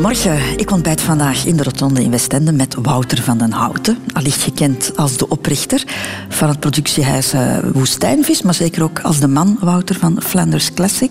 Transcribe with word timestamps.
Goedemorgen. 0.00 0.58
Ik 0.58 0.70
ontbijt 0.70 1.00
vandaag 1.00 1.44
in 1.44 1.56
de 1.56 1.62
Rotonde 1.62 2.02
in 2.02 2.10
Westende 2.10 2.52
met 2.52 2.74
Wouter 2.74 3.22
van 3.22 3.38
den 3.38 3.52
Houten. 3.52 3.98
Allicht 4.12 4.42
gekend 4.42 4.96
als 4.96 5.16
de 5.16 5.28
oprichter 5.28 5.84
van 6.28 6.48
het 6.48 6.60
productiehuis 6.60 7.34
uh, 7.34 7.58
Woestijnvis, 7.72 8.42
maar 8.42 8.54
zeker 8.54 8.82
ook 8.82 9.00
als 9.00 9.20
de 9.20 9.28
man 9.28 9.56
Wouter 9.60 9.94
van 9.94 10.22
Flanders 10.22 10.74
Classic. 10.74 11.10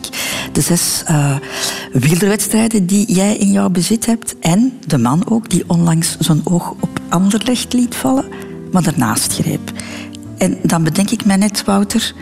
De 0.52 0.62
zes 0.62 1.04
uh, 1.10 1.36
wielerwedstrijden 1.92 2.86
die 2.86 3.14
jij 3.14 3.38
in 3.38 3.52
jouw 3.52 3.70
bezit 3.70 4.06
hebt. 4.06 4.36
En 4.40 4.80
de 4.88 4.98
man 4.98 5.30
ook 5.30 5.50
die 5.50 5.64
onlangs 5.68 6.18
zo'n 6.20 6.42
oog 6.44 6.70
op 6.80 7.00
Anderlecht 7.10 7.74
liet 7.74 7.96
vallen, 7.96 8.26
maar 8.72 8.84
daarnaast 8.84 9.34
greep. 9.34 9.72
En 10.38 10.58
dan 10.64 10.84
bedenk 10.84 11.10
ik 11.10 11.26
mij 11.26 11.36
net, 11.36 11.64
Wouter, 11.64 12.14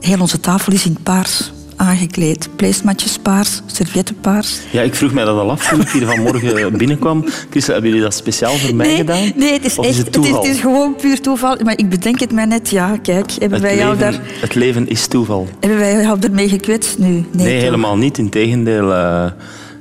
heel 0.00 0.20
onze 0.20 0.40
tafel 0.40 0.72
is 0.72 0.86
in 0.86 0.98
paars 1.02 1.52
aangekleed. 1.76 2.48
Pleesmatjes 2.56 3.18
paars, 3.18 3.60
servietten 3.66 4.16
paars. 4.20 4.60
Ja, 4.70 4.82
ik 4.82 4.94
vroeg 4.94 5.12
mij 5.12 5.24
dat 5.24 5.38
al 5.38 5.50
af 5.50 5.68
toen 5.68 5.80
ik 5.80 5.88
hier 5.88 6.06
vanmorgen 6.06 6.76
binnenkwam. 6.78 7.24
Christel, 7.50 7.72
hebben 7.72 7.90
jullie 7.90 8.04
dat 8.04 8.14
speciaal 8.14 8.54
voor 8.54 8.74
mij 8.74 8.96
gedaan? 8.96 9.32
Nee, 9.36 9.52
het 9.52 9.64
is, 9.64 9.78
echt, 9.78 9.96
het, 9.96 10.14
het, 10.14 10.24
is, 10.24 10.30
het, 10.30 10.44
is, 10.44 10.60
gewoon 10.60 10.96
puur 10.96 11.20
toeval. 11.20 11.56
Maar 11.64 11.78
ik 11.78 11.88
bedenk 11.88 12.20
het 12.20 12.32
mij 12.32 12.44
net, 12.44 12.70
ja, 12.70 12.96
kijk. 13.02 13.30
Hebben 13.30 13.50
het 13.50 13.60
wij 13.60 13.70
leven, 13.70 13.86
jou 13.86 13.98
daar... 13.98 14.20
Het 14.40 14.54
leven 14.54 14.88
is 14.88 15.06
toeval. 15.06 15.48
Hebben 15.60 15.78
wij 15.78 16.02
jou 16.02 16.18
ermee 16.20 16.48
gekwetst 16.48 16.98
nu? 16.98 17.06
Nee, 17.06 17.24
nee 17.30 17.60
helemaal 17.60 17.96
niet. 17.96 18.18
Integendeel, 18.18 18.90
uh, 18.90 19.26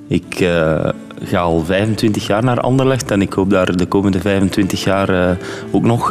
ik... 0.08 0.40
Uh, 0.40 0.90
ga 1.24 1.40
al 1.40 1.66
25 1.66 2.28
jaar 2.28 2.44
naar 2.44 2.60
Anderlecht 2.60 3.12
en 3.12 3.22
ik 3.22 3.34
hoop 3.34 3.50
daar 3.50 3.76
de 3.76 3.86
komende 3.86 4.20
25 4.20 4.84
jaar 4.84 5.10
uh, 5.10 5.32
ook 5.72 5.84
nog 5.84 6.10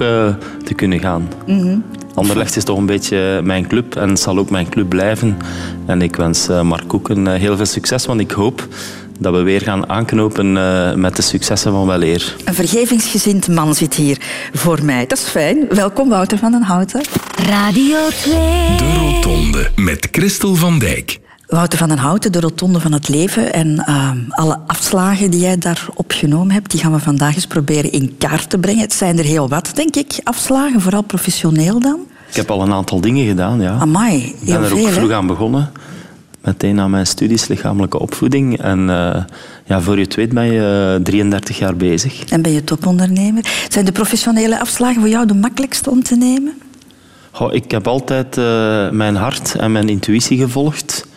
te 0.65 0.75
kunnen 0.77 1.01
gaan. 1.01 1.28
Mm 1.47 1.59
-hmm. 1.59 1.84
Anderlecht 2.20 2.56
is 2.56 2.65
toch 2.65 2.79
een 2.79 2.87
beetje 2.87 3.41
mijn 3.45 3.66
club 3.66 3.97
en 3.97 4.16
zal 4.16 4.38
ook 4.38 4.51
mijn 4.51 4.69
club 4.69 4.88
blijven. 4.88 5.38
En 5.86 6.03
ik 6.03 6.17
wens 6.17 6.48
uh, 6.48 6.62
Mark 6.62 6.89
Koeken 6.89 7.27
heel 7.27 7.56
veel 7.56 7.67
succes, 7.67 8.06
want 8.06 8.20
ik 8.20 8.31
hoop 8.31 8.69
dat 9.19 9.34
we 9.34 9.42
weer 9.42 9.61
gaan 9.61 9.89
aanknopen 9.89 10.53
met 11.00 11.17
de 11.17 11.22
successen 11.22 11.72
van 11.72 11.86
Weleer. 11.86 12.36
Een 12.45 12.55
vergevingsgezind 12.55 13.48
man 13.48 13.75
zit 13.75 13.95
hier 13.95 14.19
voor 14.53 14.84
mij. 14.84 15.06
Dat 15.06 15.19
is 15.19 15.25
fijn. 15.25 15.67
Welkom 15.69 16.08
Wouter 16.08 16.39
van 16.39 16.53
den 16.53 16.62
Houten. 16.62 17.03
Radio 17.48 17.98
2. 18.08 18.34
De 18.77 18.95
Rotonde 18.98 19.70
met 19.77 20.08
Christel 20.11 20.55
van 20.55 20.78
Dijk. 20.78 21.19
Wouter 21.51 21.79
van 21.79 21.89
den 21.89 21.98
Houten, 21.98 22.33
de 22.33 22.41
rotonde 22.41 22.81
van 22.81 22.93
het 22.93 23.09
leven. 23.09 23.53
En 23.53 23.84
uh, 23.89 24.11
alle 24.29 24.59
afslagen 24.67 25.31
die 25.31 25.41
jij 25.41 25.59
daar 25.59 25.87
opgenomen 25.95 26.51
hebt, 26.55 26.70
die 26.70 26.81
gaan 26.81 26.92
we 26.92 26.98
vandaag 26.98 27.34
eens 27.34 27.47
proberen 27.47 27.92
in 27.92 28.17
kaart 28.19 28.51
te 28.51 28.59
brengen. 28.59 28.81
Het 28.81 28.92
zijn 28.92 29.19
er 29.19 29.25
heel 29.25 29.48
wat, 29.48 29.70
denk 29.75 29.97
ik, 29.97 30.20
afslagen, 30.25 30.81
vooral 30.81 31.03
professioneel 31.03 31.81
dan. 31.81 31.98
Ik 32.29 32.37
heb 32.37 32.51
al 32.51 32.62
een 32.62 32.73
aantal 32.73 33.01
dingen 33.01 33.27
gedaan, 33.27 33.61
ja. 33.61 33.77
Amai, 33.79 34.20
heel 34.20 34.33
Ik 34.41 34.47
ben 34.47 34.62
er 34.62 34.67
veel, 34.67 34.87
ook 34.87 34.92
vroeg 34.92 35.11
aan 35.11 35.27
begonnen. 35.27 35.70
Meteen 36.41 36.81
aan 36.81 36.91
mijn 36.91 37.07
studies 37.07 37.48
lichamelijke 37.48 37.98
opvoeding. 37.98 38.61
En 38.61 38.81
uh, 38.81 39.17
ja, 39.64 39.81
voor 39.81 39.97
je 39.97 40.03
het 40.05 40.14
weet 40.14 40.33
ben 40.33 40.53
je 40.53 40.97
uh, 40.98 41.05
33 41.05 41.59
jaar 41.59 41.77
bezig. 41.77 42.25
En 42.25 42.42
ben 42.42 42.53
je 42.53 42.64
topondernemer. 42.64 43.67
Zijn 43.69 43.85
de 43.85 43.92
professionele 43.92 44.61
afslagen 44.61 45.01
voor 45.01 45.11
jou 45.11 45.27
de 45.27 45.35
makkelijkste 45.35 45.91
om 45.91 46.03
te 46.03 46.17
nemen? 46.17 46.53
Goh, 47.31 47.55
ik 47.55 47.70
heb 47.70 47.87
altijd 47.87 48.37
uh, 48.37 48.91
mijn 48.91 49.17
hart 49.17 49.55
en 49.55 49.73
mijn 49.73 49.89
intuïtie 49.89 50.39
gevolgd. 50.39 51.09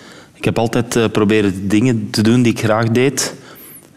Ik 0.44 0.50
heb 0.50 0.60
altijd 0.60 0.96
uh, 0.96 1.06
proberen 1.12 1.68
dingen 1.68 2.08
te 2.10 2.22
doen 2.22 2.42
die 2.42 2.52
ik 2.52 2.60
graag 2.60 2.90
deed. 2.90 3.34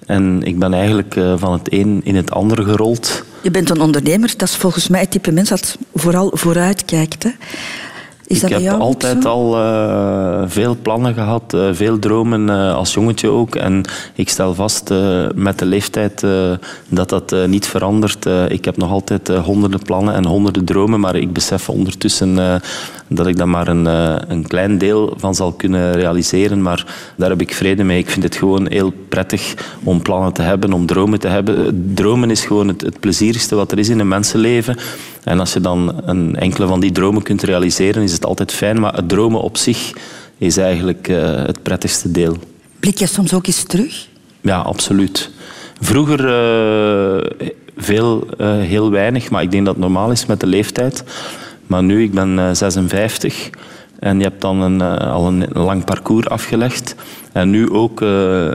En 0.07 0.43
ik 0.43 0.59
ben 0.59 0.75
eigenlijk 0.75 1.17
uh, 1.17 1.35
van 1.37 1.53
het 1.53 1.73
een 1.73 2.01
in 2.05 2.17
het 2.17 2.31
andere 2.31 2.65
gerold. 2.65 3.25
Je 3.43 3.51
bent 3.51 3.71
een 3.71 3.81
ondernemer. 3.81 4.35
Dat 4.37 4.49
is 4.49 4.57
volgens 4.57 4.89
mij 4.89 5.01
het 5.01 5.11
type 5.11 5.33
mens 5.33 5.49
dat 5.49 5.79
vooral 5.95 6.31
vooruit 6.35 6.85
kijkt. 6.85 7.23
Hè? 7.23 7.31
Is 8.27 8.43
ik 8.43 8.49
heb 8.49 8.81
altijd 8.81 9.25
al 9.25 9.59
uh, 9.59 10.43
veel 10.47 10.77
plannen 10.83 11.15
gehad, 11.15 11.55
uh, 11.55 11.69
veel 11.73 11.99
dromen 11.99 12.49
uh, 12.49 12.75
als 12.75 12.95
jongetje 12.95 13.29
ook. 13.29 13.55
En 13.55 13.85
ik 14.15 14.29
stel 14.29 14.55
vast 14.55 14.95
met 15.35 15.59
de 15.59 15.67
leeftijd 15.67 16.27
dat 16.89 17.09
dat 17.09 17.35
niet 17.47 17.67
verandert. 17.67 18.27
ik 18.49 18.65
heb 18.65 18.77
nog 18.77 18.91
altijd 18.91 19.29
honderden 19.29 19.83
plannen 19.83 20.15
en 20.15 20.27
honderden 20.27 20.65
dromen, 20.65 21.01
maar 21.01 21.17
ik 21.17 21.33
besef 21.33 21.69
ondertussen 21.69 22.61
dat 23.09 23.27
ik 23.27 23.37
daar 23.37 23.49
maar 23.49 23.69
een, 23.69 23.87
een 24.31 24.47
klein 24.47 24.79
deel 24.79 25.15
van 25.17 25.35
zal 25.35 25.53
kunnen 25.53 25.93
realiseren. 25.93 26.63
Maar 26.63 26.87
daar 27.17 27.31
heb 27.31 27.41
ik 27.41 27.55
vrede 27.55 27.85
mee. 27.85 27.99
Ik 27.99 28.11
vind 28.11 28.25
het 28.25 28.37
gewoon 28.37 28.71
heel 28.71 28.93
prettig 29.09 29.55
om 29.83 30.03
plannen 30.03 30.33
te 30.33 30.43
hebben, 30.43 30.73
om 30.73 30.87
dromen 30.87 31.21
te 31.21 31.29
hebben. 31.29 31.83
Dromen 31.95 32.31
is 32.31 32.45
gewoon 32.45 32.69
het, 32.69 32.81
het 32.81 33.01
plezierigste 33.01 33.55
wat 33.55 33.73
er 33.73 33.79
is 33.79 33.89
in 33.89 33.99
een 33.99 34.09
mensenleven. 34.09 34.77
En 35.27 35.41
als 35.41 35.53
je 35.53 35.61
dan 35.61 36.01
een 36.05 36.37
enkele 36.37 36.67
van 36.67 36.81
die 36.81 36.93
dromen 36.93 37.23
kunt 37.23 37.43
realiseren, 37.43 38.03
is 38.03 38.13
het 38.13 38.27
altijd 38.27 38.53
fijn. 38.53 38.81
Maar 38.81 38.95
het 38.95 39.09
dromen 39.09 39.41
op 39.41 39.57
zich 39.57 39.93
is 40.39 40.57
eigenlijk 40.57 41.09
uh, 41.09 41.45
het 41.45 41.63
prettigste 41.63 42.11
deel. 42.11 42.37
Blik 42.81 42.99
je 42.99 43.07
soms 43.07 43.35
ook 43.35 43.47
eens 43.47 43.63
terug? 43.63 44.09
Ja, 44.41 44.59
absoluut. 44.59 45.31
Vroeger 45.81 46.21
uh, 46.21 47.51
veel, 47.77 48.27
uh, 48.39 48.59
heel 48.59 48.91
weinig, 48.91 49.31
maar 49.31 49.43
ik 49.43 49.51
denk 49.51 49.65
dat 49.65 49.75
het 49.75 49.83
normaal 49.83 50.11
is 50.11 50.27
met 50.27 50.41
de 50.41 50.47
leeftijd. 50.47 51.05
Maar 51.67 51.83
nu, 51.83 52.03
ik 52.03 52.13
ben 52.13 52.57
56 52.57 53.51
en 53.99 54.19
je 54.19 54.25
hebt 54.25 54.41
dan 54.41 54.61
een, 54.61 54.81
al 54.99 55.27
een 55.27 55.47
lang 55.53 55.85
parcours 55.85 56.29
afgelegd. 56.29 56.95
En 57.33 57.51
nu 57.51 57.71
ook 57.71 58.01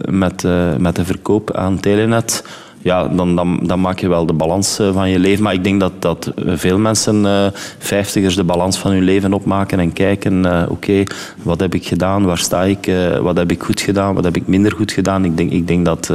met, 0.09 0.43
met 0.77 0.95
de 0.95 1.05
verkoop 1.05 1.55
aan 1.55 1.79
Telenet 1.79 2.43
ja, 2.81 3.07
dan, 3.07 3.35
dan, 3.35 3.59
dan, 3.63 3.79
maak 3.81 3.99
je 3.99 4.07
wel 4.07 4.25
de 4.25 4.33
balans 4.33 4.79
van 4.91 5.09
je 5.09 5.19
leven. 5.19 5.43
Maar 5.43 5.53
ik 5.53 5.63
denk 5.63 5.79
dat, 5.79 5.91
dat 5.99 6.31
veel 6.35 6.77
mensen, 6.77 7.23
uh, 7.23 7.45
vijftigers, 7.79 8.35
de 8.35 8.43
balans 8.43 8.77
van 8.77 8.91
hun 8.91 9.03
leven 9.03 9.33
opmaken 9.33 9.79
en 9.79 9.93
kijken, 9.93 10.45
uh, 10.45 10.63
oké, 10.69 11.03
wat 11.41 11.59
heb 11.59 11.73
ik 11.75 11.87
gedaan, 11.87 12.25
waar 12.25 12.37
sta 12.37 12.63
ik, 12.63 12.91
wat 13.21 13.37
heb 13.37 13.51
ik 13.51 13.63
goed 13.63 13.81
gedaan, 13.81 14.15
wat 14.15 14.23
heb 14.23 14.35
ik 14.35 14.47
minder 14.47 14.71
goed 14.71 14.91
gedaan. 14.91 15.25
Ik 15.25 15.37
denk, 15.37 15.51
ik 15.51 15.67
denk 15.67 15.85
dat, 15.85 16.11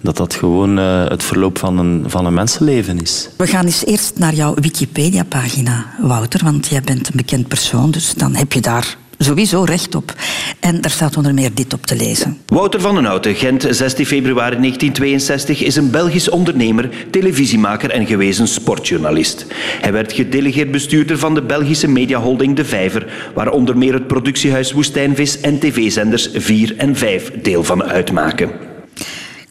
dat 0.00 0.16
dat 0.16 0.34
gewoon 0.34 0.76
het 0.76 1.22
verloop 1.22 1.58
van 1.58 1.78
een, 1.78 2.04
van 2.06 2.26
een 2.26 2.34
mensenleven 2.34 3.00
is. 3.00 3.28
We 3.36 3.46
gaan 3.46 3.64
eens 3.64 3.84
eerst 3.84 4.18
naar 4.18 4.34
jouw 4.34 4.54
Wikipedia-pagina, 4.54 5.86
Wouter, 6.00 6.40
want 6.44 6.66
jij 6.66 6.80
bent 6.80 7.08
een 7.08 7.16
bekend 7.16 7.48
persoon, 7.48 7.90
dus 7.90 8.14
dan 8.14 8.34
heb 8.34 8.52
je 8.52 8.60
daar 8.60 8.96
sowieso 9.18 9.62
recht 9.62 9.94
op. 9.94 10.14
En 10.60 10.80
daar 10.80 10.90
staat 10.90 11.16
onder 11.16 11.34
meer 11.34 11.50
dit 11.54 11.72
op 11.72 11.86
te 11.86 11.96
lezen. 11.96 12.38
Wouter 12.46 12.80
van 12.80 12.94
den 12.94 13.04
Houten, 13.04 13.34
Gent, 13.34 13.66
16 13.70 14.06
februari 14.06 14.56
1962, 14.56 15.62
is 15.62 15.76
een 15.76 15.90
Belgisch 15.90 16.28
ondernemer, 16.28 16.90
televisiemaker 17.10 17.90
en 17.90 18.06
gewezen 18.06 18.48
sportjournalist. 18.48 19.46
Hij 19.80 19.92
werd 19.92 20.12
gedelegeerd 20.12 20.70
bestuurder 20.70 21.18
van 21.18 21.34
de 21.34 21.42
Belgische 21.42 21.88
mediaholding 21.88 22.56
De 22.56 22.64
Vijver, 22.64 23.30
waar 23.34 23.50
onder 23.50 23.78
meer 23.78 23.92
het 23.92 24.06
productiehuis 24.06 24.72
Woestijnvis 24.72 25.40
en 25.40 25.58
tv-zenders 25.58 26.28
4 26.34 26.74
en 26.76 26.96
5 26.96 27.30
deel 27.42 27.64
van 27.64 27.84
uitmaken. 27.84 28.75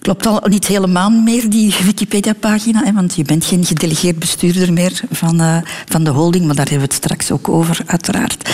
Klopt 0.05 0.25
al 0.25 0.41
niet 0.49 0.67
helemaal 0.67 1.09
meer, 1.09 1.49
die 1.49 1.75
Wikipedia-pagina, 1.83 2.93
want 2.93 3.15
je 3.15 3.23
bent 3.23 3.45
geen 3.45 3.65
gedelegeerd 3.65 4.19
bestuurder 4.19 4.73
meer 4.73 5.01
van, 5.11 5.41
uh, 5.41 5.57
van 5.85 6.03
de 6.03 6.09
holding, 6.09 6.45
maar 6.45 6.55
daar 6.55 6.69
hebben 6.69 6.87
we 6.87 6.93
het 6.93 7.03
straks 7.03 7.31
ook 7.31 7.49
over, 7.49 7.81
uiteraard. 7.85 8.49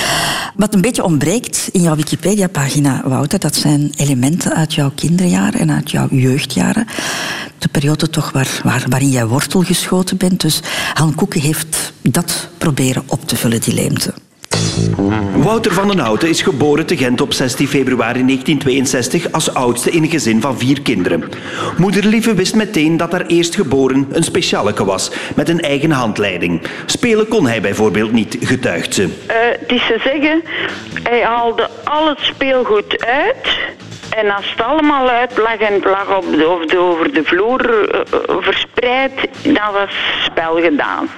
Wat 0.56 0.74
een 0.74 0.82
beetje 0.82 1.04
ontbreekt 1.04 1.70
in 1.72 1.82
jouw 1.82 1.96
Wikipedia-pagina, 1.96 3.02
Wouter, 3.06 3.40
dat 3.40 3.56
zijn 3.56 3.92
elementen 3.96 4.56
uit 4.56 4.74
jouw 4.74 4.92
kinderjaren 4.96 5.60
en 5.60 5.72
uit 5.72 5.92
jouw 5.92 6.08
jeugdjaren. 6.10 6.88
De 7.58 7.68
periode 7.68 8.10
toch 8.10 8.32
waar, 8.32 8.62
waar, 8.64 8.86
waarin 8.90 9.10
jij 9.10 9.28
wortel 9.28 9.62
geschoten 9.62 10.18
bent. 10.18 10.42
Dus 10.42 10.60
Han 10.94 11.16
Koeken 11.16 11.42
heeft 11.42 11.94
dat 12.02 12.50
proberen 12.58 13.04
op 13.08 13.28
te 13.28 13.36
vullen, 13.36 13.62
die 13.62 13.74
leemte. 13.74 14.14
Wouter 15.36 15.74
van 15.74 15.88
den 15.88 16.00
Houten 16.00 16.30
is 16.30 16.42
geboren 16.42 16.86
te 16.86 16.98
Gent 16.98 17.22
op 17.22 17.34
16 17.34 17.68
februari 17.68 18.26
1962 18.26 19.32
als 19.32 19.54
oudste 19.54 19.92
in 19.92 20.04
een 20.04 20.10
gezin 20.10 20.42
van 20.42 20.58
vier 20.58 20.82
kinderen. 20.82 21.24
Moeder 21.78 22.06
Lieve 22.06 22.34
wist 22.34 22.56
meteen 22.56 22.98
dat 22.98 23.12
haar 23.12 23.26
eerstgeboren 23.26 24.08
een 24.12 24.24
specialeke 24.24 24.86
was, 24.86 25.12
met 25.36 25.50
een 25.50 25.60
eigen 25.60 25.92
handleiding. 25.92 26.62
Spelen 26.86 27.28
kon 27.28 27.48
hij 27.48 27.62
bijvoorbeeld 27.62 28.12
niet, 28.12 28.38
getuigt 28.40 28.94
ze. 28.94 29.04
Uh, 29.04 29.10
het 29.60 29.72
is 29.72 29.88
te 29.88 30.00
zeggen, 30.04 30.44
hij 31.04 31.22
haalde 31.22 31.70
al 31.84 32.08
het 32.08 32.20
speelgoed 32.20 33.06
uit... 33.06 33.48
En 34.12 34.30
als 34.30 34.52
het 34.52 34.62
allemaal 34.66 35.10
uit 35.10 35.38
lag 35.38 35.58
en 35.58 35.74
het 35.74 35.84
lag 35.84 36.18
op 36.18 36.26
de, 36.38 36.48
of 36.48 36.66
de, 36.66 36.78
over 36.78 37.14
de 37.14 37.24
vloer 37.24 37.70
uh, 37.70 38.00
verspreid, 38.40 39.12
dan 39.44 39.74
was 39.74 39.90
het 39.90 40.24
spel 40.24 40.62
gedaan. 40.62 41.10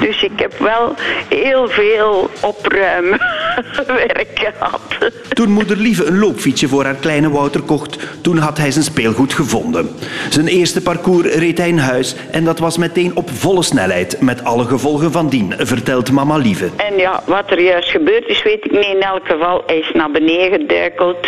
Dus 0.00 0.22
ik 0.22 0.32
heb 0.36 0.58
wel 0.58 0.94
heel 1.28 1.68
veel 1.68 2.30
opruimwerk 2.40 4.28
gehad. 4.58 4.80
Toen 5.28 5.50
moeder 5.50 5.76
Lieve 5.76 6.04
een 6.04 6.18
loopfietsje 6.18 6.68
voor 6.68 6.84
haar 6.84 6.94
kleine 6.94 7.30
Wouter 7.30 7.60
kocht, 7.60 7.98
toen 8.22 8.38
had 8.38 8.58
hij 8.58 8.70
zijn 8.70 8.84
speelgoed 8.84 9.34
gevonden. 9.34 9.96
Zijn 10.30 10.46
eerste 10.46 10.82
parcours 10.82 11.34
reed 11.34 11.58
hij 11.58 11.68
in 11.68 11.78
huis 11.78 12.14
en 12.30 12.44
dat 12.44 12.58
was 12.58 12.78
meteen 12.78 13.16
op 13.16 13.30
volle 13.30 13.62
snelheid, 13.62 14.20
met 14.20 14.44
alle 14.44 14.64
gevolgen 14.64 15.12
van 15.12 15.28
dien, 15.28 15.54
vertelt 15.58 16.12
mama 16.12 16.36
Lieve. 16.36 16.68
En 16.76 16.96
ja, 16.96 17.22
wat 17.26 17.50
er 17.50 17.60
juist 17.60 17.90
gebeurd 17.90 18.28
is, 18.28 18.42
weet 18.42 18.64
ik 18.64 18.70
niet. 18.70 18.86
In 18.86 19.00
elk 19.00 19.26
geval, 19.26 19.62
hij 19.66 19.78
is 19.78 19.90
naar 19.92 20.10
beneden 20.10 20.60
geduikeld. 20.60 21.26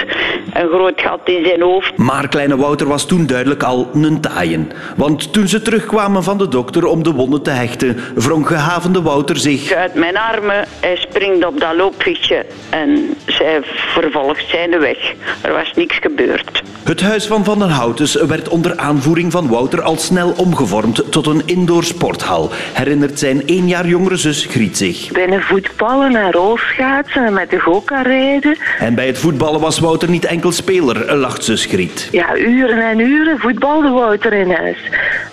Een 0.53 0.69
groot 0.69 1.02
gat 1.03 1.21
in 1.25 1.45
zijn 1.45 1.61
hoofd. 1.61 1.97
Maar 1.97 2.29
kleine 2.29 2.57
Wouter 2.57 2.89
was 2.89 3.07
toen 3.07 3.27
duidelijk 3.27 3.63
al 3.63 3.91
een 3.95 4.21
taaien. 4.21 4.71
Want 4.97 5.33
toen 5.33 5.49
ze 5.49 5.63
terugkwamen 5.63 6.23
van 6.23 6.39
de 6.39 6.49
dokter 6.49 6.85
om 6.85 7.03
de 7.03 7.13
wonden 7.13 7.43
te 7.43 7.51
hechten, 7.51 7.99
wrong 8.15 8.47
gehavende 8.47 9.03
Wouter 9.03 9.37
zich... 9.37 9.73
Uit 9.73 9.95
mijn 9.95 10.17
armen, 10.17 10.65
hij 10.81 10.97
springt 10.97 11.47
op 11.47 11.61
dat 11.61 11.75
loopfietsje 11.77 12.47
en 12.71 13.17
zij 13.27 13.61
vervolgd 13.65 14.49
zijn 14.49 14.71
de 14.71 14.79
weg. 14.79 15.13
Er 15.41 15.53
was 15.53 15.73
niks 15.75 15.97
gebeurd. 16.01 16.63
Het 16.85 17.01
huis 17.01 17.27
van 17.27 17.45
Van 17.45 17.59
den 17.59 17.71
Houtens 17.71 18.15
werd 18.15 18.49
onder 18.49 18.77
aanvoering 18.77 19.33
van 19.33 19.49
Wouter 19.49 19.83
al 19.83 19.97
snel 19.97 20.35
omgevormd 20.37 21.13
tot 21.13 21.27
een 21.27 21.43
indoor 21.47 21.85
sporthal, 21.85 22.51
herinnert 22.73 23.19
zijn 23.19 23.47
één 23.47 23.69
jaar 23.69 23.87
jongere 23.87 24.17
zus 24.17 24.45
Griet 24.45 24.77
zich. 24.77 25.11
Binnen 25.13 25.43
voetballen 25.43 26.17
en 26.17 26.33
rolschaatsen 26.33 27.25
en 27.25 27.33
met 27.33 27.51
de 27.51 27.59
goka 27.59 28.03
rijden. 28.03 28.59
En 28.79 28.95
bij 28.95 29.07
het 29.07 29.19
voetballen 29.19 29.61
was 29.61 29.79
Wouter 29.79 30.11
niet 30.11 30.25
enkel 30.25 30.53
speler, 30.53 30.92
lacht 31.17 31.45
zus 31.45 31.65
Griet. 31.65 32.09
Ja, 32.13 32.37
uren 32.37 32.91
en 32.91 32.99
uren 32.99 33.39
voetbalde 33.39 33.89
Wouter 33.89 34.33
in 34.33 34.51
huis. 34.51 34.79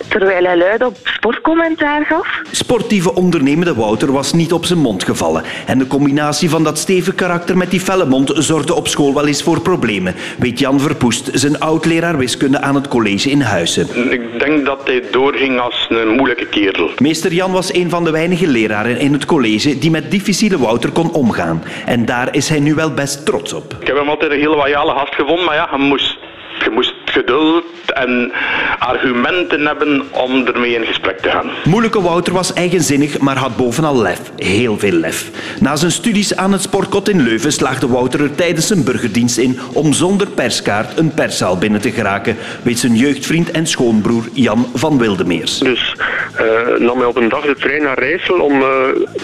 Terwijl 0.08 0.44
hij 0.44 0.56
luid 0.56 0.84
op 0.84 0.96
sportcommentaar 1.04 2.04
gaf. 2.04 2.40
Sportieve 2.50 3.14
ondernemende 3.14 3.74
Wouter 3.74 4.12
was 4.12 4.32
niet 4.32 4.52
op 4.52 4.64
zijn 4.64 4.78
mond 4.78 5.04
gevallen. 5.04 5.42
En 5.66 5.78
de 5.78 5.86
combinatie 5.86 6.50
van 6.50 6.64
dat 6.64 6.78
stevige 6.78 7.14
karakter 7.14 7.56
met 7.56 7.70
die 7.70 7.80
felle 7.80 8.04
mond 8.04 8.32
zorgde 8.34 8.74
op 8.74 8.88
school 8.88 9.14
wel 9.14 9.26
eens 9.26 9.42
voor 9.42 9.60
problemen, 9.60 10.14
weet 10.38 10.58
Jan 10.58 10.80
Verpoest, 10.80 11.30
zijn 11.32 11.60
oud-leraar 11.60 12.18
wiskunde 12.18 12.60
aan 12.60 12.74
het 12.74 12.88
college 12.88 13.30
in 13.30 13.40
Huizen. 13.40 14.12
Ik 14.12 14.38
denk 14.38 14.64
dat 14.64 14.80
hij 14.84 15.02
doorging 15.10 15.60
als 15.60 15.86
een 15.88 16.08
moeilijke 16.08 16.46
kerel. 16.46 16.90
Meester 16.98 17.32
Jan 17.32 17.52
was 17.52 17.74
een 17.74 17.90
van 17.90 18.04
de 18.04 18.10
weinige 18.10 18.46
leraren 18.46 18.98
in 18.98 19.12
het 19.12 19.24
college 19.24 19.78
die 19.78 19.90
met 19.90 20.10
difficile 20.10 20.58
Wouter 20.58 20.90
kon 20.90 21.12
omgaan. 21.12 21.62
En 21.86 22.04
daar 22.04 22.34
is 22.34 22.48
hij 22.48 22.60
nu 22.60 22.74
wel 22.74 22.94
best 22.94 23.26
trots 23.26 23.52
op. 23.52 23.76
Ik 23.80 23.86
heb 23.86 23.96
hem 23.96 24.08
altijd 24.08 24.30
een 24.30 24.38
hele 24.38 24.56
loyale 24.56 24.92
gast 24.92 25.14
gevonden, 25.14 25.49
maar 25.50 25.58
ja, 25.58 25.68
je 25.70 25.82
moest, 25.82 26.18
je 26.64 26.70
moest 26.70 26.94
geduld 27.10 27.64
en 27.94 28.32
argumenten 28.78 29.66
hebben 29.66 30.02
om 30.10 30.46
ermee 30.46 30.74
in 30.74 30.86
gesprek 30.86 31.18
te 31.18 31.28
gaan. 31.28 31.50
Moeilijke 31.64 32.02
Wouter 32.02 32.32
was 32.32 32.52
eigenzinnig, 32.52 33.18
maar 33.18 33.36
had 33.36 33.56
bovenal 33.56 34.02
lef. 34.02 34.20
Heel 34.36 34.78
veel 34.78 34.92
lef. 34.92 35.30
Na 35.60 35.76
zijn 35.76 35.90
studies 35.90 36.36
aan 36.36 36.52
het 36.52 36.62
sportkot 36.62 37.08
in 37.08 37.22
Leuven 37.22 37.52
slaagde 37.52 37.88
Wouter 37.88 38.20
er 38.22 38.34
tijdens 38.34 38.66
zijn 38.66 38.84
burgerdienst 38.84 39.38
in 39.38 39.58
om 39.72 39.92
zonder 39.92 40.26
perskaart 40.26 40.98
een 40.98 41.14
perszaal 41.14 41.58
binnen 41.58 41.80
te 41.80 41.90
geraken, 41.90 42.36
weet 42.62 42.78
zijn 42.78 42.96
jeugdvriend 42.96 43.50
en 43.50 43.66
schoonbroer 43.66 44.24
Jan 44.32 44.66
van 44.74 44.98
Wildemeers. 44.98 45.58
Dus 45.58 45.96
uh, 46.40 46.78
nam 46.78 46.98
hij 46.98 47.06
op 47.06 47.16
een 47.16 47.28
dag 47.28 47.44
de 47.44 47.54
trein 47.54 47.82
naar 47.82 47.98
Rijssel 47.98 48.40
om 48.40 48.60
uh, 48.60 48.68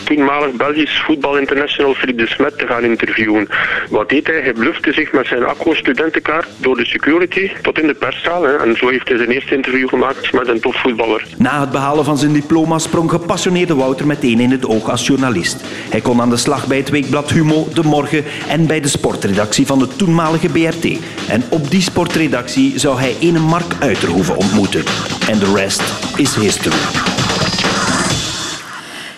toenmalig 0.04 0.52
Belgisch 0.52 1.02
voetbal 1.06 1.38
international 1.38 1.94
Philippe 1.94 2.22
de 2.22 2.28
Smet 2.28 2.58
te 2.58 2.66
gaan 2.66 2.84
interviewen. 2.84 3.48
Wat 3.90 4.08
deed 4.08 4.26
hij? 4.26 4.40
Hij 4.40 4.52
blufte 4.52 4.92
zich 4.92 5.12
met 5.12 5.26
zijn 5.26 5.44
ACO-studentenkaart 5.44 6.46
door 6.56 6.76
de 6.76 6.84
security 6.84 7.50
tot 7.62 7.75
in 7.78 7.86
de 7.86 7.94
perszaal. 7.94 8.42
Hè. 8.42 8.56
En 8.56 8.76
zo 8.76 8.88
heeft 8.88 9.08
hij 9.08 9.16
zijn 9.16 9.30
eerste 9.30 9.54
interview 9.54 9.88
gemaakt 9.88 10.32
met 10.32 10.48
een 10.48 10.60
topvoetballer. 10.60 11.26
Na 11.36 11.60
het 11.60 11.70
behalen 11.70 12.04
van 12.04 12.18
zijn 12.18 12.32
diploma 12.32 12.78
sprong 12.78 13.10
gepassioneerde 13.10 13.74
Wouter 13.74 14.06
meteen 14.06 14.40
in 14.40 14.50
het 14.50 14.66
oog 14.66 14.90
als 14.90 15.06
journalist. 15.06 15.64
Hij 15.90 16.00
kon 16.00 16.20
aan 16.20 16.30
de 16.30 16.36
slag 16.36 16.66
bij 16.66 16.76
het 16.76 16.90
weekblad 16.90 17.30
Humo, 17.30 17.68
De 17.74 17.82
Morgen 17.82 18.24
en 18.48 18.66
bij 18.66 18.80
de 18.80 18.88
sportredactie 18.88 19.66
van 19.66 19.78
de 19.78 19.88
toenmalige 19.96 20.48
BRT. 20.48 20.84
En 21.28 21.42
op 21.48 21.70
die 21.70 21.82
sportredactie 21.82 22.78
zou 22.78 22.98
hij 22.98 23.16
ene 23.20 23.38
Mark 23.38 23.74
Uiterhoeven 23.80 24.36
ontmoeten. 24.36 24.84
En 25.28 25.38
de 25.38 25.52
rest 25.54 25.82
is 26.16 26.34
history. 26.34 26.76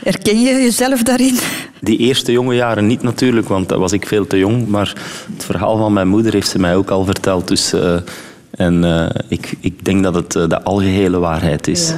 Herken 0.02 0.40
je 0.40 0.52
jezelf 0.52 1.02
daarin? 1.02 1.38
Die 1.80 1.98
eerste 1.98 2.32
jonge 2.32 2.54
jaren 2.54 2.86
niet 2.86 3.02
natuurlijk, 3.02 3.48
want 3.48 3.68
dat 3.68 3.78
was 3.78 3.92
ik 3.92 4.06
veel 4.06 4.26
te 4.26 4.38
jong. 4.38 4.66
Maar 4.66 4.92
het 5.34 5.44
verhaal 5.44 5.76
van 5.76 5.92
mijn 5.92 6.08
moeder 6.08 6.32
heeft 6.32 6.48
ze 6.48 6.58
mij 6.58 6.76
ook 6.76 6.90
al 6.90 7.04
verteld. 7.04 7.48
Dus, 7.48 7.74
uh, 7.74 7.96
en 8.58 8.84
uh, 8.84 9.06
ik, 9.28 9.54
ik 9.60 9.84
denk 9.84 10.02
dat 10.02 10.14
het 10.14 10.34
uh, 10.34 10.48
de 10.48 10.62
algehele 10.62 11.18
waarheid 11.18 11.66
is. 11.66 11.88
Ja. 11.88 11.96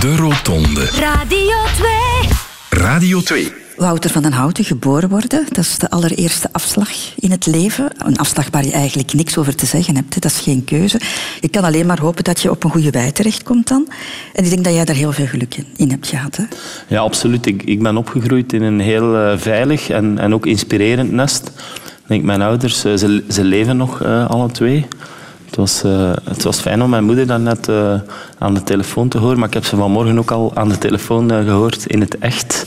De 0.00 0.16
Rotonde. 0.16 0.84
Radio 0.84 1.56
2. 1.76 2.82
Radio 2.82 3.20
2. 3.20 3.52
Wouter 3.76 4.10
van 4.10 4.22
den 4.22 4.32
Houten 4.32 4.64
geboren 4.64 5.08
worden, 5.08 5.46
dat 5.48 5.64
is 5.64 5.78
de 5.78 5.90
allereerste 5.90 6.48
afslag 6.52 6.90
in 7.16 7.30
het 7.30 7.46
leven. 7.46 7.92
Een 7.98 8.16
afslag 8.16 8.48
waar 8.50 8.64
je 8.64 8.72
eigenlijk 8.72 9.12
niks 9.12 9.38
over 9.38 9.54
te 9.54 9.66
zeggen 9.66 9.94
hebt. 9.96 10.22
Dat 10.22 10.30
is 10.30 10.40
geen 10.40 10.64
keuze. 10.64 11.00
Je 11.40 11.48
kan 11.48 11.64
alleen 11.64 11.86
maar 11.86 12.00
hopen 12.00 12.24
dat 12.24 12.40
je 12.40 12.50
op 12.50 12.64
een 12.64 12.70
goede 12.70 12.90
wei 12.90 13.12
terechtkomt 13.12 13.68
dan. 13.68 13.88
En 14.32 14.44
ik 14.44 14.50
denk 14.50 14.64
dat 14.64 14.74
jij 14.74 14.84
daar 14.84 14.96
heel 14.96 15.12
veel 15.12 15.26
geluk 15.26 15.56
in, 15.56 15.66
in 15.76 15.90
hebt 15.90 16.06
gehad. 16.06 16.36
Hè? 16.36 16.44
Ja, 16.88 17.00
absoluut. 17.00 17.46
Ik, 17.46 17.62
ik 17.62 17.82
ben 17.82 17.96
opgegroeid 17.96 18.52
in 18.52 18.62
een 18.62 18.80
heel 18.80 19.14
uh, 19.14 19.38
veilig 19.38 19.88
en, 19.88 20.18
en 20.18 20.34
ook 20.34 20.46
inspirerend 20.46 21.12
nest. 21.12 21.46
Ik 21.46 22.10
denk, 22.10 22.22
mijn 22.22 22.42
ouders, 22.42 22.84
uh, 22.84 22.94
ze, 22.94 23.24
ze 23.30 23.44
leven 23.44 23.76
nog 23.76 24.02
uh, 24.02 24.30
alle 24.30 24.50
twee. 24.50 24.86
Het 25.54 25.62
was, 25.62 25.84
uh, 25.84 26.12
het 26.24 26.42
was 26.42 26.60
fijn 26.60 26.82
om 26.82 26.90
mijn 26.90 27.04
moeder 27.04 27.26
dan 27.26 27.42
net 27.42 27.68
uh, 27.68 27.94
aan 28.38 28.54
de 28.54 28.62
telefoon 28.62 29.08
te 29.08 29.18
horen, 29.18 29.38
maar 29.38 29.48
ik 29.48 29.54
heb 29.54 29.64
ze 29.64 29.76
vanmorgen 29.76 30.18
ook 30.18 30.30
al 30.30 30.52
aan 30.54 30.68
de 30.68 30.78
telefoon 30.78 31.32
uh, 31.32 31.44
gehoord 31.44 31.86
in 31.86 32.00
het 32.00 32.18
echt. 32.18 32.66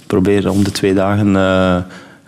Ik 0.00 0.06
probeer 0.06 0.50
om 0.50 0.64
de 0.64 0.70
twee 0.70 0.94
dagen 0.94 1.34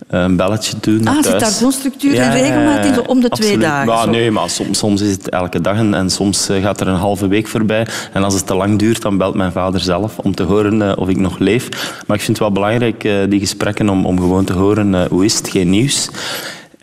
een 0.09 0.37
belletje 0.37 0.81
te 0.81 0.99
doen. 0.99 1.07
Ah, 1.07 1.13
thuis. 1.13 1.27
zit 1.27 1.41
daar 1.41 1.51
zo'n 1.51 1.73
structuur 1.73 2.13
regelmaat 2.13 2.85
in, 2.85 3.09
om 3.09 3.21
de 3.21 3.31
absoluut. 3.31 3.53
twee 3.53 3.59
dagen? 3.59 3.87
Maar, 3.87 4.09
nee, 4.09 4.31
maar 4.31 4.51
soms, 4.51 4.79
soms 4.79 5.01
is 5.01 5.11
het 5.11 5.29
elke 5.29 5.61
dag 5.61 5.77
en, 5.77 5.95
en, 5.95 6.11
soms 6.11 6.49
gaat 6.61 6.81
er 6.81 6.89
een 6.89 6.95
halve 6.95 7.29
week 7.29 7.47
voorbij. 7.47 7.87
En 8.13 8.25
als 8.25 8.35
het 8.35 8.47
te 8.47 8.55
lang 8.55 8.79
duurt, 8.79 9.03
dan 9.03 9.19
belt 9.19 9.35
mijn 9.35 9.53
vader 9.53 9.81
zelf 9.81 10.19
om 10.19 10.35
te 10.35 10.43
horen 10.43 10.99
of 10.99 11.09
ik 11.09 11.17
nog 11.17 11.39
leef. 11.39 11.69
Maar 12.07 12.17
ik 12.17 12.23
vind 12.23 12.39
het 12.39 12.47
wel 12.47 12.53
belangrijk, 12.53 13.09
die 13.29 13.41
gesprekken, 13.41 13.89
om, 13.89 14.07
om 14.07 14.19
gewoon 14.19 14.45
te 14.45 14.53
horen 14.53 15.07
hoe 15.09 15.25
is 15.25 15.37
het, 15.37 15.49
geen 15.49 15.71
nieuws. 15.71 16.09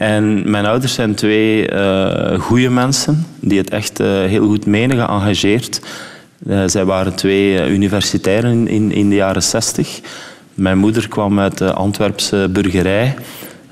En 0.02 0.50
mijn 0.52 0.66
ouders 0.66 0.94
zijn 0.94 1.16
twee 1.16 1.72
uh, 1.72 2.40
goede 2.40 2.70
mensen 2.70 3.26
die 3.40 3.58
het 3.58 3.70
echt 3.70 4.00
uh, 4.00 4.08
heel 4.08 4.48
goed 4.48 4.66
menen, 4.66 4.98
geëngageerd. 4.98 5.82
Uh, 6.48 6.64
zij 6.66 6.86
waren 6.86 7.16
twee 7.16 7.70
universitairen 7.70 8.52
in, 8.52 8.68
in, 8.68 8.92
in, 8.92 9.10
de 9.10 9.16
jaren 9.16 9.44
zestig. 9.44 10.00
Mijn 10.54 10.78
moeder 10.78 11.08
kwam 11.08 11.40
uit 11.40 11.58
de 11.58 11.74
Antwerpse 11.74 12.50
burgerij. 12.52 13.16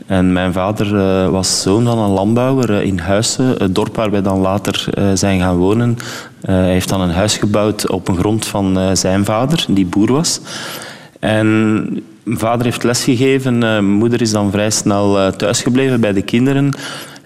En 0.06 0.34
mijn 0.34 0.54
vader 0.54 0.92
was 1.32 1.62
zoon 1.62 1.86
van 1.86 1.98
een 1.98 2.10
landbouwer 2.10 2.82
in 2.82 3.00
Huizen, 3.00 3.56
het 3.58 3.76
dorp 3.76 3.96
waar 3.96 4.12
wij 4.12 4.22
dan 4.22 4.40
later 4.40 4.86
zijn 5.14 5.40
gaan 5.40 5.56
wonen. 5.56 5.98
hij 6.42 6.72
heeft 6.72 6.90
dan 6.90 7.02
een 7.02 7.12
huis 7.12 7.38
gebouwd 7.38 7.90
op 7.90 8.08
een 8.08 8.18
grond 8.18 8.48
van 8.48 8.98
zijn 8.98 9.26
vader, 9.26 9.66
die 9.68 9.86
boer 9.86 10.12
was. 10.12 10.42
En 11.20 12.04
mijn 12.30 12.42
vader 12.42 12.66
heeft 12.66 12.84
lesgegeven. 12.84 13.58
Mijn 13.58 13.86
moeder 13.86 14.22
is 14.22 14.32
dan 14.32 14.52
vrij 14.52 14.70
snel 14.70 15.36
thuisgebleven 15.36 16.02
bij 16.02 16.14
de 16.14 16.22
kinderen. 16.22 16.74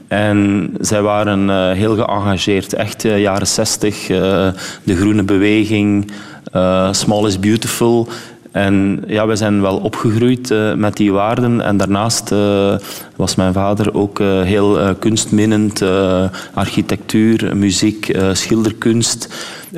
En 0.07 0.69
zij 0.79 1.01
waren 1.01 1.49
uh, 1.49 1.71
heel 1.71 1.95
geëngageerd. 1.95 2.73
Echt 2.73 3.01
jaren 3.01 3.47
zestig, 3.47 4.07
de 4.83 4.95
groene 4.95 5.23
beweging, 5.23 6.11
small 6.91 7.25
is 7.25 7.39
beautiful. 7.39 8.07
En 8.53 9.03
ja, 9.07 9.27
we 9.27 9.35
zijn 9.35 9.61
wel 9.61 9.77
opgegroeid 9.77 10.53
met 10.75 10.97
die 10.97 11.11
waarden. 11.11 11.61
En 11.61 11.77
daarnaast 11.77 12.29
was 13.15 13.35
mijn 13.35 13.53
vader 13.53 13.93
ook 13.93 14.19
heel 14.19 14.95
kunstminnend. 14.99 15.81
architectuur, 16.53 17.57
muziek, 17.57 18.17
schilderkunst. 18.33 19.33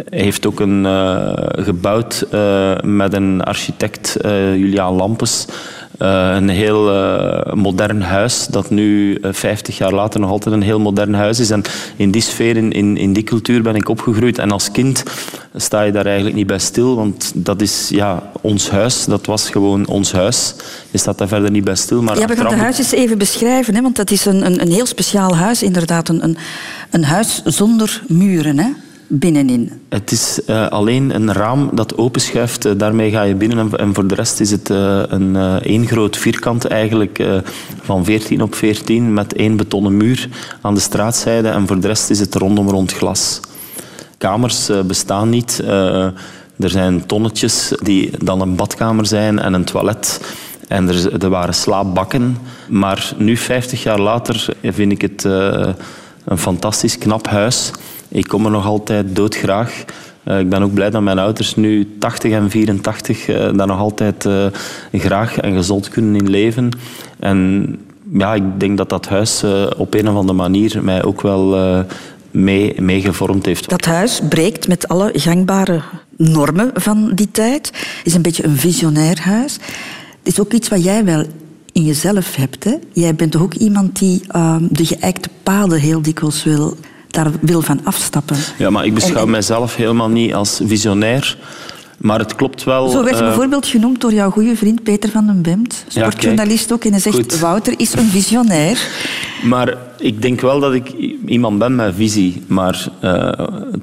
Hij 0.09 0.21
heeft 0.21 0.45
ook 0.45 0.59
een 0.59 0.85
gebouwd 1.55 2.27
met 2.83 3.13
een 3.13 3.43
architect, 3.43 4.17
Juliaan 4.55 4.93
Lampes. 4.93 5.45
Een 5.97 6.49
heel 6.49 6.83
modern 7.53 8.01
huis, 8.01 8.47
dat 8.47 8.69
nu 8.69 9.17
50 9.21 9.77
jaar 9.77 9.93
later 9.93 10.19
nog 10.19 10.29
altijd 10.29 10.55
een 10.55 10.61
heel 10.61 10.79
modern 10.79 11.13
huis 11.13 11.39
is. 11.39 11.49
En 11.49 11.61
in 11.95 12.11
die 12.11 12.21
sfeer, 12.21 12.57
in, 12.57 12.71
in, 12.71 12.97
in 12.97 13.13
die 13.13 13.23
cultuur 13.23 13.61
ben 13.61 13.75
ik 13.75 13.89
opgegroeid. 13.89 14.37
En 14.37 14.51
als 14.51 14.71
kind 14.71 15.03
sta 15.55 15.81
je 15.81 15.91
daar 15.91 16.05
eigenlijk 16.05 16.35
niet 16.35 16.47
bij 16.47 16.59
stil, 16.59 16.95
want 16.95 17.31
dat 17.35 17.61
is 17.61 17.89
ja, 17.89 18.31
ons 18.41 18.69
huis. 18.69 19.05
Dat 19.05 19.25
was 19.25 19.49
gewoon 19.49 19.87
ons 19.87 20.11
huis. 20.11 20.55
Je 20.91 20.97
staat 20.97 21.17
daar 21.17 21.27
verder 21.27 21.51
niet 21.51 21.63
bij 21.63 21.75
stil. 21.75 22.01
Maar 22.01 22.19
ja, 22.19 22.27
we 22.27 22.35
gaan 22.35 22.45
het 22.45 22.55
huis 22.55 22.77
eens 22.77 22.91
even 22.91 23.17
beschrijven, 23.17 23.75
hè, 23.75 23.81
want 23.81 23.95
dat 23.95 24.11
is 24.11 24.25
een, 24.25 24.45
een, 24.45 24.61
een 24.61 24.71
heel 24.71 24.85
speciaal 24.85 25.35
huis. 25.35 25.63
Inderdaad, 25.63 26.09
een, 26.09 26.23
een, 26.23 26.37
een 26.89 27.03
huis 27.03 27.41
zonder 27.43 28.01
muren, 28.07 28.59
hè? 28.59 28.69
Binnenin. 29.19 29.71
Het 29.89 30.11
is 30.11 30.39
uh, 30.47 30.67
alleen 30.67 31.15
een 31.15 31.33
raam 31.33 31.69
dat 31.73 31.97
openschuift. 31.97 32.65
Uh, 32.65 32.71
daarmee 32.77 33.11
ga 33.11 33.21
je 33.21 33.35
binnen. 33.35 33.77
En, 33.77 33.93
voor 33.93 34.07
de 34.07 34.15
rest 34.15 34.39
is 34.39 34.51
het 34.51 34.69
uh, 34.69 35.03
een 35.07 35.35
één 35.61 35.87
groot 35.87 36.17
vierkant 36.17 36.65
eigenlijk 36.65 37.23
van 37.81 38.05
14 38.05 38.41
op 38.41 38.55
14 38.55 39.13
met 39.13 39.33
één 39.33 39.55
betonnen 39.55 39.97
muur 39.97 40.29
aan 40.61 40.73
de 40.73 40.79
straatzijde. 40.79 41.47
En 41.47 41.67
voor 41.67 41.79
de 41.79 41.87
rest 41.87 42.09
is 42.09 42.19
het 42.19 42.35
rondom 42.35 42.69
rond 42.69 42.93
glas. 42.93 43.39
Kamers 44.17 44.69
bestaan 44.85 45.29
niet. 45.29 45.63
er 46.59 46.69
zijn 46.69 47.05
tonnetjes 47.05 47.73
die 47.83 48.11
dan 48.23 48.41
een 48.41 48.55
badkamer 48.55 49.05
zijn 49.05 49.39
en 49.39 49.53
een 49.53 49.65
toilet. 49.65 50.21
En 50.67 50.87
er, 50.87 51.23
er 51.23 51.29
waren 51.29 51.53
slaapbakken. 51.53 52.37
Maar 52.69 53.13
nu, 53.17 53.37
50 53.37 53.83
jaar 53.83 53.99
later, 53.99 54.47
vind 54.63 54.91
ik 54.91 55.01
het 55.01 55.23
een 56.25 56.37
fantastisch 56.37 56.97
knap 56.97 57.27
huis. 57.27 57.71
Ik 58.07 58.27
kom 58.27 58.45
er 58.45 58.51
nog 58.51 58.65
altijd 58.65 59.15
doodgraag. 59.15 59.85
Uh, 60.25 60.39
ik 60.39 60.49
ben 60.49 60.63
ook 60.63 60.73
blij 60.73 60.89
dat 60.89 61.01
mijn 61.01 61.19
ouders 61.19 61.55
nu 61.55 61.95
80 61.99 62.31
en 62.31 62.49
84 62.49 63.27
uh, 63.27 63.35
daar 63.35 63.67
nog 63.67 63.79
altijd 63.79 64.25
uh, 64.25 64.45
graag 64.93 65.37
en 65.37 65.53
gezond 65.53 65.89
kunnen 65.89 66.15
in 66.15 66.29
leven. 66.29 66.69
En 67.19 67.67
ja, 68.13 68.33
ik 68.33 68.59
denk 68.59 68.77
dat 68.77 68.89
dat 68.89 69.07
huis 69.07 69.43
op 69.77 69.93
een 69.93 70.09
of 70.09 70.15
andere 70.15 70.37
manier 70.37 70.83
mij 70.83 71.03
ook 71.03 71.21
wel 71.21 71.55
mee, 72.31 72.81
mee 72.81 73.05
heeft. 73.41 73.69
Dat 73.69 73.85
huis 73.85 74.21
breekt 74.29 74.67
met 74.67 74.87
alle 74.87 75.11
gangbare 75.13 75.81
normen 76.17 76.71
van 76.73 77.11
die 77.13 77.31
tijd. 77.31 77.71
is 78.03 78.13
een 78.13 78.21
beetje 78.21 78.45
een 78.45 78.57
visionair 78.57 79.21
huis. 79.21 79.53
Het 79.53 80.33
is 80.33 80.39
ook 80.39 80.53
iets 80.53 80.69
wat 80.69 80.83
jij 80.83 81.05
wel 81.05 81.25
in 81.71 81.83
jezelf 81.83 82.35
hebt. 82.35 82.63
Hè? 82.63 82.75
Jij 82.93 83.15
bent 83.15 83.31
toch 83.31 83.41
ook 83.41 83.53
iemand 83.53 83.99
die 83.99 84.21
uh, 84.35 84.55
de 84.69 84.85
geëikte 84.85 85.29
paden 85.43 85.79
heel 85.79 86.01
dikwijls 86.01 86.43
wil, 86.43 86.77
daar 87.15 87.31
wil 87.41 87.61
van 87.61 87.79
afstappen. 87.83 88.37
Ja, 88.57 88.69
maar 88.69 88.85
ik 88.85 88.93
beschouw 88.93 89.23
en, 89.23 89.29
mijzelf 89.29 89.75
helemaal 89.75 90.09
niet 90.09 90.33
als 90.33 90.61
visionair. 90.65 91.37
Maar 91.97 92.19
het 92.19 92.35
klopt 92.35 92.63
wel... 92.63 92.89
Zo 92.89 93.03
werd 93.03 93.17
je 93.17 93.21
uh, 93.21 93.27
bijvoorbeeld 93.27 93.67
genoemd 93.67 94.01
door 94.01 94.13
jouw 94.13 94.29
goede 94.29 94.55
vriend 94.55 94.83
Peter 94.83 95.09
van 95.09 95.25
den 95.25 95.41
Bemt. 95.41 95.85
Sportjournalist 95.87 96.71
ook. 96.71 96.83
En 96.83 96.91
hij 96.91 96.99
zegt, 96.99 97.15
Goed. 97.15 97.39
Wouter 97.39 97.73
is 97.77 97.93
een 97.93 98.07
visionair. 98.07 98.79
Maar 99.43 99.77
ik 99.97 100.21
denk 100.21 100.41
wel 100.41 100.59
dat 100.59 100.73
ik 100.73 100.89
iemand 101.25 101.59
ben 101.59 101.75
met 101.75 101.95
visie. 101.95 102.43
Maar 102.47 102.87
uh, 103.01 103.29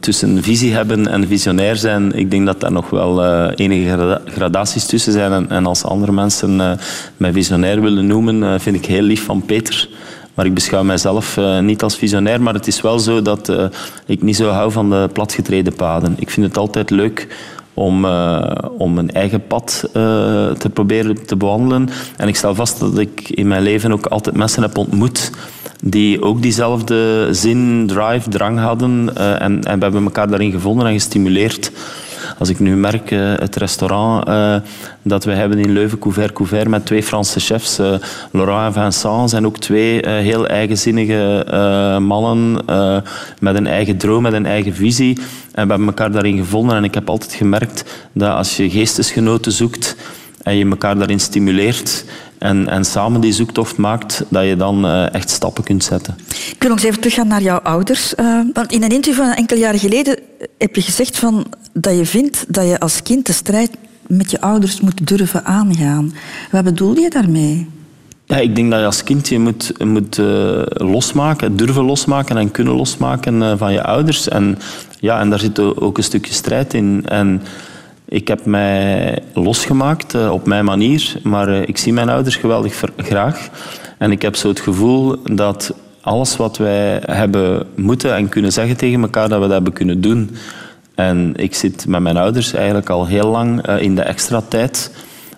tussen 0.01 0.43
visie 0.43 0.73
hebben 0.73 1.07
en 1.07 1.27
visionair 1.27 1.77
zijn, 1.77 2.13
ik 2.13 2.31
denk 2.31 2.47
dat 2.47 2.61
daar 2.61 2.73
nog 2.73 2.91
wel 2.91 3.25
uh, 3.25 3.51
enige 3.55 3.89
grada 3.89 4.21
gradaties 4.27 4.87
tussen 4.87 5.13
zijn. 5.13 5.33
En, 5.33 5.51
en 5.51 5.67
als 5.67 5.85
andere 5.85 6.13
mensen 6.13 6.79
mij 7.17 7.33
visionair 7.33 7.81
willen 7.81 8.07
noemen, 8.07 8.61
vind 8.61 8.77
ik 8.77 8.87
heel 8.87 9.03
lief 9.03 9.25
van 9.25 9.43
Peter. 9.43 9.89
Maar 10.35 10.47
ik 10.47 10.55
beschouw 10.55 10.83
mijzelf 10.83 11.37
uh, 11.37 11.59
niet 11.59 11.83
als 11.83 11.97
visionair. 11.97 12.43
Maar 12.43 12.55
het 12.55 12.67
is 12.67 12.81
wel 12.81 12.99
zo 12.99 13.23
dat 13.23 13.49
uh, 13.49 13.65
ik 14.07 14.23
niet 14.23 14.37
zo 14.37 14.49
hou 14.49 14.73
van 14.73 14.91
de 14.91 15.09
platgetreden 15.13 15.75
paden. 15.75 16.15
Ik 16.19 16.31
vind 16.31 16.47
het 16.47 16.57
altijd 16.57 16.91
leuk 16.91 17.37
om, 17.75 18.05
uh, 18.05 18.43
om 18.79 18.99
een 18.99 19.11
eigen 19.11 19.47
pad 19.47 19.89
te 20.59 20.71
proberen 20.73 21.27
te 21.27 21.37
bewandelen. 21.37 21.89
En 22.17 22.29
ik 22.29 22.37
stel 22.37 22.55
vast 22.55 22.81
dat 22.81 22.99
ik 22.99 23.29
in 23.29 23.49
mijn 23.49 23.63
leven 23.63 23.93
ook 23.93 24.07
altijd 24.07 24.37
mensen 24.37 24.63
heb 24.63 24.77
ontmoet 24.77 25.31
die 25.85 26.23
ook 26.23 26.43
diezelfde 26.43 27.29
zin, 27.31 27.85
drive, 27.87 28.29
drang 28.29 28.59
hadden. 28.59 29.17
En, 29.17 29.63
en 29.65 29.79
we 29.79 29.85
hebben 29.85 30.05
elkaar 30.05 30.29
daarin 30.29 30.51
gevonden 30.51 30.87
en 30.87 30.93
gestimuleerd. 30.93 31.73
Als 32.43 32.51
ik 32.51 32.61
nu 32.61 32.77
merk, 32.77 33.11
uh, 33.11 33.35
het 33.37 33.57
restaurant 33.57 34.29
uh, 34.29 34.57
dat 35.03 35.25
we 35.25 35.33
hebben 35.33 35.59
in 35.59 35.73
Leuven, 35.73 35.99
Couvert 35.99 36.33
Couvert, 36.33 36.69
met 36.69 36.87
twee 36.87 37.03
Franse 37.03 37.41
chefs, 37.41 37.79
Laurent 38.31 38.77
en 38.77 38.83
Vincent, 38.83 39.31
zijn 39.31 39.47
ook 39.47 39.59
twee 39.59 40.09
heel 40.09 40.47
eigenzinnige 40.47 41.45
mannen 42.01 42.65
met 43.41 43.57
een 43.57 43.67
eigen 43.67 43.97
droom, 43.97 44.23
met 44.23 44.33
een 44.33 44.47
eigen 44.47 44.75
visie. 44.75 45.17
En 45.53 45.65
we 45.65 45.71
hebben 45.71 45.87
elkaar 45.87 46.13
daarin 46.13 46.37
gevonden. 46.37 46.77
En 46.77 46.85
ik 46.85 46.95
heb 46.95 47.09
altijd 47.09 47.33
gemerkt 47.33 47.85
dat 48.13 48.37
als 48.37 48.57
je 48.57 48.71
geestesgenoten 48.71 49.53
zoekt 49.53 49.97
en 50.43 50.57
je 50.57 50.69
elkaar 50.69 50.99
daarin 50.99 51.21
stimuleert, 51.21 52.05
en, 52.43 52.69
en, 52.69 52.85
samen 52.85 53.21
die 53.21 53.33
zoektocht 53.33 53.77
maakt, 53.77 54.25
dat 54.29 54.45
je 54.45 54.57
dan 54.57 54.87
uh, 54.87 55.15
echt 55.15 55.31
stappen 55.31 55.65
kunt 55.65 55.85
zetten. 55.85 56.17
Ik 56.29 56.57
wil 56.59 56.69
nog 56.69 56.79
eens 56.79 56.89
even 56.89 57.01
teruggaan 57.01 57.29
naar 57.29 57.43
jouw 57.43 57.59
ouders. 57.59 58.15
Uh, 58.21 58.41
want 58.53 58.73
in 58.73 58.83
een 58.83 58.91
interview 58.91 59.25
van 59.25 59.35
enkele 59.35 59.61
jaren 59.61 59.81
geleden 59.81 60.19
heb 60.59 60.75
je 60.75 60.83
gezegd 60.83 61.19
van, 61.19 61.47
dat 61.73 61.97
je 61.97 62.07
vindt 62.07 62.45
dat 62.49 62.67
je 62.67 62.81
als 62.81 63.03
kind 63.03 63.27
de 63.27 63.33
strijd 63.33 63.71
met 64.07 64.31
je 64.31 64.41
ouders 64.41 64.81
moet 64.81 65.07
durven 65.07 65.45
aangaan. 65.45 66.15
Wat 66.51 66.65
bedoel 66.65 66.97
je 66.97 67.11
daarmee? 67.11 67.69
Ja, 68.25 68.37
ik 68.37 68.55
denk 68.55 68.71
dat 68.71 68.81
je 68.81 68.87
als 68.87 69.03
kind 69.03 69.29
je 69.29 69.39
moet, 69.39 69.85
moet 69.85 70.19
uh, 70.19 70.63
losmaken, 70.67 71.57
durven 71.57 71.85
losmaken 71.85 72.37
en 72.37 72.51
kunnen 72.51 72.75
losmaken 72.75 73.59
van 73.59 73.73
je 73.73 73.83
ouders. 73.83 74.29
En, 74.29 74.59
ja, 75.01 75.21
en 75.21 75.31
daar 75.31 75.39
zit 75.39 75.59
ook 75.59 75.97
een 75.97 76.05
stukje 76.05 76.33
strijd 76.33 76.75
in. 76.75 77.03
En, 77.07 77.43
ik 78.13 78.29
heb 78.29 78.45
mij 78.45 79.19
losgemaakt 79.35 80.15
uh, 80.15 80.31
op 80.31 80.47
mijn 80.47 80.65
manier, 80.65 81.15
maar 81.23 81.49
uh, 81.49 81.63
ik 81.69 81.77
zie 81.77 81.93
mijn 81.93 82.09
ouders 82.09 82.37
geweldig 82.37 82.85
graag. 82.97 83.49
En 83.99 84.11
ik 84.11 84.23
heb 84.23 84.37
zo 84.37 84.49
het 84.49 84.61
gevoel 84.61 85.17
dat 85.23 85.75
alles 86.01 86.37
wat 86.37 86.57
wij 86.57 87.03
hebben 87.05 87.67
moeten 87.77 88.15
en 88.15 88.29
kunnen 88.29 88.53
zeggen 88.53 88.77
tegen 88.77 89.03
elkaar, 89.03 89.29
dat 89.29 89.39
we 89.39 89.45
dat 89.45 89.53
hebben 89.53 89.73
kunnen 89.73 90.01
doen. 90.01 90.31
En 90.95 91.33
ik 91.37 91.55
zit 91.55 91.87
met 91.87 92.01
mijn 92.01 92.17
ouders 92.17 92.53
eigenlijk 92.53 92.91
al 92.91 93.07
heel 93.07 93.29
lang 93.31 93.69
uh, 93.69 93.83
in 93.83 93.95
de 93.95 94.03
extra 94.03 94.43
tijd. 94.49 94.95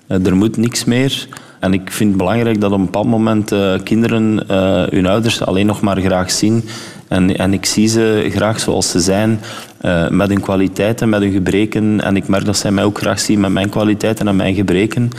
er 0.06 0.36
moet 0.36 0.56
niks 0.56 0.84
meer. 0.84 1.28
En 1.64 1.72
ik 1.72 1.90
vind 1.90 2.08
het 2.08 2.18
belangrijk 2.18 2.60
dat 2.60 2.72
op 2.72 2.78
een 2.78 2.84
bepaald 2.84 3.06
moment 3.06 3.52
kinderen 3.82 4.44
hun 4.90 5.06
ouders 5.06 5.42
alleen 5.42 5.66
nog 5.66 5.80
maar 5.80 6.00
graag 6.00 6.30
zien. 6.30 6.64
En, 7.08 7.36
en 7.36 7.52
ik 7.52 7.66
zie 7.66 7.88
ze 7.88 8.26
graag 8.30 8.60
zoals 8.60 8.90
ze 8.90 9.00
zijn, 9.00 9.40
uh, 9.82 10.08
met 10.08 10.28
hun 10.28 10.40
kwaliteiten, 10.40 11.08
met 11.08 11.20
hun 11.20 11.32
gebreken. 11.32 12.00
En 12.00 12.16
ik 12.16 12.28
merk 12.28 12.44
dat 12.44 12.56
zij 12.56 12.70
mij 12.70 12.84
ook 12.84 12.98
graag 12.98 13.20
zien 13.20 13.40
met 13.40 13.50
mijn 13.50 13.68
kwaliteiten 13.68 14.28
en 14.28 14.36
mijn 14.36 14.54
gebreken. 14.54 15.10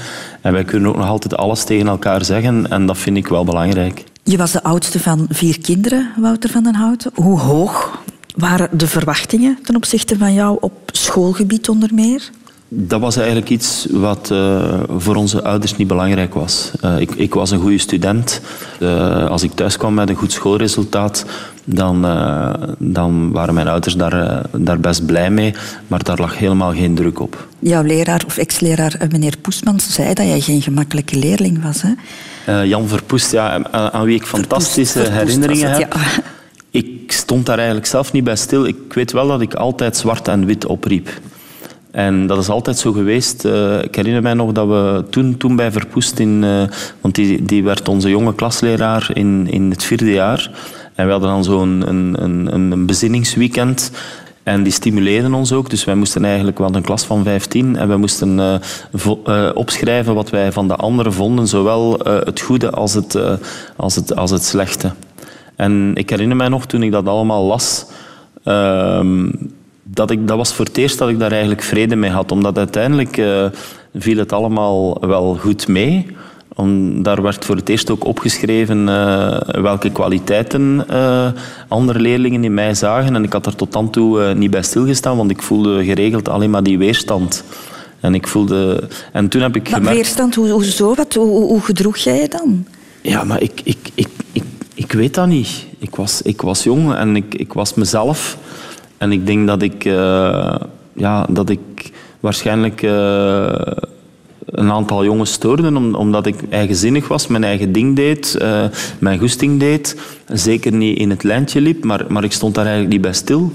En 0.41 0.53
wij 0.53 0.63
kunnen 0.63 0.89
ook 0.89 0.97
nog 0.97 1.07
altijd 1.07 1.37
alles 1.37 1.63
tegen 1.63 1.87
elkaar 1.87 2.25
zeggen. 2.25 2.69
En 2.69 2.85
dat 2.85 2.97
vind 2.97 3.17
ik 3.17 3.27
wel 3.27 3.43
belangrijk. 3.43 4.03
Je 4.23 4.37
was 4.37 4.51
de 4.51 4.63
oudste 4.63 4.99
van 4.99 5.25
vier 5.29 5.61
kinderen, 5.61 6.09
Wouter 6.17 6.49
van 6.49 6.63
den 6.63 6.75
Houten. 6.75 7.11
Hoe 7.13 7.39
hoog 7.39 8.03
waren 8.35 8.69
de 8.77 8.87
verwachtingen 8.87 9.57
ten 9.63 9.75
opzichte 9.75 10.17
van 10.17 10.33
jou 10.33 10.57
op 10.59 10.73
schoolgebied 10.85 11.69
onder 11.69 11.89
meer? 11.93 12.29
Dat 12.67 12.99
was 12.99 13.15
eigenlijk 13.15 13.49
iets 13.49 13.87
wat 13.91 14.29
uh, 14.31 14.79
voor 14.97 15.15
onze 15.15 15.43
ouders 15.43 15.75
niet 15.75 15.87
belangrijk 15.87 16.33
was. 16.33 16.71
Uh, 16.85 16.99
ik, 16.99 17.11
ik, 17.11 17.33
was 17.33 17.51
een 17.51 17.59
goede 17.59 17.77
student. 17.77 18.41
Uh, 18.79 19.27
als 19.27 19.43
ik 19.43 19.51
thuis 19.51 19.77
kwam 19.77 19.93
met 19.93 20.09
een 20.09 20.15
goed 20.15 20.31
schoolresultaat, 20.31 21.25
dan, 21.63 22.01
dan 22.77 23.31
waren 23.31 23.53
mijn 23.53 23.67
ouders 23.67 23.95
daar, 23.95 24.41
daar 24.57 24.79
best 24.79 25.05
blij 25.05 25.29
mee. 25.29 25.53
Maar 25.87 26.03
daar 26.03 26.19
lag 26.19 26.37
helemaal 26.37 26.73
geen 26.73 26.95
druk 26.95 27.19
op. 27.19 27.47
Jouw 27.59 27.83
leraar 27.83 28.23
of 28.25 28.37
ex-leraar, 28.37 29.07
meneer 29.11 29.37
Poesmans, 29.41 29.93
zei 29.93 30.13
dat 30.13 30.25
jij 30.25 30.39
geen 30.39 30.61
gemakkelijke 30.61 31.17
leerling 31.17 31.63
was. 31.63 31.81
Hè? 31.81 32.61
Jan 32.61 32.87
Verpoest, 32.87 33.31
ja, 33.31 33.63
aan 33.71 34.05
wie 34.05 34.15
ik 34.15 34.25
fantastische 34.25 34.99
Verpoest, 34.99 35.19
herinneringen 35.19 35.71
heb. 35.71 35.93
Ja. 35.93 35.99
Ik 36.69 37.11
stond 37.11 37.45
daar 37.45 37.57
eigenlijk 37.57 37.87
zelf 37.87 38.11
niet 38.11 38.23
bij 38.23 38.35
stil. 38.35 38.65
Ik 38.65 38.93
weet 38.93 39.11
wel 39.11 39.27
dat 39.27 39.41
ik 39.41 39.53
altijd 39.53 39.97
zwart 39.97 40.27
en 40.27 40.45
wit 40.45 40.65
opriep. 40.65 41.09
En 41.95 42.27
dat 42.27 42.37
is 42.37 42.49
altijd 42.49 42.77
zo 42.77 42.91
geweest. 42.91 43.45
Uh, 43.45 43.83
ik 43.83 43.95
herinner 43.95 44.21
mij 44.21 44.33
nog 44.33 44.51
dat 44.51 44.67
we 44.67 45.03
toen, 45.09 45.37
toen 45.37 45.55
bij 45.55 45.71
Verpoest, 45.71 46.19
in, 46.19 46.43
uh, 46.43 46.63
want 47.01 47.15
die, 47.15 47.43
die 47.43 47.63
werd 47.63 47.87
onze 47.87 48.09
jonge 48.09 48.35
klasleraar 48.35 49.09
in, 49.13 49.47
in 49.49 49.69
het 49.69 49.83
vierde 49.83 50.11
jaar. 50.11 50.51
En 50.95 51.05
we 51.05 51.11
hadden 51.11 51.29
dan 51.29 51.43
zo'n 51.43 51.83
een, 51.87 52.23
een, 52.23 52.71
een 52.71 52.85
bezinningsweekend. 52.85 53.91
En 54.43 54.63
die 54.63 54.71
stimuleerden 54.71 55.33
ons 55.33 55.51
ook. 55.51 55.69
Dus 55.69 55.83
wij 55.83 55.95
moesten 55.95 56.25
eigenlijk, 56.25 56.57
we 56.57 56.63
een 56.71 56.81
klas 56.81 57.05
van 57.05 57.23
15 57.23 57.75
en 57.75 57.89
we 57.89 57.97
moesten 57.97 58.39
uh, 58.39 59.49
opschrijven 59.53 60.15
wat 60.15 60.29
wij 60.29 60.51
van 60.51 60.67
de 60.67 60.75
anderen 60.75 61.13
vonden, 61.13 61.47
zowel 61.47 61.99
het 62.03 62.41
goede 62.41 62.71
als 62.71 62.93
het, 62.93 63.19
als, 63.75 63.95
het, 63.95 64.15
als 64.15 64.31
het 64.31 64.43
slechte. 64.43 64.91
En 65.55 65.91
ik 65.93 66.09
herinner 66.09 66.37
mij 66.37 66.49
nog 66.49 66.65
toen 66.65 66.83
ik 66.83 66.91
dat 66.91 67.07
allemaal 67.07 67.43
las. 67.43 67.85
Dat, 69.87 70.11
ik, 70.11 70.27
dat 70.27 70.37
was 70.37 70.53
voor 70.53 70.65
het 70.65 70.77
eerst 70.77 70.97
dat 70.97 71.09
ik 71.09 71.19
daar 71.19 71.31
eigenlijk 71.31 71.61
vrede 71.61 71.95
mee 71.95 72.09
had. 72.09 72.31
Omdat 72.31 72.57
uiteindelijk 72.57 73.17
uh, 73.17 73.45
viel 73.95 74.17
het 74.17 74.33
allemaal 74.33 74.97
wel 74.99 75.35
goed 75.35 75.67
mee. 75.67 76.07
Om, 76.55 77.03
daar 77.03 77.21
werd 77.21 77.45
voor 77.45 77.55
het 77.55 77.69
eerst 77.69 77.89
ook 77.89 78.05
opgeschreven 78.05 78.87
uh, 78.87 79.39
welke 79.41 79.91
kwaliteiten 79.91 80.85
uh, 80.91 81.27
andere 81.67 81.99
leerlingen 81.99 82.43
in 82.43 82.53
mij 82.53 82.73
zagen. 82.73 83.15
En 83.15 83.23
ik 83.23 83.33
had 83.33 83.45
er 83.45 83.55
tot 83.55 83.71
dan 83.71 83.89
toe 83.89 84.33
niet 84.33 84.51
bij 84.51 84.63
stilgestaan, 84.63 85.17
want 85.17 85.31
ik 85.31 85.41
voelde 85.41 85.83
geregeld 85.83 86.29
alleen 86.29 86.49
maar 86.49 86.63
die 86.63 86.77
weerstand. 86.77 87.43
En 87.99 88.15
ik 88.15 88.27
voelde... 88.27 88.87
En 89.11 89.27
toen 89.27 89.41
heb 89.41 89.55
ik 89.55 89.69
maar 89.69 89.79
gemerkt... 89.79 89.97
weerstand, 89.97 90.35
hoe, 90.35 90.49
hoezo? 90.49 90.95
Wat, 90.95 91.13
hoe, 91.13 91.27
hoe 91.27 91.61
gedroeg 91.61 91.97
jij 91.97 92.21
je 92.21 92.27
dan? 92.27 92.65
Ja, 93.01 93.23
maar 93.23 93.41
ik, 93.41 93.61
ik, 93.63 93.77
ik, 93.93 94.07
ik, 94.31 94.43
ik 94.73 94.91
weet 94.91 95.13
dat 95.13 95.27
niet. 95.27 95.65
Ik 95.79 95.95
was, 95.95 96.21
ik 96.21 96.41
was 96.41 96.63
jong 96.63 96.93
en 96.93 97.15
ik, 97.15 97.35
ik 97.35 97.53
was 97.53 97.73
mezelf... 97.73 98.37
En 98.97 99.11
ik 99.11 99.25
denk 99.25 99.47
dat 99.47 99.61
ik, 99.61 99.85
uh, 99.85 100.55
ja, 100.93 101.25
dat 101.29 101.49
ik 101.49 101.91
waarschijnlijk 102.19 102.81
uh, 102.81 103.49
een 104.45 104.71
aantal 104.71 105.03
jongens 105.03 105.31
stoorde, 105.31 105.75
om, 105.75 105.95
omdat 105.95 106.25
ik 106.25 106.35
eigenzinnig 106.49 107.07
was, 107.07 107.27
mijn 107.27 107.43
eigen 107.43 107.71
ding 107.71 107.95
deed, 107.95 108.37
uh, 108.41 108.63
mijn 108.99 109.19
goesting 109.19 109.59
deed. 109.59 110.01
Zeker 110.27 110.71
niet 110.73 110.97
in 110.97 111.09
het 111.09 111.23
lijntje 111.23 111.61
liep, 111.61 111.83
maar, 111.83 112.05
maar 112.07 112.23
ik 112.23 112.31
stond 112.31 112.55
daar 112.55 112.65
eigenlijk 112.65 112.93
niet 112.93 113.03
bij 113.03 113.13
stil. 113.13 113.53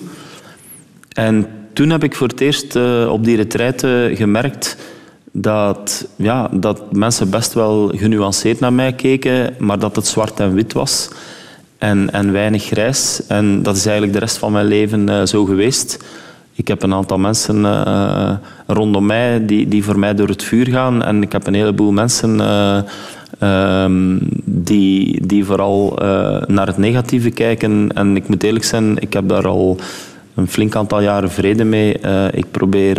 En 1.12 1.46
toen 1.72 1.90
heb 1.90 2.04
ik 2.04 2.14
voor 2.14 2.28
het 2.28 2.40
eerst 2.40 2.76
op 3.08 3.24
die 3.24 3.36
retraite 3.36 4.10
gemerkt 4.14 4.76
dat, 5.32 6.08
ja, 6.16 6.48
dat 6.52 6.92
mensen 6.92 7.30
best 7.30 7.52
wel 7.52 7.92
genuanceerd 7.94 8.60
naar 8.60 8.72
mij 8.72 8.92
keken, 8.92 9.54
maar 9.58 9.78
dat 9.78 9.96
het 9.96 10.06
zwart 10.06 10.40
en 10.40 10.54
wit 10.54 10.72
was 10.72 11.08
en, 11.80 12.10
en 12.12 12.32
weinig 12.32 12.64
grijs. 12.64 13.22
En 13.28 13.62
dat 13.62 13.76
is 13.76 13.82
eigenlijk 13.84 14.12
de 14.12 14.24
rest 14.24 14.36
van 14.36 14.52
mijn 14.52 14.66
leven 14.66 15.08
uh, 15.08 15.26
zo 15.26 15.44
geweest. 15.44 16.04
Ik 16.54 16.68
heb 16.68 16.82
een 16.82 16.94
aantal 16.94 17.18
mensen 17.18 17.56
uh, 17.56 18.32
rondom 18.66 19.06
mij 19.06 19.46
die, 19.46 19.68
die 19.68 19.84
voor 19.84 19.98
mij 19.98 20.14
door 20.14 20.28
het 20.28 20.42
vuur 20.42 20.66
gaan. 20.66 21.02
En 21.02 21.22
ik 21.22 21.32
heb 21.32 21.46
een 21.46 21.54
heleboel 21.54 21.92
mensen 21.92 22.38
uh, 22.38 23.82
um, 23.84 24.18
die, 24.44 25.26
die 25.26 25.44
vooral 25.44 25.98
naar 26.46 26.66
het 26.66 26.78
negatieve 26.78 27.30
kijken. 27.30 27.92
En 27.94 28.16
ik 28.16 28.28
moet 28.28 28.42
eerlijk 28.42 28.64
zijn, 28.64 28.98
ik 28.98 29.12
heb 29.12 29.28
daar 29.28 29.46
al 29.46 29.76
een 30.34 30.48
flink 30.48 30.76
aantal 30.76 31.00
jaren 31.00 31.30
vrede 31.30 31.64
mee. 31.64 31.98
ik, 32.30 32.50
probeer, 32.50 32.98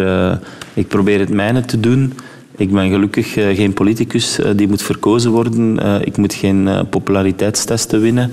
ik 0.73 0.87
probeer 0.87 1.19
het 1.19 1.29
mijne 1.29 1.65
te 1.65 1.79
doen. 1.79 2.13
Ik 2.57 2.71
ben 2.71 2.89
gelukkig 2.89 3.33
geen 3.33 3.73
politicus 3.73 4.39
die 4.55 4.67
moet 4.67 4.81
verkozen 4.83 5.31
worden. 5.31 5.79
Ik 6.05 6.17
moet 6.17 6.33
geen 6.33 6.69
populariteitstesten 6.89 8.01
winnen, 8.01 8.31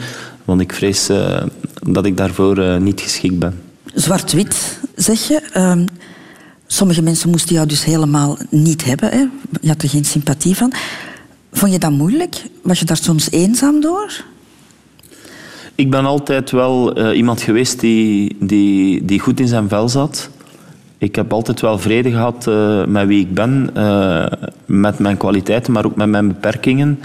want 0.49 0.61
ik 0.61 0.73
vrees 0.73 1.07
dat 1.81 2.07
ik 2.07 2.17
daarvoor 2.17 2.81
niet 2.81 3.00
geschikt 3.00 3.38
ben. 3.38 3.61
Zwart-wit, 3.95 4.81
zeg 4.97 5.28
je. 5.28 5.40
Ehm, 5.52 5.85
sommige 6.67 7.02
mensen 7.02 7.31
moesten 7.31 7.55
jou 7.55 7.67
dus 7.67 7.85
helemaal 7.85 8.38
niet 8.50 8.85
hebben. 8.85 9.11
Hè? 9.11 9.25
Je 9.61 9.69
had 9.69 9.83
er 9.83 9.88
geen 9.88 10.05
sympathie 10.05 10.57
van. 10.57 10.73
Vond 11.52 11.73
je 11.73 11.78
dat 11.78 11.90
moeilijk? 11.90 12.43
Was 12.62 12.78
je 12.78 12.85
daar 12.85 12.97
soms 12.97 13.31
eenzaam 13.31 13.81
door? 13.81 14.25
Ik 15.75 15.90
ben 15.90 16.05
altijd 16.05 16.50
wel 16.50 16.95
eh, 16.95 17.17
iemand 17.17 17.40
geweest 17.43 17.81
die, 17.81 18.37
die, 18.40 19.05
die 19.05 19.21
goed 19.21 19.40
in 19.40 19.49
zijn 19.49 19.69
vel 19.69 19.88
zat. 19.88 20.31
Ik 20.99 21.14
heb 21.17 21.33
altijd 21.33 21.61
wel 21.61 21.78
vrede 21.78 22.11
gehad 22.11 22.47
eh, 22.47 22.85
met 22.85 23.07
wie 23.07 23.21
ik 23.21 23.35
ben, 23.35 23.71
eh, 23.75 24.26
met 24.67 24.99
mijn 24.99 25.17
kwaliteiten, 25.17 25.73
maar 25.73 25.85
ook 25.85 25.97
met 25.97 26.09
mijn 26.09 26.28
beperkingen. 26.28 26.99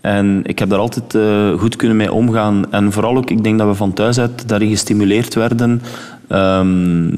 En 0.00 0.40
ik 0.44 0.58
heb 0.58 0.68
daar 0.68 0.78
altijd 0.78 1.14
eh, 1.14 1.58
goed 1.58 1.76
kunnen 1.76 1.96
mee 1.96 2.12
omgaan. 2.12 2.72
En 2.72 2.92
vooral 2.92 3.16
ook, 3.16 3.30
ik 3.30 3.44
denk 3.44 3.58
dat 3.58 3.68
we 3.68 3.74
van 3.74 3.92
thuis 3.92 4.18
uit 4.18 4.48
daarin 4.48 4.68
gestimuleerd 4.68 5.34
werden. 5.34 5.82
Ehm, 6.28 7.10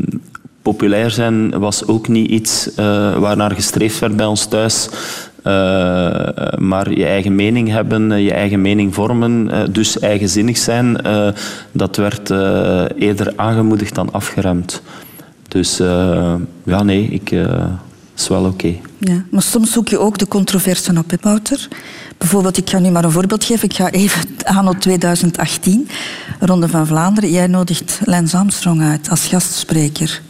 populair 0.63 1.11
zijn 1.11 1.59
was 1.59 1.87
ook 1.87 2.09
niet 2.09 2.31
iets 2.31 2.71
uh, 2.71 3.17
waarnaar 3.19 3.51
gestreefd 3.51 3.99
werd 3.99 4.17
bij 4.17 4.27
ons 4.27 4.47
thuis. 4.47 4.89
Uh, 5.39 5.45
maar 6.59 6.91
je 6.91 7.05
eigen 7.07 7.35
mening 7.35 7.69
hebben, 7.69 8.23
je 8.23 8.33
eigen 8.33 8.61
mening 8.61 8.95
vormen, 8.95 9.51
dus 9.73 9.99
eigenzinnig 9.99 10.57
zijn, 10.57 10.99
dat 11.73 11.97
werd 11.97 12.31
eerder 12.99 13.33
aangemoedigd 13.37 13.95
dan 13.95 14.13
afgeremd. 14.13 14.83
Dus 15.49 15.77
ja, 16.65 16.83
nee, 16.83 17.05
ik 17.05 17.33
is 18.21 18.29
wel 18.29 18.45
oké. 18.45 18.49
Okay. 18.49 18.81
Ja, 18.99 19.25
maar 19.31 19.43
soms 19.43 19.73
zoek 19.73 19.89
je 19.89 19.99
ook 19.99 20.19
de 20.19 20.29
controversen 20.29 20.99
op, 20.99 21.11
hè? 21.11 21.17
Bijvoorbeeld, 22.19 22.57
ik 22.57 22.71
ga 22.71 22.79
nu 22.79 22.91
maar 22.91 23.05
een 23.05 23.11
voorbeeld 23.11 23.45
geven. 23.45 23.69
Ik 23.69 23.75
ga 23.75 23.91
even 23.91 24.23
anno 24.59 24.73
2018, 24.73 25.89
Ronde 26.41 26.69
van 26.69 26.87
Vlaanderen. 26.87 27.31
Jij 27.31 27.47
nodigt 27.47 28.00
Lance 28.05 28.37
Armstrong 28.37 28.83
uit 28.83 29.11
als 29.11 29.27
gastspreker. 29.27 30.23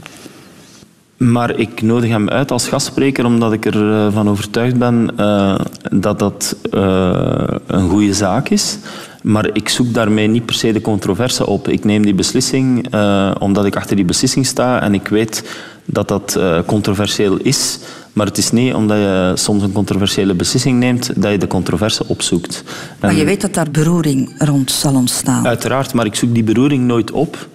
Maar 1.17 1.59
ik 1.59 1.83
nodig 1.83 2.11
hem 2.11 2.29
uit 2.29 2.51
als 2.51 2.69
gastspreker 2.69 3.25
omdat 3.25 3.53
ik 3.53 3.67
ervan 3.67 4.29
overtuigd 4.29 4.79
ben 4.79 5.11
uh, 5.19 5.61
dat 5.91 6.19
dat 6.19 6.57
uh, 6.75 7.47
een 7.67 7.89
goede 7.89 8.15
zaak 8.15 8.49
is. 8.49 8.79
Maar 9.23 9.51
ik 9.53 9.69
zoek 9.69 9.95
daarmee 9.95 10.27
niet 10.27 10.47
per 10.47 10.55
se 10.55 10.73
de 10.73 10.81
controverse 10.81 11.47
op. 11.47 11.69
Ik 11.69 11.85
neem 11.85 12.03
die 12.03 12.15
beslissing 12.15 12.95
uh, 12.95 13.31
omdat 13.39 13.65
ik 13.65 13.77
achter 13.77 13.97
die 13.97 14.05
beslissing 14.05 14.47
sta 14.47 14.83
en 14.83 14.95
ik 14.95 15.09
weet 15.09 15.45
dat 15.93 16.09
dat 16.09 16.39
controversieel 16.67 17.37
is. 17.37 17.79
Maar 18.13 18.27
het 18.27 18.39
is 18.39 18.51
niet 18.51 18.75
omdat 18.75 18.97
je 18.97 19.33
soms 19.35 19.63
een 19.63 19.73
controversiële 19.73 20.35
beslissing 20.35 20.79
neemt 20.79 21.23
dat 21.23 21.31
je 21.31 21.39
de 21.39 21.47
controverse 21.47 22.05
opzoekt. 22.07 22.65
Maar 23.01 23.15
je 23.15 23.25
weet 23.25 23.41
dat 23.41 23.55
daar 23.55 23.71
beroering 23.71 24.35
rond 24.39 24.71
zal 24.71 24.95
ontstaan. 24.95 25.47
Uiteraard, 25.47 25.95
maar 25.95 26.07
ik 26.07 26.15
zoek 26.15 26.35
die 26.35 26.45
beroering 26.45 26.85
nooit 26.85 27.11
op. 27.11 27.49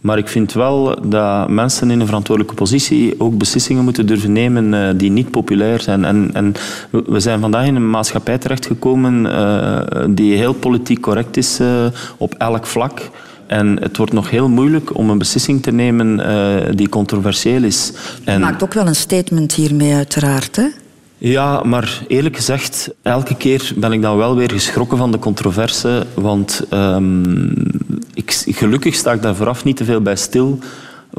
Maar 0.00 0.18
ik 0.18 0.28
vind 0.28 0.52
wel 0.52 1.08
dat 1.08 1.48
mensen 1.48 1.90
in 1.90 2.00
een 2.00 2.06
verantwoordelijke 2.06 2.56
positie 2.56 3.14
ook 3.18 3.38
beslissingen 3.38 3.84
moeten 3.84 4.06
durven 4.06 4.32
nemen 4.32 4.72
uh, 4.72 4.88
die 4.96 5.10
niet 5.10 5.30
populair 5.30 5.80
zijn. 5.80 6.04
En, 6.04 6.30
en, 6.32 6.54
we 6.90 7.20
zijn 7.20 7.40
vandaag 7.40 7.66
in 7.66 7.74
een 7.74 7.90
maatschappij 7.90 8.38
terechtgekomen 8.38 9.26
uh, 9.26 10.04
die 10.08 10.36
heel 10.36 10.52
politiek 10.52 11.00
correct 11.00 11.36
is 11.36 11.60
uh, 11.60 11.84
op 12.16 12.34
elk 12.34 12.66
vlak. 12.66 13.00
En 13.50 13.80
het 13.82 13.96
wordt 13.96 14.12
nog 14.12 14.30
heel 14.30 14.48
moeilijk 14.48 14.96
om 14.96 15.10
een 15.10 15.18
beslissing 15.18 15.62
te 15.62 15.70
nemen 15.70 16.18
uh, 16.18 16.74
die 16.74 16.88
controversieel 16.88 17.62
is. 17.62 17.92
En... 18.24 18.32
Je 18.32 18.38
maakt 18.38 18.62
ook 18.62 18.74
wel 18.74 18.86
een 18.86 18.94
statement 18.94 19.54
hiermee, 19.54 19.94
uiteraard. 19.94 20.56
Hè? 20.56 20.66
Ja, 21.18 21.62
maar 21.64 22.02
eerlijk 22.08 22.36
gezegd, 22.36 22.90
elke 23.02 23.36
keer 23.36 23.72
ben 23.76 23.92
ik 23.92 24.02
dan 24.02 24.16
wel 24.16 24.36
weer 24.36 24.50
geschrokken 24.50 24.98
van 24.98 25.12
de 25.12 25.18
controverse. 25.18 26.06
Want 26.14 26.62
um, 26.70 27.52
ik, 28.14 28.44
gelukkig 28.46 28.94
sta 28.94 29.12
ik 29.12 29.22
daar 29.22 29.34
vooraf 29.34 29.64
niet 29.64 29.76
te 29.76 29.84
veel 29.84 30.00
bij 30.00 30.16
stil. 30.16 30.58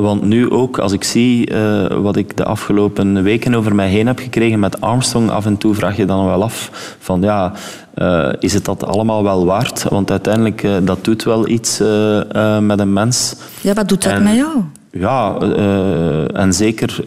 Want 0.02 0.24
nu 0.24 0.50
ook, 0.50 0.78
als 0.78 0.92
ik 0.92 1.04
zie 1.04 1.52
uh, 1.52 1.86
wat 1.88 2.16
ik 2.16 2.38
de 2.38 2.44
afgelopen 2.44 3.24
weken 3.24 3.56
over 3.56 3.76
mij 3.76 3.90
heen 3.90 4.08
heb 4.08 4.20
gekregen 4.20 4.60
met 4.60 4.82
Armstrong, 4.82 5.30
af 5.30 5.46
en 5.46 5.58
toe 5.58 5.74
vraag 5.74 5.98
je 5.98 6.06
dan 6.06 6.26
wel 6.26 6.44
af 6.44 6.70
van 7.00 7.22
ja, 7.22 7.52
uh, 7.96 8.30
is 8.40 8.54
het 8.54 8.66
dat 8.66 8.86
allemaal 8.86 9.24
wel 9.24 9.46
waard? 9.46 9.84
Want 9.84 10.12
uiteindelijk, 10.12 10.64
uh, 10.64 10.76
dat 10.84 11.04
doet 11.04 11.24
wel 11.24 11.48
iets 11.48 11.80
met 12.60 12.80
een 12.80 12.94
mens. 12.94 13.36
Ja, 13.62 13.74
wat 13.74 13.90
doet 13.90 14.04
dat 14.04 14.12
en, 14.12 14.24
met 14.24 14.36
jou? 14.36 14.58
Ja, 14.92 15.38
en 16.34 16.54
zeker 16.54 17.04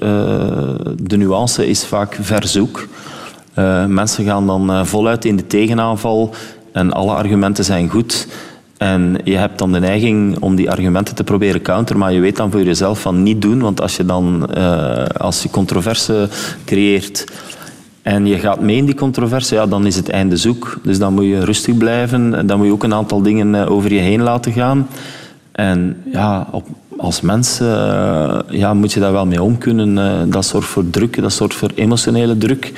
de 0.97 1.17
nuance 1.17 1.67
is 1.69 1.85
vaak 1.85 2.19
verzoek. 2.21 2.87
mensen 3.89 4.25
gaan 4.25 4.47
dan 4.47 4.87
voluit 4.87 5.25
in 5.25 5.37
de 5.37 5.47
tegenaanval 5.47 6.35
en 6.73 6.93
alle 6.93 7.13
argumenten 7.13 7.65
zijn 7.65 7.89
goed. 7.89 8.27
En 8.77 9.19
je 9.25 9.37
hebt 9.37 9.59
dan 9.59 9.73
de 9.73 9.81
neiging 9.81 10.39
om 10.39 10.55
die 10.55 10.71
argumenten 10.71 11.15
te 11.15 11.25
proberen 11.25 11.63
counteren, 11.63 12.01
maar 12.01 12.13
je 12.13 12.21
weet 12.21 12.37
dan 12.37 12.51
voor 12.51 12.63
jezelf 12.63 13.01
van 13.01 13.23
niet 13.23 13.43
doen, 13.43 13.61
want 13.61 13.81
als 13.81 13.97
je 13.97 14.05
dan 14.05 14.51
uh, 14.57 15.05
als 15.05 15.43
je 15.43 15.51
controverse 15.51 16.29
creëert 16.65 17.25
en 18.05 18.27
je 18.27 18.39
gaat 18.39 18.61
mee 18.61 18.77
in 18.77 18.85
die 18.85 18.95
controverse, 18.95 19.55
ja, 19.55 19.67
dan 19.67 19.87
is 19.87 19.97
het 19.97 20.09
einde 20.09 20.37
zoek. 20.37 20.79
Dus 20.83 20.99
dan 20.99 21.15
moet 21.15 21.25
je 21.25 21.45
rustig 21.45 21.77
blijven 21.77 22.35
en 22.35 22.47
dan 22.47 22.59
moet 22.59 22.67
je 22.67 22.73
ook 22.73 22.83
een 22.83 22.95
aantal 22.95 23.23
dingen 23.23 23.69
over 23.69 23.93
je 23.93 24.01
heen 24.01 24.23
laten 24.23 24.53
gaan. 24.53 24.89
En 25.53 26.03
ja, 26.13 26.49
op, 26.51 26.67
als 26.97 27.21
mens 27.21 27.61
uh, 27.61 28.39
ja, 28.49 28.75
moet 28.75 28.93
je 28.93 29.01
daar 29.01 29.13
wel 29.13 29.27
mee 29.27 29.43
om 29.43 29.59
kunnen. 29.59 30.31
Dat 30.31 30.45
zorgt 30.45 30.69
voor 30.69 30.91
druk, 30.91 31.23
dat 31.23 31.33
zorgt 31.33 31.55
voor 31.55 31.71
emotionele 31.75 32.39
druk. 32.39 32.73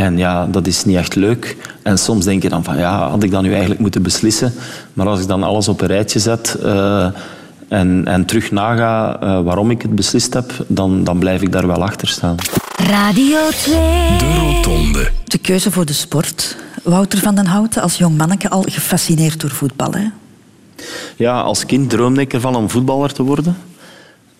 En 0.00 0.16
ja, 0.16 0.46
dat 0.46 0.66
is 0.66 0.84
niet 0.84 0.96
echt 0.96 1.14
leuk. 1.14 1.56
En 1.82 1.98
soms 1.98 2.24
denk 2.24 2.42
je 2.42 2.48
dan 2.48 2.64
van, 2.64 2.78
ja, 2.78 3.08
had 3.08 3.22
ik 3.22 3.30
dan 3.30 3.42
nu 3.42 3.50
eigenlijk 3.50 3.80
moeten 3.80 4.02
beslissen? 4.02 4.52
Maar 4.92 5.06
als 5.06 5.20
ik 5.20 5.26
dan 5.26 5.42
alles 5.42 5.68
op 5.68 5.80
een 5.80 5.86
rijtje 5.86 6.18
zet 6.18 6.56
uh, 6.62 7.08
en, 7.68 8.02
en 8.06 8.24
terug 8.24 8.50
naga 8.50 9.22
uh, 9.22 9.42
waarom 9.42 9.70
ik 9.70 9.82
het 9.82 9.94
beslist 9.94 10.34
heb, 10.34 10.64
dan, 10.66 11.04
dan 11.04 11.18
blijf 11.18 11.42
ik 11.42 11.52
daar 11.52 11.66
wel 11.66 11.82
achter 11.82 12.08
staan. 12.08 12.36
Radio 12.76 13.38
2. 13.50 13.74
De 14.18 14.34
Rotonde. 14.38 15.10
De 15.24 15.38
keuze 15.38 15.70
voor 15.70 15.86
de 15.86 15.92
sport. 15.92 16.56
Wouter 16.82 17.18
van 17.18 17.34
den 17.34 17.46
Houten, 17.46 17.82
als 17.82 17.98
jong 17.98 18.16
manneke 18.16 18.50
al 18.50 18.64
gefascineerd 18.68 19.40
door 19.40 19.50
voetbal, 19.50 19.92
hè? 19.92 20.06
Ja, 21.16 21.40
als 21.40 21.66
kind 21.66 21.90
droomde 21.90 22.20
ik 22.20 22.32
ervan 22.32 22.56
om 22.56 22.70
voetballer 22.70 23.12
te 23.12 23.22
worden. 23.22 23.56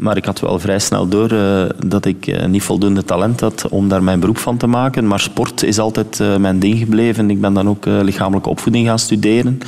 Maar 0.00 0.16
ik 0.16 0.24
had 0.24 0.40
wel 0.40 0.58
vrij 0.58 0.78
snel 0.78 1.08
door 1.08 1.32
uh, 1.32 1.62
dat 1.86 2.04
ik 2.04 2.26
uh, 2.26 2.44
niet 2.44 2.62
voldoende 2.62 3.04
talent 3.04 3.40
had 3.40 3.68
om 3.68 3.88
daar 3.88 4.02
mijn 4.02 4.20
beroep 4.20 4.38
van 4.38 4.56
te 4.56 4.66
maken. 4.66 5.06
Maar 5.06 5.20
sport 5.20 5.62
is 5.62 5.78
altijd 5.78 6.18
uh, 6.20 6.36
mijn 6.36 6.58
ding 6.58 6.78
gebleven. 6.78 7.30
Ik 7.30 7.40
ben 7.40 7.52
dan 7.52 7.68
ook 7.68 7.84
lichamelijke 7.86 8.48
opvoeding 8.48 8.86
gaan 8.86 8.98
studeren. 8.98 9.58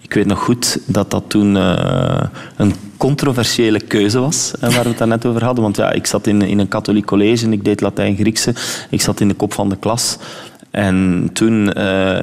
Ik 0.00 0.14
weet 0.14 0.26
nog 0.26 0.38
goed 0.38 0.78
dat 0.86 1.10
dat 1.10 1.24
toen 1.26 1.54
een 2.56 2.74
controversiële 2.96 3.80
keuze 3.80 4.18
was, 4.18 4.52
waar 4.60 4.82
we 4.82 4.88
het 4.88 5.06
net 5.06 5.26
over 5.26 5.44
hadden. 5.44 5.62
Want 5.62 5.76
ja, 5.76 5.92
ik 5.92 6.06
zat 6.06 6.26
in, 6.26 6.42
in 6.42 6.58
een 6.58 6.68
katholiek 6.68 7.06
college, 7.06 7.50
ik 7.50 7.64
deed 7.64 7.80
Latijn-Griekse. 7.80 8.54
Ik 8.90 9.00
zat 9.00 9.20
in 9.20 9.28
de 9.28 9.34
kop 9.34 9.52
van 9.52 9.68
de 9.68 9.76
klas. 9.76 10.18
En 10.70 11.30
toen, 11.32 11.72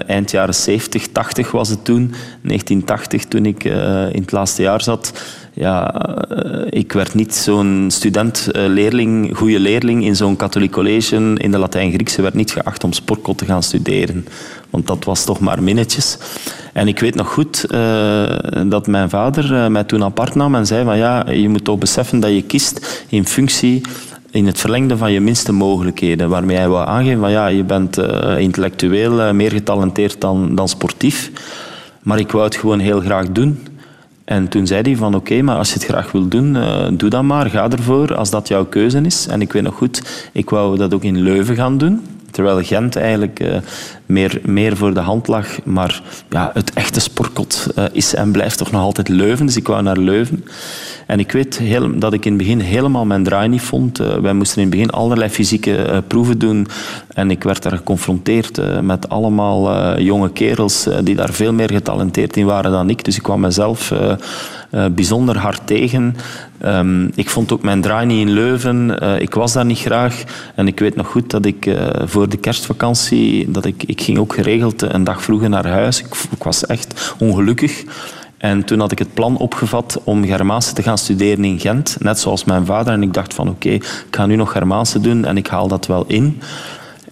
eind 0.07 0.31
jaren 0.31 0.55
70, 0.55 1.07
80 1.07 1.51
was 1.51 1.69
het 1.69 1.85
toen, 1.85 2.13
1980, 2.41 3.25
toen 3.25 3.45
ik 3.45 3.63
in 4.13 4.21
het 4.21 4.31
laatste 4.31 4.61
jaar 4.61 4.81
zat, 4.81 5.13
ja, 5.53 5.95
uh, 6.31 6.61
ik 6.69 6.91
werd 6.91 7.13
niet 7.13 7.35
zo'n 7.35 7.85
student, 7.91 8.49
leerling, 8.53 9.37
goede 9.37 9.59
leerling 9.59 10.05
in 10.05 10.15
zo'n 10.15 10.35
katholiek 10.35 10.71
college 10.71 11.15
in 11.35 11.51
de 11.51 11.57
Latijn-Griekse, 11.57 12.21
werd 12.21 12.33
niet 12.33 12.51
geacht 12.51 12.83
om 12.83 12.93
sportkot 12.93 13.37
te 13.37 13.45
gaan 13.45 13.63
studeren. 13.63 14.27
Want 14.69 14.87
dat 14.87 15.03
was 15.03 15.25
toch 15.25 15.39
maar 15.39 15.63
minnetjes. 15.63 16.17
En 16.73 16.87
ik 16.87 16.99
weet 16.99 17.15
nog 17.15 17.27
goed 17.27 17.65
dat 18.67 18.87
mijn 18.87 19.09
vader 19.09 19.71
mij 19.71 19.83
toen 19.83 20.03
apart 20.03 20.35
nam 20.35 20.55
en 20.55 20.65
zei 20.65 20.83
van 20.83 20.97
ja, 20.97 21.29
je 21.29 21.49
moet 21.49 21.63
toch 21.63 21.77
beseffen 21.77 22.19
dat 22.19 22.31
je 22.31 22.43
kiest 22.43 23.05
in 23.09 23.25
functie 23.25 23.81
in 24.31 24.45
het 24.45 24.59
verlengde 24.59 24.97
van 24.97 25.11
je 25.11 25.19
minste 25.19 25.51
mogelijkheden. 25.51 26.29
Waarmee 26.29 26.57
hij 26.57 26.67
wil 26.67 26.85
aangeven 26.85 27.19
van 27.19 27.31
ja, 27.31 27.47
je 27.47 27.63
bent 27.63 27.97
intellectueel 28.37 29.33
meer 29.33 29.51
getalenteerd 29.51 30.21
dan, 30.21 30.55
dan 30.55 30.67
sportief. 30.67 31.31
Maar 32.01 32.19
ik 32.19 32.31
wou 32.31 32.43
het 32.43 32.55
gewoon 32.55 32.79
heel 32.79 32.99
graag 32.99 33.31
doen. 33.31 33.59
En 34.25 34.47
toen 34.47 34.67
zei 34.67 34.81
hij 34.81 34.95
van 34.95 35.15
oké, 35.15 35.41
maar 35.41 35.57
als 35.57 35.67
je 35.67 35.73
het 35.73 35.85
graag 35.85 36.11
wil 36.11 36.27
doen, 36.27 36.55
uh, 36.55 36.87
doe 36.93 37.09
dat 37.09 37.23
maar, 37.23 37.49
ga 37.49 37.69
ervoor, 37.69 38.15
als 38.15 38.29
dat 38.29 38.47
jouw 38.47 38.65
keuze 38.65 39.01
is. 39.01 39.27
En 39.27 39.41
ik 39.41 39.53
weet 39.53 39.63
nog 39.63 39.75
goed, 39.75 40.29
ik 40.31 40.49
wou 40.49 40.77
dat 40.77 40.93
ook 40.93 41.03
in 41.03 41.21
Leuven 41.21 41.55
gaan 41.55 41.77
doen. 41.77 42.01
Terwijl 42.31 42.63
Gent 42.63 42.95
eigenlijk 42.95 43.39
uh, 43.39 43.57
meer, 44.13 44.41
meer 44.45 44.77
voor 44.77 44.93
de 44.93 44.99
hand 44.99 45.27
lag. 45.27 45.47
Maar 45.63 46.01
ja, 46.29 46.51
het 46.53 46.73
echte 46.73 46.99
sportkot 46.99 47.67
uh, 47.77 47.83
is 47.91 48.15
en 48.15 48.31
blijft 48.31 48.57
toch 48.57 48.71
nog 48.71 48.81
altijd 48.81 49.07
Leuven. 49.07 49.45
Dus 49.45 49.57
ik 49.57 49.67
wou 49.67 49.81
naar 49.83 49.97
Leuven. 49.97 50.45
En 51.07 51.19
ik 51.19 51.31
weet 51.31 51.57
heel, 51.57 51.99
dat 51.99 52.13
ik 52.13 52.25
in 52.25 52.33
het 52.33 52.41
begin 52.41 52.59
helemaal 52.59 53.05
mijn 53.05 53.23
draai 53.23 53.47
niet 53.47 53.61
vond. 53.61 54.01
Uh, 54.01 54.15
wij 54.15 54.33
moesten 54.33 54.57
in 54.57 54.67
het 54.67 54.75
begin 54.75 54.89
allerlei 54.89 55.29
fysieke 55.29 56.03
proeven 56.07 56.39
doen. 56.39 56.67
En 57.07 57.31
ik 57.31 57.43
werd 57.43 57.63
daar 57.63 57.77
geconfronteerd 57.77 58.81
met 58.81 59.09
allemaal 59.09 59.99
jonge 59.99 60.31
kerels 60.31 60.87
die 61.03 61.15
daar 61.15 61.33
veel 61.33 61.53
meer 61.53 61.71
getalenteerd 61.71 62.37
in 62.37 62.45
waren 62.45 62.71
dan 62.71 62.89
ik. 62.89 63.05
Dus 63.05 63.15
ik 63.15 63.23
kwam 63.23 63.39
mezelf 63.39 63.93
bijzonder 64.91 65.37
hard 65.37 65.61
tegen. 65.65 66.15
Um, 66.65 67.11
ik 67.15 67.29
vond 67.29 67.51
ook 67.51 67.63
mijn 67.63 67.81
draai 67.81 68.05
niet 68.05 68.27
in 68.27 68.33
Leuven. 68.33 68.99
Ik 69.21 69.33
was 69.33 69.53
daar 69.53 69.65
niet 69.65 69.79
graag. 69.79 70.23
En 70.55 70.67
ik 70.67 70.79
weet 70.79 70.95
nog 70.95 71.07
goed 71.07 71.29
dat 71.29 71.45
ik 71.45 71.75
voor 72.05 72.29
de 72.29 72.37
kerstvakantie, 72.37 73.51
dat 73.51 73.65
ik 73.65 73.83
ging 74.03 74.17
ook 74.17 74.33
geregeld 74.33 74.81
een 74.81 75.03
dag 75.03 75.23
vroeger 75.23 75.49
naar 75.49 75.67
huis. 75.67 75.99
Ik, 75.99 76.07
ik 76.31 76.43
was 76.43 76.65
echt 76.65 77.15
ongelukkig. 77.19 77.83
En 78.37 78.63
toen 78.63 78.79
had 78.79 78.91
ik 78.91 78.99
het 78.99 79.13
plan 79.13 79.37
opgevat 79.37 80.01
om 80.03 80.25
Germaanse 80.25 80.73
te 80.73 80.81
gaan 80.81 80.97
studeren 80.97 81.45
in 81.45 81.59
Gent, 81.59 81.97
net 81.99 82.19
zoals 82.19 82.43
mijn 82.43 82.65
vader. 82.65 82.93
En 82.93 83.03
ik 83.03 83.13
dacht 83.13 83.33
van 83.33 83.49
oké, 83.49 83.69
ik 83.69 84.07
ga 84.11 84.25
nu 84.25 84.35
nog 84.35 84.51
Germaanse 84.51 84.99
doen 84.99 85.25
en 85.25 85.37
ik 85.37 85.47
haal 85.47 85.67
dat 85.67 85.87
wel 85.87 86.05
in. 86.07 86.41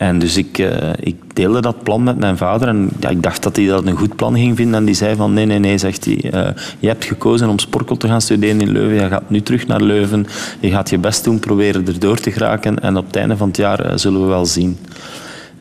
En 0.02 0.20
dus 0.20 0.38
ik, 0.38 0.58
uh, 0.58 0.90
ik 1.00 1.16
deelde 1.34 1.62
dat 1.62 1.84
plan 1.84 2.04
met 2.04 2.18
mijn 2.18 2.38
vader 2.38 2.68
en 2.68 2.90
ja, 3.00 3.10
ik 3.10 3.24
dacht 3.24 3.44
dat 3.44 3.56
hij 3.56 3.66
dat 3.66 3.86
een 3.86 3.98
goed 3.98 4.16
plan 4.16 4.36
ging 4.36 4.56
vinden. 4.56 4.76
En 4.76 4.86
die 4.86 4.96
zei 4.96 5.16
van 5.16 5.34
nee, 5.34 5.46
nee, 5.46 5.60
nee, 5.60 5.78
zegt 5.78 6.06
hij. 6.06 6.16
Uh, 6.16 6.48
je 6.80 6.88
hebt 6.88 7.06
gekozen 7.06 7.50
om 7.50 7.60
sportkot 7.60 8.00
te 8.00 8.08
gaan 8.08 8.22
studeren 8.22 8.62
in 8.62 8.72
Leuven. 8.72 9.04
Je 9.04 9.10
gaat 9.10 9.30
nu 9.30 9.42
terug 9.42 9.68
naar 9.68 9.82
Leuven. 9.82 10.28
Je 10.60 10.70
gaat 10.70 10.90
je 10.90 10.98
best 10.98 11.24
doen, 11.24 11.40
proberen 11.40 11.88
erdoor 11.88 12.18
te 12.18 12.32
geraken. 12.32 12.80
En 12.80 12.98
op 12.98 13.06
het 13.06 13.16
einde 13.16 13.38
van 13.38 13.48
het 13.48 13.58
jaar 13.58 13.86
uh, 13.86 13.92
zullen 13.96 14.22
we 14.22 14.28
wel 14.28 14.46
zien. 14.46 14.78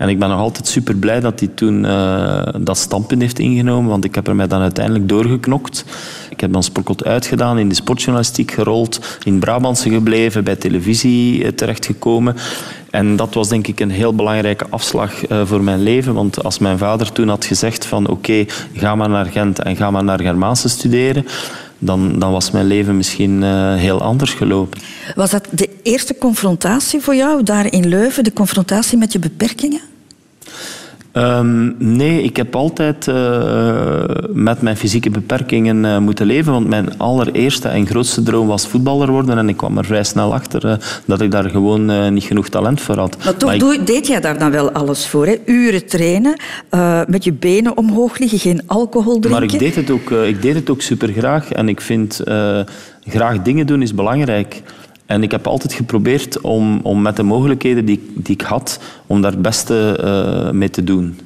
En 0.00 0.08
ik 0.08 0.18
ben 0.18 0.28
nog 0.28 0.38
altijd 0.38 0.66
super 0.66 0.96
blij 0.96 1.20
dat 1.20 1.40
hij 1.40 1.48
toen 1.54 1.84
uh, 1.84 2.42
dat 2.58 2.78
standpunt 2.78 3.20
heeft 3.20 3.38
ingenomen, 3.38 3.90
want 3.90 4.04
ik 4.04 4.14
heb 4.14 4.28
er 4.28 4.36
mij 4.36 4.46
dan 4.46 4.60
uiteindelijk 4.60 5.08
doorgeknokt. 5.08 5.84
Ik 6.30 6.40
heb 6.40 6.52
dan 6.52 6.62
Sportkot 6.62 7.04
uitgedaan, 7.04 7.58
in 7.58 7.68
de 7.68 7.74
sportjournalistiek 7.74 8.50
gerold, 8.50 9.18
in 9.24 9.38
Brabantse 9.38 9.90
gebleven, 9.90 10.44
bij 10.44 10.56
televisie 10.56 11.54
terechtgekomen. 11.54 12.36
En 12.90 13.16
dat 13.16 13.34
was 13.34 13.48
denk 13.48 13.66
ik 13.66 13.80
een 13.80 13.90
heel 13.90 14.14
belangrijke 14.14 14.66
afslag 14.70 15.30
uh, 15.30 15.46
voor 15.46 15.62
mijn 15.62 15.82
leven. 15.82 16.14
Want 16.14 16.44
als 16.44 16.58
mijn 16.58 16.78
vader 16.78 17.12
toen 17.12 17.28
had 17.28 17.44
gezegd 17.44 17.86
van 17.86 18.08
oké, 18.08 18.44
ga 18.72 18.94
maar 18.94 19.10
naar 19.10 19.26
Gent 19.26 19.58
en 19.58 19.76
ga 19.76 19.90
maar 19.90 20.04
naar 20.04 20.20
Germaanse 20.20 20.68
studeren, 20.68 21.26
dan, 21.78 22.18
dan, 22.18 22.32
was 22.32 22.50
mijn 22.50 22.66
leven 22.66 22.96
misschien 22.96 23.42
heel 23.76 24.02
anders 24.02 24.32
gelopen. 24.32 24.80
Was 25.14 25.30
dat 25.30 25.46
de 25.50 25.70
eerste 25.82 26.14
confrontatie 26.18 27.00
voor 27.00 27.14
jou 27.14 27.42
daar 27.42 27.72
in 27.72 27.88
Leuven, 27.88 28.24
de 28.24 28.32
confrontatie 28.32 28.98
met 28.98 29.12
je 29.12 29.18
beperkingen? 29.18 29.89
Um, 31.12 31.74
nee, 31.78 32.22
ik 32.22 32.36
heb 32.36 32.56
altijd 32.56 33.06
uh, 33.06 34.02
met 34.32 34.62
mijn 34.62 34.76
fysieke 34.76 35.10
beperkingen 35.10 35.84
uh, 35.84 35.98
moeten 35.98 36.26
leven. 36.26 36.52
Want 36.52 36.68
mijn 36.68 36.98
allereerste 36.98 37.68
en 37.68 37.86
grootste 37.86 38.22
droom 38.22 38.46
was 38.46 38.66
voetballer 38.66 39.10
worden. 39.10 39.38
En 39.38 39.48
ik 39.48 39.56
kwam 39.56 39.78
er 39.78 39.84
vrij 39.84 40.04
snel 40.04 40.34
achter 40.34 40.66
uh, 40.66 40.74
dat 41.04 41.20
ik 41.20 41.30
daar 41.30 41.50
gewoon 41.50 42.12
niet 42.12 42.24
genoeg 42.24 42.48
talent 42.48 42.80
voor 42.80 42.96
had. 42.96 43.16
Maar 43.24 43.36
toch 43.36 43.58
maar 43.58 43.72
ik... 43.74 43.86
deed 43.86 44.06
jij 44.06 44.20
daar 44.20 44.38
dan 44.38 44.50
wel 44.50 44.70
alles 44.70 45.06
voor? 45.06 45.26
Hè? 45.26 45.36
Uren 45.44 45.86
trainen, 45.86 46.36
met 47.06 47.24
je 47.24 47.32
benen 47.32 47.76
omhoog 47.76 48.18
liggen, 48.18 48.38
geen 48.38 48.62
alcohol 48.66 49.18
drinken? 49.18 49.30
Maar 49.30 49.42
ik 49.42 49.58
deed 49.58 49.74
het 49.74 49.90
ook, 49.90 50.10
ik 50.10 50.42
deed 50.42 50.54
het 50.54 50.70
ook 50.70 50.80
super 50.80 51.08
graag. 51.08 51.52
En 51.52 51.68
ik 51.68 51.80
vind 51.80 52.20
graag 53.04 53.42
dingen 53.42 53.66
doen 53.66 53.82
is 53.82 53.94
belangrijk. 53.94 54.62
En 55.10 55.22
ik 55.22 55.30
heb 55.30 55.46
altijd 55.46 55.72
geprobeerd 55.72 56.40
om, 56.40 56.80
om 56.82 57.02
met 57.02 57.16
de 57.16 57.22
mogelijkheden 57.22 57.84
die, 57.84 58.12
die 58.14 58.34
ik 58.34 58.40
had, 58.40 58.80
om 59.06 59.22
daar 59.22 59.30
het 59.30 59.42
beste 59.42 60.00
uh, 60.04 60.50
mee 60.50 60.70
te 60.70 60.84
doen. 60.84 61.18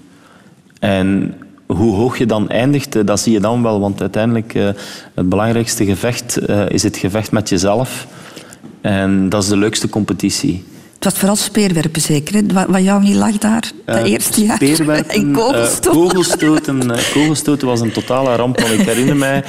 En 0.78 1.34
hoe 1.66 1.94
hoog 1.94 2.18
je 2.18 2.26
dan 2.26 2.48
eindigt, 2.48 3.06
dat 3.06 3.20
zie 3.20 3.32
je 3.32 3.40
dan 3.40 3.62
wel. 3.62 3.80
Want 3.80 4.00
uiteindelijk, 4.00 4.54
uh, 4.54 4.68
het 5.14 5.28
belangrijkste 5.28 5.84
gevecht 5.84 6.38
uh, 6.48 6.68
is 6.68 6.82
het 6.82 6.96
gevecht 6.96 7.32
met 7.32 7.48
jezelf. 7.48 8.06
En 8.80 9.28
dat 9.28 9.42
is 9.42 9.48
de 9.48 9.56
leukste 9.56 9.88
competitie. 9.88 10.64
Het 10.94 11.04
was 11.04 11.14
vooral 11.14 11.36
speerwerpen 11.36 12.00
zeker, 12.00 12.34
hè? 12.34 12.66
Wat, 12.66 12.82
jou 12.82 13.02
niet 13.02 13.14
lag 13.16 13.38
daar, 13.38 13.70
dat 13.84 13.96
uh, 13.96 14.12
eerste 14.12 14.44
jaar. 14.44 14.56
Speerwerpen, 14.56 15.14
en 15.20 15.32
kogelstoten. 15.32 16.00
Kogelstoten, 16.00 16.90
kogelstoten 17.12 17.66
was 17.66 17.80
een 17.80 17.92
totale 17.92 18.36
ramp. 18.36 18.60
Want 18.60 18.72
ik 18.72 18.86
herinner 18.86 19.16
mij, 19.16 19.44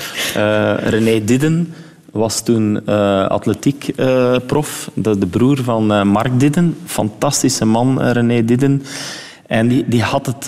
René 0.89 1.23
Didden 1.23 1.73
was 2.15 2.43
toen 2.43 2.79
uh, 2.89 3.27
atletiekprof, 3.27 4.89
uh, 4.93 5.03
de, 5.03 5.17
de, 5.17 5.25
broer 5.25 5.57
van 5.63 5.91
uh, 5.91 6.03
Mark 6.03 6.39
Didden. 6.39 6.77
Fantastische 6.85 7.65
man, 7.65 8.01
René 8.01 8.45
Didden. 8.45 8.83
En 9.47 9.67
die, 9.67 9.85
die, 9.87 10.01
had 10.01 10.25
het, 10.25 10.43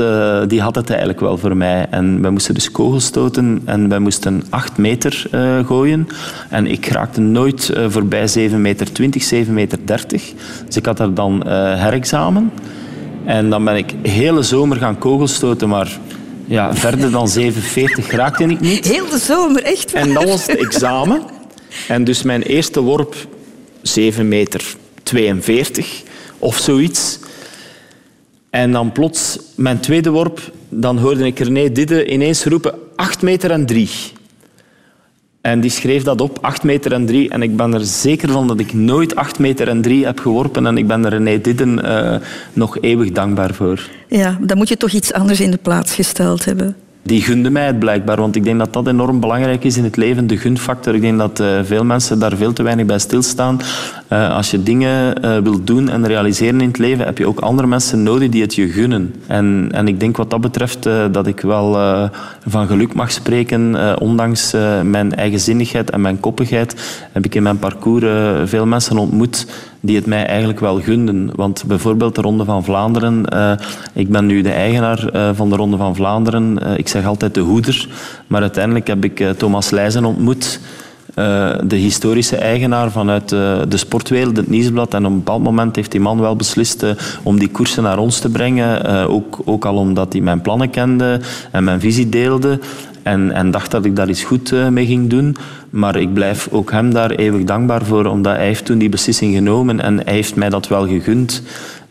die 0.50 0.62
had 0.62 0.76
het 0.76 0.90
eigenlijk 0.90 1.20
wel 1.20 1.38
voor 1.38 1.58
mij. 1.58 1.88
En 1.90 2.22
wij 2.22 2.32
moesten 2.32 2.54
dus 2.54 2.72
kogels 2.72 3.06
stoten 3.06 3.62
en 3.66 3.90
wij 3.90 4.00
moesten 4.00 4.44
8 4.50 4.78
meter 4.78 5.28
gooien. 5.66 6.08
En 6.50 6.68
ik 6.68 6.86
raakte 6.86 7.22
nooit 7.22 7.74
voorbij 7.88 8.28
7 8.28 8.62
meter 8.62 8.92
20, 8.92 9.24
7 9.24 9.54
meter 9.54 9.80
30. 9.86 10.34
Dus 10.66 10.78
ik 10.78 10.86
had 10.86 11.00
er 11.00 11.14
dan 11.14 11.48
herexamen. 11.48 12.52
En 13.26 13.50
dan 13.50 13.64
ben 13.64 13.76
ik 13.76 13.94
hele 14.02 14.42
zomer 14.42 14.78
gaan 14.78 14.98
kogelstoten, 14.98 15.70
maar 15.70 16.00
ja, 16.46 16.76
verder 16.76 17.12
dan 17.12 17.28
47 17.28 18.12
raakte 18.12 18.44
ik 18.44 18.60
niet. 18.60 18.88
Heel 18.88 19.10
de 19.10 19.18
zomer, 19.18 19.64
echt 19.64 19.92
waar. 19.92 20.02
En 20.02 20.14
dan 20.14 20.26
was 20.26 20.48
het 20.48 20.58
examen. 20.58 21.22
En 21.88 22.04
dus 22.04 22.24
mijn 22.24 22.42
eerste 22.42 22.82
worp, 22.82 23.16
7 23.82 24.28
meter 24.28 24.76
42 25.04 26.04
of 26.40 26.58
zoiets. 26.58 27.20
En 28.50 28.72
dan 28.72 28.92
plots 28.92 29.40
mijn 29.56 29.80
tweede 29.80 30.10
worp, 30.10 30.52
dan 30.70 30.98
hoorde 30.98 31.26
ik 31.26 31.40
René 31.40 31.72
Didde 31.72 32.08
ineens 32.08 32.46
roepen 32.46 32.74
8 32.96 33.22
meter 33.22 33.52
en 33.52 33.66
3. 33.66 33.90
En 35.42 35.60
die 35.60 35.72
schreef 35.72 36.04
dat 36.04 36.22
op, 36.22 36.38
8 36.42 36.64
meter 36.64 36.94
en 36.94 37.06
3. 37.06 37.30
En 37.30 37.42
ik 37.42 37.56
ben 37.56 37.74
er 37.74 37.86
zeker 37.86 38.30
van 38.30 38.48
dat 38.48 38.60
ik 38.60 38.74
nooit 38.74 39.16
8 39.16 39.40
meter 39.40 39.68
en 39.68 39.82
3 39.82 40.06
heb 40.06 40.20
geworpen. 40.20 40.66
En 40.66 40.78
ik 40.78 40.88
ben 40.88 41.10
René 41.10 41.42
Didden 41.42 41.86
uh, 41.86 42.16
nog 42.54 42.78
eeuwig 42.82 43.12
dankbaar 43.12 43.54
voor. 43.54 43.90
Ja, 44.08 44.38
dan 44.42 44.58
moet 44.58 44.70
je 44.70 44.78
toch 44.78 44.92
iets 44.92 45.14
anders 45.14 45.40
in 45.40 45.52
de 45.52 45.58
plaats 45.58 45.96
gesteld 45.96 46.46
hebben 46.46 46.76
die 47.08 47.22
gunde 47.22 47.50
mij 47.50 47.66
het 47.66 47.80
blijkbaar. 47.80 48.18
Want 48.18 48.36
ik 48.36 48.44
denk 48.44 48.60
dat 48.60 48.74
dat 48.74 48.88
enorm 48.88 49.20
belangrijk 49.20 49.64
is 49.64 49.78
in 49.78 49.84
het 49.84 49.96
leven, 49.96 50.28
de 50.28 50.38
gunfactor. 50.38 50.96
Ik 50.96 51.02
denk 51.02 51.18
dat 51.18 51.40
uh, 51.40 51.60
veel 51.64 51.86
mensen 51.86 52.20
daar 52.20 52.36
veel 52.36 52.54
te 52.54 52.64
weinig 52.64 52.86
bij 52.86 53.00
stilstaan. 53.00 53.60
Uh, 54.12 54.36
als 54.36 54.52
je 54.52 54.64
dingen 54.64 55.26
uh, 55.26 55.38
wilt 55.38 55.68
doen 55.68 55.90
en 55.90 56.08
realiseren 56.08 56.62
in 56.62 56.68
het 56.68 56.78
leven, 56.78 57.06
heb 57.06 57.18
je 57.18 57.28
ook 57.28 57.40
andere 57.40 57.68
mensen 57.68 58.04
nodig 58.04 58.30
die 58.30 58.42
het 58.42 58.56
je 58.56 58.68
gunnen. 58.68 59.16
En, 59.26 59.70
en 59.72 59.88
ik 59.88 60.00
denk 60.00 60.18
wat 60.18 60.30
dat 60.30 60.42
betreft 60.42 60.84
dat 61.12 61.28
ik 61.28 61.40
wel 61.40 61.72
van 62.48 62.68
geluk 62.68 62.94
mag 62.94 63.12
spreken. 63.12 63.76
ondanks 64.00 64.56
mijn 64.84 65.16
eigenzinnigheid 65.16 65.90
en 65.90 66.02
mijn 66.02 66.20
koppigheid 66.20 67.02
heb 67.12 67.26
ik 67.26 67.36
in 67.36 67.44
mijn 67.44 67.60
parcours 67.60 68.06
veel 68.44 68.66
mensen 68.66 68.98
ontmoet 68.98 69.48
die 69.80 69.96
het 69.96 70.06
mij 70.06 70.26
eigenlijk 70.26 70.60
wel 70.60 70.82
gunden. 70.82 71.30
Want 71.36 71.64
bijvoorbeeld 71.68 72.16
de 72.16 72.22
Ronde 72.22 72.46
van 72.46 72.64
Vlaanderen. 72.64 73.26
Ik 73.94 74.10
ben 74.10 74.26
nu 74.26 74.42
de 74.42 74.52
eigenaar 74.52 75.34
van 75.36 75.50
de 75.50 75.56
Ronde 75.56 75.78
van 75.78 75.96
Vlaanderen. 75.96 76.78
Ik 76.78 76.88
zeg 76.88 77.06
altijd 77.06 77.34
de 77.34 77.40
hoeder. 77.42 77.88
Maar 78.28 78.42
uiteindelijk 78.42 78.88
heb 78.88 79.04
ik 79.04 79.24
Thomas 79.38 79.70
Leijzen 79.70 80.06
ontmoet. 80.06 80.60
De 81.68 81.76
historische 81.76 82.36
eigenaar 82.36 82.92
vanuit 82.92 83.30
de 83.30 83.78
sportwereld, 83.78 84.38
het 84.38 84.50
Nieuwsblad. 84.50 84.94
En 84.94 85.06
op 85.06 85.12
een 85.12 85.18
bepaald 85.18 85.44
moment 85.44 85.76
heeft 85.76 85.92
die 85.92 86.00
man 86.00 86.20
wel 86.20 86.36
beslist 86.36 86.86
om 87.24 87.40
die 87.40 87.50
koersen 87.50 87.84
naar 87.84 87.98
ons 87.98 88.20
te 88.20 88.30
brengen. 88.30 89.08
ook, 89.08 89.40
ook 89.46 89.66
al 89.66 89.76
omdat 89.76 90.14
hij 90.14 90.22
mijn 90.22 90.42
plannen 90.42 90.70
kende 90.70 91.20
en 91.52 91.64
mijn 91.64 91.80
visie 91.80 92.10
deelde. 92.10 92.60
En, 93.04 93.32
en, 93.32 93.52
dacht 93.52 93.72
dat 93.72 93.86
ik 93.86 93.96
daar 93.96 94.10
iets 94.10 94.24
goed 94.24 94.54
mee 94.72 94.86
ging 94.86 95.10
doen. 95.10 95.36
Maar 95.70 95.96
ik 95.96 96.14
blijf 96.14 96.48
ook 96.52 96.72
hem 96.72 96.94
daar 96.94 97.12
eeuwig 97.12 97.44
dankbaar 97.44 97.86
voor, 97.86 98.06
omdat 98.06 98.36
hij 98.36 98.46
heeft 98.46 98.66
toen 98.66 98.78
die 98.78 98.90
beslissing 98.90 99.36
genomen 99.36 99.82
en 99.82 100.04
hij 100.04 100.14
heeft 100.14 100.36
mij 100.36 100.50
dat 100.50 100.68
wel 100.68 100.88
gegund. 100.88 101.42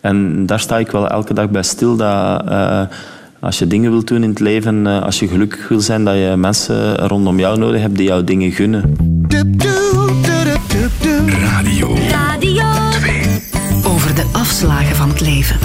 En 0.00 0.46
daar 0.46 0.60
sta 0.60 0.78
ik 0.78 0.90
wel 0.90 1.08
elke 1.08 1.34
dag 1.34 1.50
bij 1.50 1.62
stil, 1.62 1.96
dat 1.96 2.42
als 3.40 3.58
je 3.58 3.66
dingen 3.66 3.90
wilt 3.90 4.08
doen 4.08 4.22
in 4.22 4.28
het 4.28 4.40
leven, 4.40 4.86
als 4.86 5.18
je 5.18 5.28
gelukkig 5.28 5.68
wil 5.68 5.80
zijn, 5.80 6.04
dat 6.04 6.14
je 6.14 6.34
mensen 6.36 6.96
rondom 6.96 7.38
jou 7.38 7.58
nodig 7.58 7.80
hebt 7.80 7.96
die 7.96 8.06
jou 8.06 8.24
dingen 8.24 8.52
gunnen. 8.52 9.15
Radio. 11.28 11.94
Radio 12.08 12.64
2. 12.90 13.22
Over 13.84 14.14
de 14.14 14.24
afslagen 14.32 14.96
van 14.96 15.08
het 15.08 15.20
leven. 15.20 15.58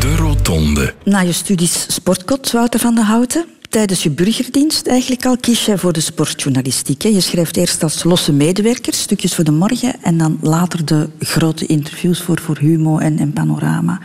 De 0.00 0.16
Rotonde. 0.16 0.94
Na 1.04 1.20
je 1.20 1.32
studies 1.32 1.86
sportkot, 1.88 2.50
Wouter 2.50 2.80
van 2.80 2.94
den 2.94 3.04
Houten, 3.04 3.44
tijdens 3.68 4.02
je 4.02 4.10
burgerdienst 4.10 4.86
eigenlijk 4.86 5.26
al 5.26 5.36
kies 5.36 5.64
je 5.64 5.78
voor 5.78 5.92
de 5.92 6.00
sportjournalistiek. 6.00 7.02
Je 7.02 7.20
schrijft 7.20 7.56
eerst 7.56 7.82
als 7.82 8.04
losse 8.04 8.32
medewerker 8.32 8.94
stukjes 8.94 9.34
voor 9.34 9.44
de 9.44 9.50
morgen 9.50 9.94
en 10.02 10.18
dan 10.18 10.38
later 10.42 10.84
de 10.84 11.08
grote 11.18 11.66
interviews 11.66 12.22
voor, 12.22 12.40
voor 12.40 12.58
Humo 12.58 12.98
en, 12.98 13.18
en 13.18 13.32
Panorama. 13.32 14.00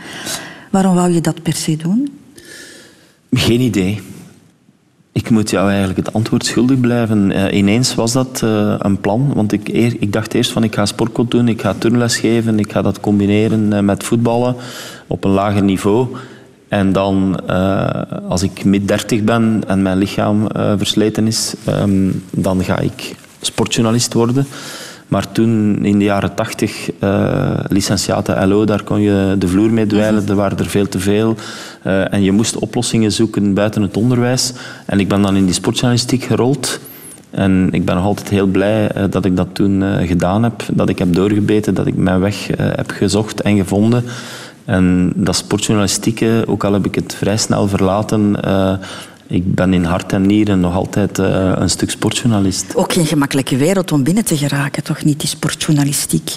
Waarom 0.70 0.94
wou 0.94 1.12
je 1.12 1.20
dat 1.20 1.42
per 1.42 1.54
se 1.54 1.76
doen? 1.76 2.18
Geen 3.30 3.60
idee. 3.60 4.00
Ik 5.14 5.30
moet 5.30 5.50
jou 5.50 5.68
eigenlijk 5.68 5.96
het 5.98 6.12
antwoord 6.12 6.44
schuldig 6.44 6.80
blijven. 6.80 7.30
Uh, 7.30 7.56
ineens 7.56 7.94
was 7.94 8.12
dat 8.12 8.40
uh, 8.44 8.74
een 8.78 9.00
plan. 9.00 9.32
Want 9.34 9.52
ik, 9.52 9.68
ik, 9.68 10.12
dacht 10.12 10.34
eerst 10.34 10.52
van 10.52 10.64
ik 10.64 10.74
ga 10.74 10.86
sportkot 10.86 11.30
doen, 11.30 11.48
ik 11.48 11.60
ga 11.60 11.74
turnles 11.78 12.16
geven, 12.16 12.58
ik 12.58 12.72
ga 12.72 12.82
dat 12.82 13.00
combineren 13.00 13.72
uh, 13.72 13.80
met 13.80 14.04
voetballen 14.04 14.56
op 15.06 15.24
een 15.24 15.30
lager 15.30 15.62
niveau. 15.62 16.06
En 16.68 16.92
dan, 16.92 17.46
als 18.28 18.42
ik 18.42 18.64
mid 18.64 18.88
30 18.88 19.22
ben 19.22 19.62
en 19.66 19.82
mijn 19.82 19.98
lichaam 19.98 20.46
versleten 20.52 21.26
is, 21.26 21.54
um, 21.68 22.22
dan 22.30 22.64
ga 22.64 22.78
ik 22.78 23.14
sportjournalist 23.40 24.12
worden. 24.12 24.46
Maar 25.08 25.32
toen, 25.32 25.78
in 25.82 25.98
de 25.98 26.04
jaren 26.04 26.34
80, 26.34 26.90
uh, 27.00 27.50
licentiate 27.68 28.46
LO, 28.46 28.64
daar 28.64 28.82
kon 28.82 29.00
je 29.00 29.36
de 29.38 29.48
vloer 29.48 29.70
mee 29.70 29.86
dweilen. 29.86 30.28
Er 30.28 30.34
waren 30.34 30.58
er 30.58 30.68
veel 30.68 30.88
te 30.88 30.98
veel. 30.98 31.36
Uh, 31.86 32.12
en 32.12 32.22
je 32.22 32.32
moest 32.32 32.56
oplossingen 32.56 33.12
zoeken 33.12 33.54
buiten 33.54 33.82
het 33.82 33.96
onderwijs. 33.96 34.52
En 34.86 35.00
ik 35.00 35.08
ben 35.08 35.22
dan 35.22 35.36
in 35.36 35.44
die 35.44 35.54
sportjournalistiek 35.54 36.22
gerold. 36.22 36.80
En 37.30 37.68
ik 37.72 37.84
ben 37.84 37.94
nog 37.94 38.04
altijd 38.04 38.28
heel 38.28 38.46
blij 38.46 38.96
uh, 38.96 39.04
dat 39.10 39.24
ik 39.24 39.36
dat 39.36 39.48
toen 39.52 39.82
gedaan 40.06 40.42
heb. 40.42 40.62
Dat 40.72 40.88
ik 40.88 40.98
heb 40.98 41.14
doorgebeten, 41.14 41.74
dat 41.74 41.86
ik 41.86 41.96
mijn 41.96 42.20
weg 42.20 42.46
heb 42.56 42.90
gezocht 42.90 43.40
en 43.40 43.56
gevonden. 43.56 44.04
En 44.64 45.12
dat 45.16 45.36
sportjournalistieke, 45.36 46.44
ook 46.46 46.64
al 46.64 46.72
heb 46.72 46.86
ik 46.86 46.94
het 46.94 47.14
vrij 47.14 47.36
snel 47.36 47.68
verlaten, 47.68 48.36
ik 49.26 49.54
ben 49.54 49.72
in 49.74 49.84
hart 49.84 50.12
en 50.12 50.26
nieren 50.26 50.60
nog 50.60 50.74
altijd 50.74 51.18
uh, 51.18 51.52
een 51.54 51.70
stuk 51.70 51.90
sportjournalist. 51.90 52.74
Ook 52.74 52.92
geen 52.92 53.06
gemakkelijke 53.06 53.56
wereld 53.56 53.92
om 53.92 54.02
binnen 54.02 54.24
te 54.24 54.36
geraken, 54.36 54.82
toch 54.82 55.04
niet, 55.04 55.20
die 55.20 55.28
sportjournalistiek? 55.28 56.30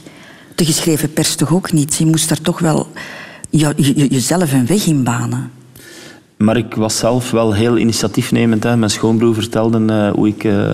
De 0.55 0.65
geschreven 0.65 1.13
pers 1.13 1.35
toch 1.35 1.53
ook 1.53 1.71
niet? 1.71 1.95
Je 1.95 2.05
moest 2.05 2.29
daar 2.29 2.41
toch 2.41 2.59
wel 2.59 2.87
je, 3.49 3.73
je- 3.75 4.07
jezelf 4.07 4.53
een 4.53 4.65
weg 4.65 4.85
inbanen. 4.85 5.51
Maar 6.37 6.57
ik 6.57 6.75
was 6.75 6.97
zelf 6.97 7.31
wel 7.31 7.53
heel 7.53 7.77
initiatiefnemend. 7.77 8.63
Hè. 8.63 8.77
Mijn 8.77 8.91
schoonbroer 8.91 9.33
vertelde 9.33 9.85
eh, 9.93 10.11
hoe 10.11 10.27
ik 10.27 10.43
eh, 10.43 10.69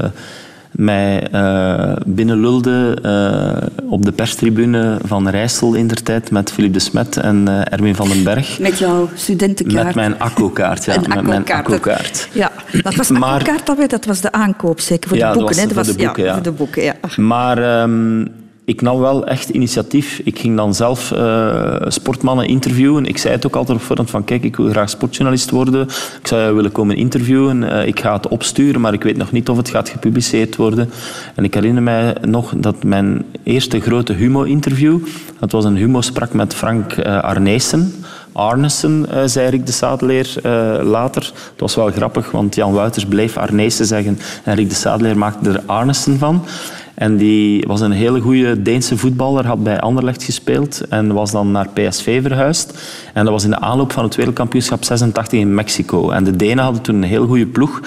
mij 0.73 1.27
eh, 1.31 1.95
binnenlulde 2.05 2.97
eh, 3.03 3.67
op 3.91 4.05
de 4.05 4.11
perstribune 4.11 4.97
van 5.03 5.29
Rijssel 5.29 5.73
in 5.73 5.87
der 5.87 6.03
tijd 6.03 6.31
met 6.31 6.51
Philippe 6.51 6.77
de 6.77 6.83
Smet 6.83 7.17
en 7.17 7.47
eh, 7.47 7.73
Erwin 7.73 7.95
van 7.95 8.07
den 8.07 8.23
Berg. 8.23 8.59
Met 8.59 8.79
jouw 8.79 9.09
studentenkaart. 9.13 9.85
Met 9.85 9.95
mijn 9.95 10.19
akkokaart, 10.19 10.85
ja. 10.85 10.95
Met 10.95 11.07
mijn 11.07 11.27
akkokaart. 11.27 11.65
akkokaart. 11.67 12.27
Ja, 12.33 12.51
dat 12.81 12.95
was 12.95 13.09
Maar- 13.09 13.31
akkokaart, 13.39 13.65
dat, 13.65 13.89
dat 13.89 14.05
was 14.05 14.21
de 14.21 14.31
aankoop, 14.31 14.79
zeker 14.79 15.09
voor 15.09 15.17
Ja, 15.17 15.31
de 15.31 15.37
dat 15.39 15.45
boeken. 15.47 15.75
was 15.75 15.75
hè? 15.75 15.83
voor 15.83 15.93
de 15.95 16.03
boeken, 16.03 16.23
ja, 16.23 16.29
ja. 16.29 16.33
voor 16.33 16.43
de 16.43 16.51
boeken, 16.51 16.83
ja. 16.83 16.95
Maar 17.17 17.57
ehm, 17.57 18.25
ik 18.65 18.81
nam 18.81 18.99
wel 18.99 19.25
echt 19.25 19.49
initiatief. 19.49 20.21
Ik 20.23 20.39
ging 20.39 20.57
dan 20.57 20.73
zelf 20.73 21.11
eh, 21.11 21.75
sportmannen 21.87 22.47
interviewen. 22.47 23.05
Ik 23.05 23.17
zei 23.17 23.33
het 23.33 23.45
ook 23.45 23.55
altijd 23.55 23.77
op 23.77 23.83
voorhand 23.83 24.09
van 24.09 24.23
kijk, 24.23 24.43
ik 24.43 24.55
wil 24.55 24.69
graag 24.69 24.89
sportjournalist 24.89 25.49
worden. 25.49 25.81
Ik 26.21 26.27
zou 26.27 26.41
jou 26.41 26.55
willen 26.55 26.71
komen 26.71 26.95
interviewen. 26.95 27.63
Eh, 27.63 27.87
ik 27.87 27.99
ga 27.99 28.13
het 28.13 28.27
opsturen, 28.27 28.81
maar 28.81 28.93
ik 28.93 29.03
weet 29.03 29.17
nog 29.17 29.31
niet 29.31 29.49
of 29.49 29.57
het 29.57 29.69
gaat 29.69 29.89
gepubliceerd 29.89 30.55
worden. 30.55 30.89
En 31.35 31.43
ik 31.43 31.53
herinner 31.53 31.83
mij 31.83 32.15
nog 32.21 32.53
dat 32.57 32.83
mijn 32.83 33.25
eerste 33.43 33.79
grote 33.79 34.13
humo-interview, 34.13 34.99
dat 35.39 35.51
was 35.51 35.65
een 35.65 35.77
humo-sprak 35.77 36.33
met 36.33 36.53
Frank 36.53 36.91
eh, 36.91 37.19
Arneesen. 37.19 37.93
Arnesen, 38.33 39.05
eh, 39.09 39.21
zei 39.25 39.49
Rick 39.49 39.65
de 39.65 39.71
Sadeleer 39.71 40.35
eh, 40.43 40.79
later. 40.83 41.21
Het 41.23 41.59
was 41.59 41.75
wel 41.75 41.91
grappig, 41.91 42.31
want 42.31 42.55
Jan 42.55 42.73
Wouters 42.73 43.05
bleef 43.05 43.37
Arneesen 43.37 43.85
zeggen 43.85 44.19
en 44.43 44.55
Rick 44.55 44.69
de 44.69 44.75
Sadeleer 44.75 45.17
maakte 45.17 45.49
er 45.49 45.61
Arnesen 45.65 46.17
van. 46.17 46.45
En 46.93 47.17
die 47.17 47.63
was 47.67 47.81
een 47.81 47.91
hele 47.91 48.19
goede 48.19 48.61
Deense 48.61 48.97
voetballer, 48.97 49.45
had 49.45 49.63
bij 49.63 49.79
Anderlecht 49.79 50.23
gespeeld 50.23 50.87
en 50.89 51.13
was 51.13 51.31
dan 51.31 51.51
naar 51.51 51.69
PSV 51.69 52.21
verhuisd. 52.21 52.79
En 53.13 53.23
dat 53.23 53.33
was 53.33 53.43
in 53.43 53.49
de 53.49 53.59
aanloop 53.59 53.91
van 53.91 54.03
het 54.03 54.15
wereldkampioenschap 54.15 54.83
86 54.83 55.39
in 55.39 55.53
Mexico. 55.53 56.09
En 56.09 56.23
de 56.23 56.35
Denen 56.35 56.63
hadden 56.63 56.81
toen 56.81 56.95
een 56.95 57.03
heel 57.03 57.27
goede 57.27 57.45
ploeg. 57.45 57.81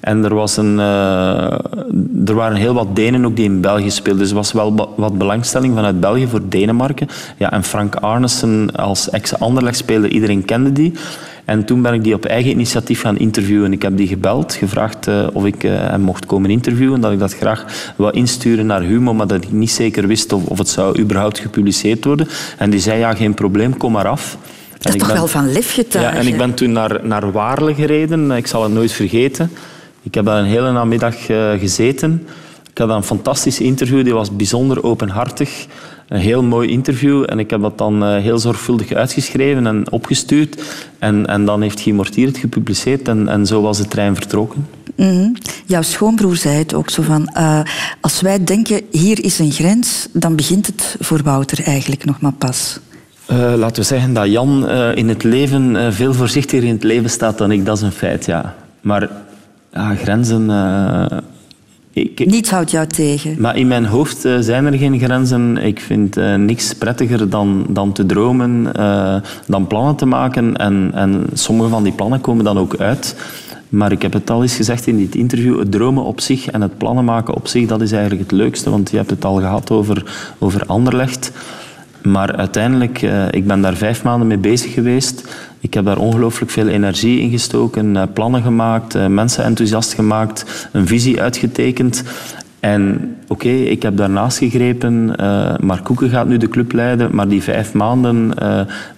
En 0.00 0.24
er, 0.24 0.34
was 0.34 0.56
een, 0.56 0.78
eh, 0.78 1.52
er 2.26 2.34
waren 2.34 2.56
heel 2.56 2.74
wat 2.74 2.96
Denen 2.96 3.24
ook 3.24 3.36
die 3.36 3.44
in 3.44 3.60
België 3.60 3.90
speelden. 3.90 4.22
Dus 4.22 4.30
er 4.30 4.36
was 4.36 4.52
wel 4.52 4.92
wat 4.96 5.18
belangstelling 5.18 5.74
vanuit 5.74 6.00
België 6.00 6.26
voor 6.26 6.48
Denemarken. 6.48 7.08
Ja, 7.36 7.52
en 7.52 7.64
Frank 7.64 7.94
Arnesen 7.94 8.70
als 8.76 9.10
ex-Anderlecht-speler, 9.10 10.10
iedereen 10.10 10.44
kende 10.44 10.72
die. 10.72 10.92
En 11.48 11.64
toen 11.64 11.82
ben 11.82 11.92
ik 11.92 12.04
die 12.04 12.14
op 12.14 12.24
eigen 12.24 12.50
initiatief 12.50 13.00
gaan 13.00 13.18
interviewen. 13.18 13.72
Ik 13.72 13.82
heb 13.82 13.96
die 13.96 14.06
gebeld, 14.06 14.54
gevraagd 14.54 15.06
eh, 15.06 15.26
of 15.32 15.44
ik 15.44 15.64
eh, 15.64 15.70
hem 15.72 16.00
mocht 16.00 16.26
komen 16.26 16.50
interviewen. 16.50 17.00
Dat 17.00 17.12
ik 17.12 17.18
dat 17.18 17.34
graag 17.34 17.92
wou 17.96 18.12
insturen 18.12 18.66
naar 18.66 18.82
Humo, 18.82 19.14
maar 19.14 19.26
dat 19.26 19.44
ik 19.44 19.52
niet 19.52 19.70
zeker 19.70 20.06
wist 20.06 20.32
of, 20.32 20.44
of 20.44 20.58
het 20.58 20.68
zou 20.68 20.98
überhaupt 21.00 21.38
gepubliceerd 21.38 22.04
worden. 22.04 22.28
En 22.58 22.70
die 22.70 22.80
zei, 22.80 22.98
ja, 22.98 23.14
geen 23.14 23.34
probleem, 23.34 23.76
kom 23.76 23.92
maar 23.92 24.08
af. 24.08 24.36
Dat 24.78 24.94
is 24.94 24.98
toch 24.98 25.08
ben- 25.08 25.16
wel 25.16 25.26
van 25.26 25.52
lef 25.52 25.82
ja, 25.90 26.12
en 26.12 26.26
ik 26.26 26.36
ben 26.36 26.54
toen 26.54 26.72
naar, 26.72 27.00
naar 27.02 27.32
Waarle 27.32 27.74
gereden. 27.74 28.30
Ik 28.30 28.46
zal 28.46 28.62
het 28.62 28.72
nooit 28.72 28.92
vergeten. 28.92 29.50
Ik 30.02 30.14
heb 30.14 30.24
daar 30.24 30.38
een 30.38 30.44
hele 30.44 30.72
namiddag 30.72 31.28
eh, 31.28 31.50
gezeten. 31.58 32.26
Ik 32.70 32.78
had 32.78 32.88
een 32.88 33.02
fantastisch 33.02 33.60
interview. 33.60 34.04
Die 34.04 34.14
was 34.14 34.36
bijzonder 34.36 34.82
openhartig. 34.82 35.66
Een 36.08 36.20
heel 36.20 36.42
mooi 36.42 36.68
interview. 36.68 37.24
En 37.26 37.38
ik 37.38 37.50
heb 37.50 37.60
dat 37.60 37.78
dan 37.78 38.04
eh, 38.04 38.16
heel 38.16 38.38
zorgvuldig 38.38 38.92
uitgeschreven 38.92 39.66
en 39.66 39.92
opgestuurd. 39.92 40.62
En, 40.98 41.26
en 41.26 41.44
dan 41.44 41.62
heeft 41.62 41.80
Guy 41.80 41.92
Mortier 41.92 42.26
het 42.26 42.38
gepubliceerd. 42.38 43.08
En, 43.08 43.28
en 43.28 43.46
zo 43.46 43.62
was 43.62 43.78
de 43.78 43.88
trein 43.88 44.14
vertrokken. 44.14 44.66
Mhm. 44.96 45.32
Jouw 45.66 45.82
schoonbroer 45.82 46.36
zei 46.36 46.58
het 46.58 46.74
ook 46.74 46.90
zo 46.90 47.02
van... 47.02 47.28
eh, 47.28 47.60
als 48.00 48.20
wij 48.20 48.44
denken, 48.44 48.80
hier 48.90 49.24
is 49.24 49.38
een 49.38 49.52
grens, 49.52 50.08
dan 50.12 50.36
begint 50.36 50.66
het 50.66 50.96
voor 51.00 51.22
Wouter 51.22 51.64
eigenlijk 51.64 52.04
nog 52.04 52.20
maar 52.20 52.32
pas. 52.32 52.78
Eh, 53.26 53.52
laten 53.56 53.82
we 53.82 53.88
zeggen 53.88 54.12
dat 54.12 54.30
Jan 54.30 54.68
in 54.94 55.08
het 55.08 55.22
leven 55.24 55.92
veel 55.92 56.14
voorzichtiger 56.14 56.64
in 56.64 56.74
het 56.74 56.84
leven 56.84 57.10
staat 57.10 57.38
dan 57.38 57.50
ik. 57.50 57.64
Dat 57.64 57.76
is 57.76 57.82
een 57.82 57.92
feit, 57.92 58.26
ja. 58.26 58.54
Maar 58.80 59.08
ja, 59.72 59.94
grenzen... 59.94 60.50
ik, 61.98 62.26
Niets 62.26 62.50
houdt 62.50 62.70
jou 62.70 62.86
tegen. 62.86 63.34
Maar 63.38 63.56
in 63.56 63.66
mijn 63.66 63.86
hoofd 63.86 64.24
eh, 64.24 64.36
zijn 64.40 64.66
er 64.66 64.78
geen 64.78 64.98
grenzen. 64.98 65.56
Ik 65.56 65.80
vind 65.80 66.16
eh, 66.16 66.34
niks 66.34 66.74
prettiger 66.74 67.30
dan, 67.30 67.66
dan 67.68 67.92
te 67.92 68.06
dromen, 68.06 68.74
eh, 68.74 69.16
dan 69.46 69.66
plannen 69.66 69.96
te 69.96 70.06
maken. 70.06 70.56
En, 70.56 70.90
en 70.94 71.26
sommige 71.32 71.68
van 71.68 71.82
die 71.82 71.92
plannen 71.92 72.20
komen 72.20 72.44
dan 72.44 72.58
ook 72.58 72.76
uit. 72.76 73.16
Maar 73.68 73.92
ik 73.92 74.02
heb 74.02 74.12
het 74.12 74.30
al 74.30 74.42
eens 74.42 74.56
gezegd 74.56 74.86
in 74.86 74.96
dit 74.96 75.14
interview, 75.14 75.58
het 75.58 75.72
dromen 75.72 76.04
op 76.04 76.20
zich 76.20 76.46
en 76.46 76.60
het 76.60 76.78
plannen 76.78 77.04
maken 77.04 77.34
op 77.34 77.46
zich, 77.46 77.66
dat 77.66 77.80
is 77.80 77.92
eigenlijk 77.92 78.22
het 78.22 78.32
leukste. 78.32 78.70
Want 78.70 78.90
je 78.90 78.96
hebt 78.96 79.10
het 79.10 79.24
al 79.24 79.34
gehad 79.36 79.70
over, 79.70 80.04
over 80.38 80.66
Anderlecht. 80.66 81.32
Maar 82.02 82.36
uiteindelijk, 82.36 83.02
eh, 83.02 83.24
ik 83.30 83.46
ben 83.46 83.60
daar 83.60 83.76
vijf 83.76 84.02
maanden 84.02 84.26
mee 84.26 84.38
bezig 84.38 84.74
geweest. 84.74 85.36
Ik 85.60 85.74
heb 85.74 85.84
daar 85.84 85.98
ongelooflijk 85.98 86.50
veel 86.50 86.66
energie 86.68 87.20
in 87.20 87.30
gestoken, 87.30 87.96
eh, 87.96 88.02
plannen 88.12 88.42
gemaakt, 88.42 88.94
eh, 88.94 89.06
mensen 89.06 89.44
enthousiast 89.44 89.94
gemaakt, 89.94 90.68
een 90.72 90.86
visie 90.86 91.20
uitgetekend. 91.20 92.02
En 92.60 93.14
oké, 93.28 93.48
ik 93.48 93.82
heb 93.82 93.96
daarnaast 93.96 94.38
gegrepen. 94.38 95.06
Mark 95.60 95.84
Koeken 95.84 96.10
gaat 96.10 96.28
nu 96.28 96.36
de 96.36 96.48
club 96.48 96.72
leiden. 96.72 97.14
Maar 97.14 97.28
die 97.28 97.42
vijf 97.42 97.72
maanden, 97.72 98.32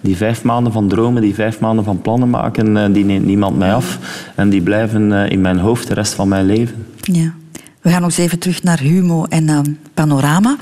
die 0.01 0.17
vijf 0.17 0.43
maanden 0.43 0.73
van 0.73 0.87
dromen, 0.87 1.21
die 1.21 1.33
vijf 1.33 1.59
maanden 1.59 1.83
van 1.83 2.01
plannen 2.01 2.29
maken, 2.29 2.93
die 2.93 3.05
neemt 3.05 3.25
niemand 3.25 3.57
mij 3.57 3.73
af. 3.73 3.99
En 4.35 4.49
die 4.49 4.61
blijven 4.61 5.11
in 5.11 5.41
mijn 5.41 5.59
hoofd 5.59 5.87
de 5.87 5.93
rest 5.93 6.13
van 6.13 6.27
mijn 6.27 6.45
leven. 6.45 6.85
Ja. 7.01 7.33
We 7.81 7.89
gaan 7.89 8.01
nog 8.01 8.09
eens 8.09 8.17
even 8.17 8.39
terug 8.39 8.63
naar 8.63 8.79
Humo 8.79 9.25
en 9.25 9.77
Panorama. 9.93 10.57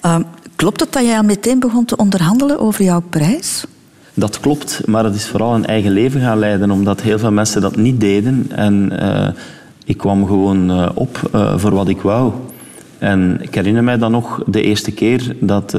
Eh, 0.00 0.16
klopt 0.56 0.80
het 0.80 0.92
dat 0.92 1.04
jij 1.04 1.16
al 1.16 1.22
meteen 1.22 1.58
begon 1.58 1.84
te 1.84 1.96
onderhandelen 1.96 2.58
over 2.58 2.84
jouw 2.84 3.02
prijs? 3.10 3.64
Dat 4.14 4.40
klopt, 4.40 4.86
maar 4.86 5.04
het 5.04 5.14
is 5.14 5.26
vooral 5.26 5.54
een 5.54 5.66
eigen 5.66 5.90
leven 5.90 6.20
gaan 6.20 6.38
leiden, 6.38 6.70
omdat 6.70 7.00
heel 7.00 7.18
veel 7.18 7.32
mensen 7.32 7.60
dat 7.60 7.76
niet 7.76 8.00
deden. 8.00 8.46
En 8.50 9.00
eh, 9.00 9.28
ik 9.84 9.96
kwam 9.96 10.26
gewoon 10.26 10.70
eh, 10.70 10.88
op 10.94 11.30
eh, 11.32 11.58
voor 11.58 11.74
wat 11.74 11.88
ik 11.88 12.00
wou. 12.00 12.32
En 12.98 13.38
ik 13.40 13.54
herinner 13.54 13.84
mij 13.84 13.98
dan 13.98 14.10
nog 14.10 14.42
de 14.46 14.62
eerste 14.62 14.92
keer 14.92 15.36
dat 15.40 15.74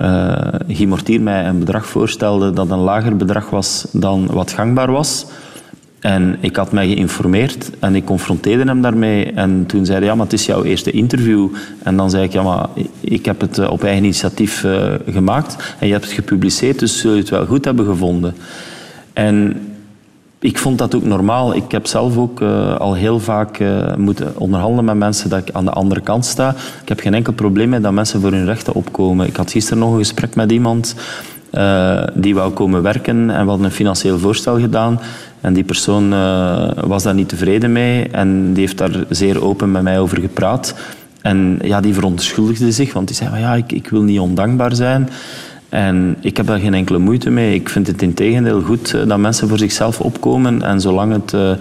eh, 0.00 0.54
Guy 0.68 0.86
Mortier 0.86 1.20
mij 1.20 1.46
een 1.46 1.58
bedrag 1.58 1.86
voorstelde 1.86 2.52
dat 2.52 2.70
een 2.70 2.78
lager 2.78 3.16
bedrag 3.16 3.50
was 3.50 3.86
dan 3.92 4.26
wat 4.26 4.52
gangbaar 4.52 4.92
was. 4.92 5.26
En 6.00 6.36
ik 6.40 6.56
had 6.56 6.72
mij 6.72 6.88
geïnformeerd 6.88 7.70
en 7.78 7.94
ik 7.94 8.04
confronteerde 8.04 8.64
hem 8.64 8.82
daarmee. 8.82 9.32
En 9.32 9.66
toen 9.66 9.84
zei 9.84 9.98
hij, 9.98 10.06
ja, 10.06 10.14
maar 10.14 10.24
het 10.24 10.32
is 10.32 10.46
jouw 10.46 10.64
eerste 10.64 10.90
interview. 10.90 11.48
En 11.82 11.96
dan 11.96 12.10
zei 12.10 12.24
ik, 12.24 12.32
ja, 12.32 12.42
maar 12.42 12.66
ik 13.00 13.24
heb 13.24 13.40
het 13.40 13.58
eh, 13.58 13.70
op 13.70 13.84
eigen 13.84 14.04
initiatief 14.04 14.64
eh, 14.64 14.94
gemaakt. 15.08 15.74
En 15.78 15.86
je 15.86 15.92
hebt 15.92 16.04
het 16.04 16.14
gepubliceerd, 16.14 16.78
dus 16.78 16.98
zul 16.98 17.12
je 17.12 17.20
het 17.20 17.28
wel 17.28 17.46
goed 17.46 17.64
hebben 17.64 17.86
gevonden. 17.86 18.34
En 19.12 19.62
ik 20.38 20.58
vond 20.58 20.78
dat 20.78 20.94
ook 20.94 21.04
normaal. 21.04 21.54
Ik 21.54 21.72
heb 21.72 21.86
zelf 21.86 22.16
ook 22.16 22.40
eh, 22.40 22.76
al 22.76 22.94
heel 22.94 23.20
vaak 23.20 23.58
moeten 23.96 24.32
onderhandelen 24.36 24.84
met 24.84 24.96
mensen 24.96 25.30
dat 25.30 25.48
ik 25.48 25.54
aan 25.54 25.64
de 25.64 25.70
andere 25.70 26.00
kant 26.00 26.26
sta. 26.26 26.54
Ik 26.82 26.88
heb 26.88 27.00
geen 27.00 27.14
enkel 27.14 27.32
probleem 27.32 27.68
met 27.68 27.82
dat 27.82 27.92
mensen 27.92 28.20
voor 28.20 28.32
hun 28.32 28.44
rechten 28.44 28.74
opkomen. 28.74 29.26
Ik 29.26 29.36
had 29.36 29.50
gisteren 29.50 29.78
nog 29.78 29.92
een 29.92 29.98
gesprek 29.98 30.34
met 30.34 30.52
iemand 30.52 30.94
eh, 31.50 32.02
die 32.14 32.34
wou 32.34 32.52
komen 32.52 32.82
werken 32.82 33.30
en 33.30 33.42
we 33.42 33.48
hadden 33.48 33.66
een 33.66 33.72
financieel 33.72 34.18
voorstel 34.18 34.60
gedaan. 34.60 35.00
En 35.40 35.52
die 35.52 35.64
persoon 35.64 36.12
eh, 36.12 36.68
was 36.84 37.02
daar 37.02 37.14
niet 37.14 37.28
tevreden 37.28 37.72
mee 37.72 38.08
en 38.08 38.52
die 38.52 38.62
heeft 38.62 38.78
daar 38.78 39.04
zeer 39.08 39.44
open 39.44 39.70
met 39.70 39.82
mij 39.82 40.00
over 40.00 40.20
gepraat. 40.20 40.74
En 41.22 41.58
ja, 41.62 41.80
die 41.80 41.94
verontschuldigde 41.94 42.72
zich, 42.72 42.92
want 42.92 43.06
die 43.06 43.16
zei, 43.16 43.30
van, 43.30 43.40
ja, 43.40 43.54
ik, 43.54 43.72
ik 43.72 43.88
wil 43.88 44.02
niet 44.02 44.18
ondankbaar 44.18 44.74
zijn. 44.74 45.08
En 45.68 46.16
ik 46.20 46.36
heb 46.36 46.46
daar 46.46 46.58
geen 46.58 46.74
enkele 46.74 46.98
moeite 46.98 47.30
mee. 47.30 47.54
Ik 47.54 47.68
vind 47.68 47.86
het 47.86 48.02
in 48.02 48.14
tegendeel 48.14 48.60
goed 48.60 48.94
eh, 48.94 49.06
dat 49.06 49.18
mensen 49.18 49.48
voor 49.48 49.58
zichzelf 49.58 50.00
opkomen. 50.00 50.62
En 50.62 50.80
zolang 50.80 51.12
het 51.12 51.58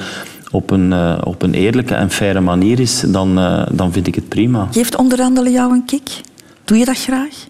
op, 0.51 0.71
een, 0.71 0.93
op 1.23 1.41
een 1.41 1.53
eerlijke 1.53 1.93
en 1.93 2.09
faire 2.09 2.39
manier 2.39 2.79
is, 2.79 3.03
dan, 3.07 3.35
dan 3.71 3.91
vind 3.91 4.07
ik 4.07 4.15
het 4.15 4.29
prima. 4.29 4.67
Geeft 4.71 4.95
onderhandelen 4.95 5.51
jou 5.51 5.73
een 5.73 5.85
kick? 5.85 6.21
Doe 6.63 6.77
je 6.77 6.85
dat 6.85 6.97
graag? 6.97 7.48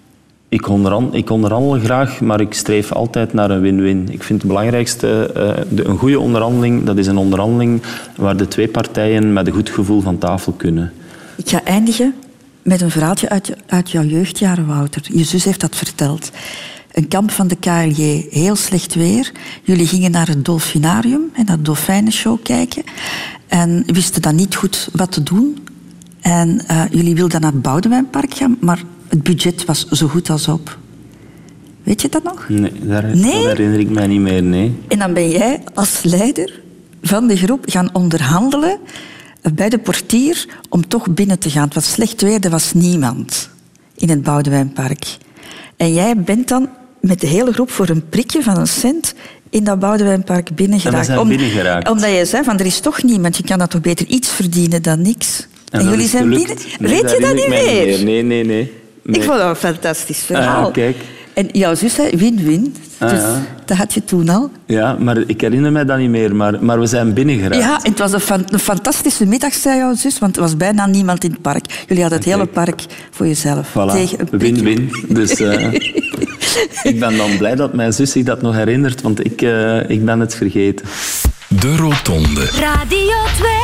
Ik, 0.49 0.67
onderhand, 0.67 1.13
ik 1.13 1.29
onderhandel 1.29 1.79
graag, 1.79 2.21
maar 2.21 2.41
ik 2.41 2.53
streef 2.53 2.91
altijd 2.91 3.33
naar 3.33 3.49
een 3.49 3.61
win-win. 3.61 4.07
Ik 4.11 4.23
vind 4.23 4.41
het 4.41 4.47
belangrijkste, 4.47 5.31
eh, 5.35 5.85
een 5.85 5.97
goede 5.97 6.19
onderhandeling, 6.19 6.83
dat 6.83 6.97
is 6.97 7.07
een 7.07 7.17
onderhandeling 7.17 7.81
waar 8.15 8.37
de 8.37 8.47
twee 8.47 8.67
partijen 8.67 9.33
met 9.33 9.47
een 9.47 9.53
goed 9.53 9.69
gevoel 9.69 10.01
van 10.01 10.17
tafel 10.17 10.51
kunnen. 10.51 10.93
Ik 11.35 11.49
ga 11.49 11.63
eindigen 11.63 12.13
met 12.61 12.81
een 12.81 12.91
verhaaltje 12.91 13.29
uit, 13.29 13.55
uit 13.65 13.91
jouw 13.91 14.03
jeugdjaren, 14.03 14.67
Wouter. 14.67 15.01
Je 15.13 15.23
zus 15.23 15.43
heeft 15.43 15.61
dat 15.61 15.75
verteld. 15.75 16.31
Een 16.91 17.07
kamp 17.07 17.31
van 17.31 17.47
de 17.47 17.55
KLJ, 17.55 18.27
heel 18.29 18.55
slecht 18.55 18.95
weer. 18.95 19.31
Jullie 19.63 19.87
gingen 19.87 20.11
naar 20.11 20.27
het 20.27 20.45
Dolfinarium 20.45 21.21
en 21.33 21.45
naar 21.45 21.57
de 21.57 21.63
Dolfijnenshow 21.63 22.43
kijken. 22.43 22.83
En 23.47 23.83
wisten 23.85 24.21
dan 24.21 24.35
niet 24.35 24.55
goed 24.55 24.89
wat 24.93 25.11
te 25.11 25.23
doen. 25.23 25.57
En 26.21 26.67
eh, 26.67 26.81
jullie 26.91 27.15
wilden 27.15 27.41
naar 27.41 27.51
het 27.51 27.61
Boudewijnpark 27.61 28.33
gaan, 28.33 28.57
maar 28.59 28.83
het 29.09 29.23
budget 29.23 29.65
was 29.65 29.87
zo 29.87 30.07
goed 30.07 30.29
als 30.29 30.47
op. 30.47 30.77
Weet 31.83 32.01
je 32.01 32.09
dat 32.09 32.23
nog? 32.23 32.45
Nee, 32.49 32.71
daar, 32.81 33.17
Nee? 33.17 33.31
dat 33.31 33.43
herinner 33.43 33.79
ik 33.79 33.89
mij 33.89 34.07
niet 34.07 34.19
meer, 34.19 34.43
nee. 34.43 34.75
En 34.87 34.99
dan 34.99 35.13
ben 35.13 35.29
jij 35.29 35.61
als 35.73 35.99
leider 36.03 36.59
van 37.01 37.27
de 37.27 37.37
groep 37.37 37.63
gaan 37.65 37.89
onderhandelen 37.93 38.77
bij 39.53 39.69
de 39.69 39.79
portier 39.79 40.45
om 40.69 40.87
toch 40.87 41.09
binnen 41.09 41.39
te 41.39 41.49
gaan. 41.49 41.63
Het 41.63 41.73
was 41.73 41.91
slecht 41.91 42.21
weer, 42.21 42.39
er 42.39 42.49
was 42.49 42.73
niemand 42.73 43.49
in 43.95 44.09
het 44.09 44.23
Boudewijnpark. 44.23 45.17
En 45.77 45.93
jij 45.93 46.17
bent 46.17 46.47
dan 46.47 46.69
met 47.01 47.21
de 47.21 47.27
hele 47.27 47.53
groep 47.53 47.71
voor 47.71 47.89
een 47.89 48.09
prikje 48.09 48.43
van 48.43 48.57
een 48.57 48.67
cent 48.67 49.13
in 49.49 49.63
dat 49.63 49.79
Boudewijnpark 49.79 50.55
binnengeraakt. 50.55 51.27
binnengeraakt. 51.27 51.89
Omdat 51.89 52.09
je 52.17 52.25
zei 52.25 52.43
van 52.43 52.59
er 52.59 52.65
is 52.65 52.79
toch 52.79 53.03
niemand, 53.03 53.37
je 53.37 53.43
kan 53.43 53.57
dat 53.57 53.69
toch 53.69 53.81
beter 53.81 54.05
iets 54.05 54.29
verdienen 54.29 54.81
dan 54.81 55.01
niks. 55.01 55.47
En, 55.69 55.89
jullie 55.89 56.07
zijn 56.07 56.29
binnen. 56.29 56.57
Nee, 56.79 57.01
Weet 57.01 57.11
je 57.11 57.19
dat 57.19 57.35
niet 57.35 57.47
meer? 57.47 58.03
Nee, 58.03 58.23
nee, 58.23 58.45
nee. 58.45 58.71
Nee. 59.03 59.19
Ik 59.19 59.23
vond 59.27 59.37
dat 59.37 59.49
een 59.49 59.55
fantastisch 59.55 60.19
verhaal. 60.19 60.65
Ah, 60.65 60.73
kijk. 60.73 60.95
En 61.33 61.47
jouw 61.51 61.75
zus 61.75 61.93
zei 61.93 62.17
win-win. 62.17 62.75
Ah, 62.97 63.09
dus 63.09 63.19
ja. 63.19 63.41
dat 63.65 63.77
had 63.77 63.93
je 63.93 64.03
toen 64.03 64.29
al. 64.29 64.51
Ja, 64.65 64.95
maar 64.99 65.17
ik 65.27 65.41
herinner 65.41 65.71
mij 65.71 65.85
dat 65.85 65.97
niet 65.97 66.09
meer. 66.09 66.35
Maar, 66.35 66.63
maar 66.63 66.79
we 66.79 66.85
zijn 66.85 67.13
binnengeraakt. 67.13 67.63
Ja, 67.63 67.79
en 67.83 67.89
het 67.89 67.99
was 67.99 68.11
een, 68.13 68.19
fan- 68.19 68.45
een 68.49 68.59
fantastische 68.59 69.25
middag, 69.25 69.53
zei 69.53 69.77
jouw 69.77 69.95
zus, 69.95 70.19
want 70.19 70.35
er 70.35 70.41
was 70.41 70.57
bijna 70.57 70.85
niemand 70.87 71.23
in 71.23 71.31
het 71.31 71.41
park. 71.41 71.65
Jullie 71.87 72.01
hadden 72.01 72.19
het 72.21 72.27
hele 72.29 72.45
park 72.45 72.81
voor 73.11 73.27
jezelf. 73.27 73.69
Voilà, 73.69 73.91
Tegen 73.91 74.19
een 74.19 74.37
prikje. 74.37 74.63
win-win. 74.63 74.91
Dus 75.07 75.39
eh, 75.39 75.73
ik 76.83 76.99
ben 76.99 77.17
dan 77.17 77.37
blij 77.37 77.55
dat 77.55 77.73
mijn 77.73 77.93
zus 77.93 78.11
zich 78.11 78.23
dat 78.23 78.41
nog 78.41 78.55
herinnert, 78.55 79.01
want 79.01 79.25
ik, 79.25 79.41
eh, 79.41 79.89
ik 79.89 80.05
ben 80.05 80.19
het 80.19 80.35
vergeten. 80.35 80.85
De 81.47 81.75
Rotonde. 81.75 82.45
Radio 82.59 83.15
2. 83.37 83.58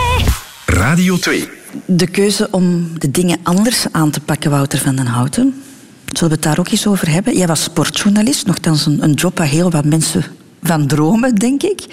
Radio 0.75 1.17
2. 1.17 1.47
De 1.85 2.07
keuze 2.07 2.47
om 2.51 2.89
de 2.99 3.11
dingen 3.11 3.37
anders 3.43 3.85
aan 3.91 4.11
te 4.11 4.19
pakken, 4.19 4.51
Wouter 4.51 4.79
van 4.79 4.95
den 4.95 5.05
Houten. 5.05 5.63
Zullen 6.05 6.29
we 6.29 6.35
het 6.35 6.43
daar 6.43 6.59
ook 6.59 6.69
eens 6.69 6.87
over 6.87 7.09
hebben? 7.09 7.37
Jij 7.37 7.47
was 7.47 7.63
sportjournalist, 7.63 8.45
nogthans 8.45 8.85
een, 8.85 9.03
een 9.03 9.13
job 9.13 9.37
waar 9.37 9.47
heel 9.47 9.71
wat 9.71 9.85
mensen 9.85 10.23
van 10.63 10.87
dromen, 10.87 11.35
denk 11.35 11.63
ik. 11.63 11.85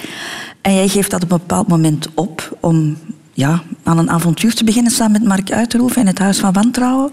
En 0.61 0.75
jij 0.75 0.88
geeft 0.88 1.11
dat 1.11 1.23
op 1.23 1.33
een 1.33 1.38
bepaald 1.38 1.68
moment 1.68 2.09
op 2.14 2.57
om 2.61 2.99
ja, 3.33 3.62
aan 3.83 3.99
een 3.99 4.11
avontuur 4.11 4.55
te 4.55 4.64
beginnen 4.64 4.92
samen 4.92 5.12
met 5.12 5.29
Mark 5.29 5.53
Uiterhoeven 5.53 6.01
in 6.01 6.07
het 6.07 6.18
Huis 6.18 6.38
van 6.38 6.53
Wantrouwen 6.53 7.12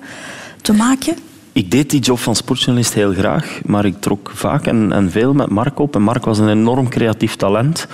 te 0.62 0.74
maken. 0.74 1.16
Ik 1.54 1.72
deed 1.72 1.90
die 1.90 2.02
job 2.02 2.20
van 2.20 2.36
sportjournalist 2.36 2.94
heel 2.94 3.14
graag, 3.14 3.60
maar 3.66 3.86
ik 3.86 4.02
trok 4.02 4.32
vaak 4.34 4.68
en, 4.68 4.92
en 4.92 5.12
veel 5.12 5.34
met 5.34 5.50
Mark 5.50 5.80
op. 5.80 5.96
En 5.96 6.02
Mark 6.02 6.26
was 6.26 6.40
een 6.40 6.50
enorm 6.50 6.90
creatief 6.90 7.36
talent. 7.36 7.88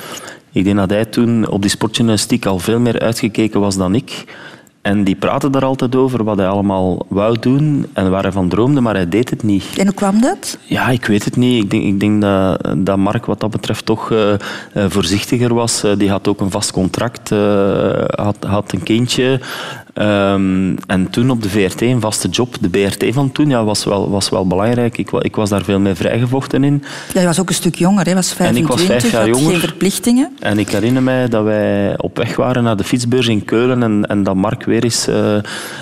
Ik 0.55 0.63
denk 0.63 0.77
dat 0.77 0.89
hij 0.89 1.05
toen 1.05 1.47
op 1.47 1.61
die 1.61 1.71
sportjournalistiek 1.71 2.45
al 2.45 2.59
veel 2.59 2.79
meer 2.79 2.99
uitgekeken 2.99 3.59
was 3.59 3.77
dan 3.77 3.95
ik. 3.95 4.25
En 4.81 5.03
die 5.03 5.15
praatte 5.15 5.49
daar 5.49 5.65
altijd 5.65 5.95
over 5.95 6.23
wat 6.23 6.37
hij 6.37 6.47
allemaal 6.47 7.05
wou 7.07 7.39
doen 7.39 7.85
en 7.93 8.09
waar 8.09 8.21
hij 8.21 8.31
van 8.31 8.49
droomde, 8.49 8.81
maar 8.81 8.95
hij 8.95 9.09
deed 9.09 9.29
het 9.29 9.43
niet. 9.43 9.65
En 9.77 9.85
hoe 9.85 9.95
kwam 9.95 10.21
dat? 10.21 10.57
Ja, 10.63 10.89
ik 10.89 11.05
weet 11.05 11.25
het 11.25 11.35
niet. 11.35 11.63
Ik 11.63 11.69
denk, 11.69 11.83
ik 11.83 11.99
denk 11.99 12.21
dat, 12.21 12.67
dat 12.77 12.97
Mark 12.97 13.25
wat 13.25 13.39
dat 13.39 13.49
betreft 13.49 13.85
toch 13.85 14.11
eh, 14.11 14.33
eh, 14.33 14.39
voorzichtiger 14.73 15.53
was. 15.53 15.83
Eh, 15.83 15.97
die 15.97 16.09
had 16.09 16.27
ook 16.27 16.41
een 16.41 16.51
vast 16.51 16.71
contract, 16.71 17.31
eh, 17.31 18.03
had, 18.05 18.37
had 18.47 18.71
een 18.71 18.83
kindje. 18.83 19.39
Ehm, 19.95 20.75
en 20.87 21.09
toen 21.09 21.29
op 21.29 21.41
de 21.41 21.49
VRT 21.49 21.81
een 21.81 22.01
vaste 22.01 22.27
job. 22.27 22.55
De 22.59 22.69
BRT 22.69 23.05
van 23.13 23.31
toen 23.31 23.49
ja, 23.49 23.63
was, 23.63 23.83
wel, 23.83 24.09
was 24.09 24.29
wel 24.29 24.47
belangrijk. 24.47 24.97
Ik, 24.97 25.11
ik 25.11 25.35
was 25.35 25.49
daar 25.49 25.63
veel 25.63 25.79
mee 25.79 25.93
vrijgevochten 25.93 26.63
in. 26.63 26.83
Jij 27.13 27.25
was 27.25 27.39
ook 27.39 27.49
een 27.49 27.55
stuk 27.55 27.75
jonger, 27.75 28.05
hè? 28.05 28.13
was 28.13 28.29
En 28.29 28.35
25, 28.35 28.63
ik 28.63 28.77
was 28.77 29.01
vijf 29.01 29.11
jaar 29.11 29.29
had 29.29 29.39
jonger. 29.39 29.51
geen 29.51 29.69
verplichtingen. 29.69 30.35
En 30.39 30.59
ik 30.59 30.69
herinner 30.69 31.03
mij 31.03 31.27
dat 31.27 31.43
wij 31.43 31.97
op 31.97 32.17
weg 32.17 32.35
waren 32.35 32.63
naar 32.63 32.77
de 32.77 32.83
fietsbeurs 32.83 33.27
in 33.27 33.45
Keulen 33.45 33.83
en, 33.83 34.05
en 34.05 34.23
dat 34.23 34.35
Mark 34.35 34.63
weer 34.65 34.83
eens 34.83 35.07
eh, 35.07 35.37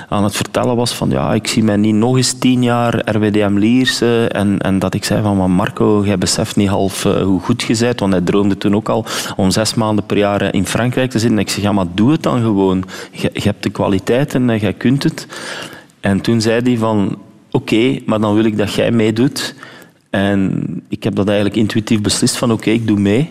aan 0.10 0.24
het 0.24 0.36
vertellen 0.36 0.76
was 0.76 0.94
van 0.94 1.10
ja, 1.10 1.34
ik 1.34 1.48
zie 1.48 1.64
mij 1.64 1.78
niet 1.78 1.96
nog 1.96 2.18
eens 2.18 2.34
tien 2.34 2.64
jaar 2.64 3.16
RWDM 3.16 3.58
Lierse. 3.58 4.28
En, 4.28 4.60
en 4.60 4.80
dat 4.80 4.94
ik 4.94 5.06
zei 5.06 5.22
van 5.22 5.38
maar 5.38 5.50
Marco, 5.50 6.02
jij 6.06 6.18
beseft 6.18 6.56
niet 6.56 6.70
half 6.70 7.06
eh, 7.06 7.22
hoe 7.22 7.40
goed 7.40 7.62
je 7.62 7.78
bent, 7.80 8.00
want 8.00 8.12
hij 8.12 8.22
droomde 8.22 8.58
toen 8.58 8.76
ook 8.76 8.90
al 8.90 9.06
om 9.36 9.52
zes 9.52 9.74
maanden 9.74 10.06
per 10.06 10.18
jaar 10.18 10.42
eh, 10.42 10.50
in 10.52 10.66
Frankrijk 10.66 11.12
te 11.12 11.20
zitten. 11.20 11.38
En 11.38 11.44
ik 11.44 11.52
zeg 11.52 11.64
ja, 11.64 11.72
maar 11.72 11.86
doe 11.94 12.12
het 12.12 12.24
dan 12.24 12.42
gewoon. 12.42 12.84
Je, 13.12 13.30
je 13.34 13.42
hebt 13.42 13.64
de 13.64 13.70
en 14.10 14.58
jij 14.60 14.74
kunt 14.74 15.04
het. 15.04 15.28
En 16.00 16.22
toen 16.22 16.42
zei 16.42 16.62
hij 16.64 16.78
van 16.78 17.18
oké, 17.52 18.00
maar 18.06 18.20
dan 18.20 18.36
wil 18.36 18.46
ik 18.46 18.58
dat 18.58 18.74
jij 18.74 18.92
meedoet. 18.92 19.56
En 20.10 20.64
ik 20.88 21.04
heb 21.04 21.16
dat 21.16 21.28
eigenlijk 21.28 21.58
intuïtief 21.58 22.02
beslist 22.02 22.38
van 22.38 22.52
oké, 22.52 22.70
ik 22.70 22.88
doe 22.88 23.00
mee. 23.00 23.30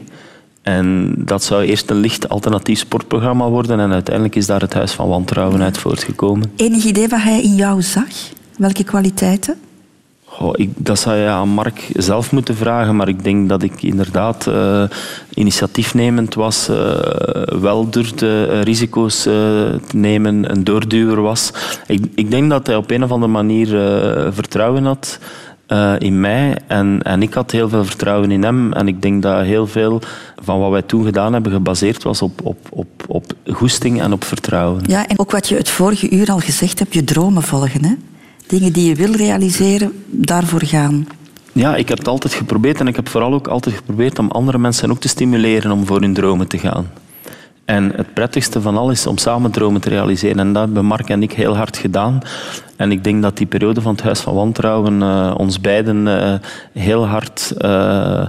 En 0.63 1.15
dat 1.19 1.45
zou 1.45 1.65
eerst 1.65 1.91
een 1.91 1.97
licht 1.97 2.29
alternatief 2.29 2.79
sportprogramma 2.79 3.49
worden 3.49 3.81
en 3.81 3.93
uiteindelijk 3.93 4.37
is 4.37 4.47
daar 4.47 4.61
het 4.61 4.75
Huis 4.75 4.93
van 4.93 5.09
Wantrouwen 5.09 5.63
uit 5.63 5.79
voortgekomen. 5.79 6.53
Enig 6.57 6.85
idee 6.85 7.09
wat 7.09 7.23
hij 7.23 7.43
in 7.43 7.55
jou 7.55 7.83
zag? 7.83 8.09
Welke 8.59 8.85
kwaliteiten? 8.85 9.55
Ik, 10.53 10.71
dat 10.77 10.99
zou 10.99 11.17
je 11.17 11.29
aan 11.29 11.49
Mark 11.49 11.91
zelf 11.93 12.33
moeten 12.33 12.57
vragen, 12.57 12.97
maar 12.97 13.09
ik 13.09 13.25
denk 13.25 13.49
dat 13.49 13.63
ik 13.63 13.83
inderdaad 13.83 14.47
eh, 14.47 14.83
initiatiefnemend 15.35 16.35
was, 16.35 16.69
eh, 16.69 16.77
wel 17.61 17.91
durfde 17.91 18.47
eh, 18.47 18.63
risico's 18.63 19.23
te 19.23 19.79
nemen, 19.95 20.51
een 20.51 20.65
doorduwer 20.65 21.23
was. 21.23 21.53
Ik, 21.87 22.05
ik 22.15 22.31
denk 22.31 22.51
dat 22.51 22.67
hij 22.67 22.77
op 22.77 22.91
een 22.91 23.05
of 23.05 23.11
andere 23.11 23.33
manier 23.33 23.67
vertrouwen 24.33 24.85
had 24.85 25.19
in 25.99 26.21
mij 26.21 26.59
en, 26.67 27.03
en 27.03 27.23
ik 27.23 27.35
had 27.35 27.51
heel 27.51 27.69
veel 27.69 27.85
vertrouwen 27.85 28.31
in 28.31 28.43
hem. 28.43 28.73
En 28.73 28.89
ik 28.89 29.03
denk 29.03 29.23
dat 29.23 29.45
heel 29.45 29.67
veel 29.67 30.01
van 30.43 30.61
wat 30.61 30.71
wij 30.71 30.83
toen 30.83 31.05
gedaan 31.05 31.33
hebben 31.33 31.53
gebaseerd 31.53 32.03
was 32.03 32.23
op, 32.23 32.41
op, 32.45 32.59
op, 32.71 32.89
op 33.07 33.33
goesting 33.47 34.01
en 34.01 34.13
op 34.13 34.25
vertrouwen. 34.25 34.83
Ja, 34.87 35.07
en 35.07 35.19
ook 35.19 35.31
wat 35.31 35.49
je 35.49 35.57
het 35.57 35.69
vorige 35.69 36.11
uur 36.11 36.31
al 36.31 36.39
gezegd 36.39 36.79
hebt, 36.79 36.95
je 36.95 37.05
dromen 37.05 37.43
volgen. 37.43 37.85
Hè? 37.85 37.95
Dingen 38.53 38.73
die 38.73 38.89
je 38.89 38.95
wil 38.95 39.13
realiseren, 39.13 39.93
daarvoor 40.07 40.63
gaan. 40.63 41.07
Ja, 41.53 41.77
ik 41.77 41.89
heb 41.89 41.99
het 41.99 42.09
altijd 42.09 42.35
geprobeerd 42.35 42.81
en 42.81 42.87
ik 42.87 42.97
heb 42.97 43.09
vooral 43.09 43.33
ook 43.33 43.47
altijd 43.47 43.77
geprobeerd 43.77 44.19
om 44.19 44.31
andere 44.31 44.59
mensen 44.59 44.91
ook 44.91 45.01
te 45.01 45.09
stimuleren 45.09 45.71
om 45.71 45.87
voor 45.87 46.01
hun 46.01 46.15
dromen 46.15 46.49
te 46.49 46.59
gaan. 46.59 46.91
En 47.65 47.93
het 47.97 48.15
prettigste 48.15 48.61
van 48.61 48.77
alles 48.77 48.99
is 48.99 49.07
om 49.07 49.19
samen 49.19 49.51
dromen 49.51 49.81
te 49.81 49.89
realiseren. 49.89 50.39
En 50.39 50.53
dat 50.53 50.65
hebben 50.65 50.85
Mark 50.85 51.09
en 51.09 51.23
ik 51.23 51.33
heel 51.33 51.57
hard 51.57 51.77
gedaan. 51.77 52.21
En 52.77 52.93
ik 52.93 53.05
denk 53.05 53.23
dat 53.23 53.37
die 53.37 53.47
periode 53.47 53.81
van 53.81 53.93
het 53.93 54.03
Huis 54.03 54.21
van 54.21 54.35
Wantrouwen 54.35 55.03
eh, 55.03 55.35
ons 55.37 55.61
beiden 55.61 56.23
eh, 56.23 56.35
heel 56.73 57.07
hard 57.07 57.55
eh, 57.59 58.27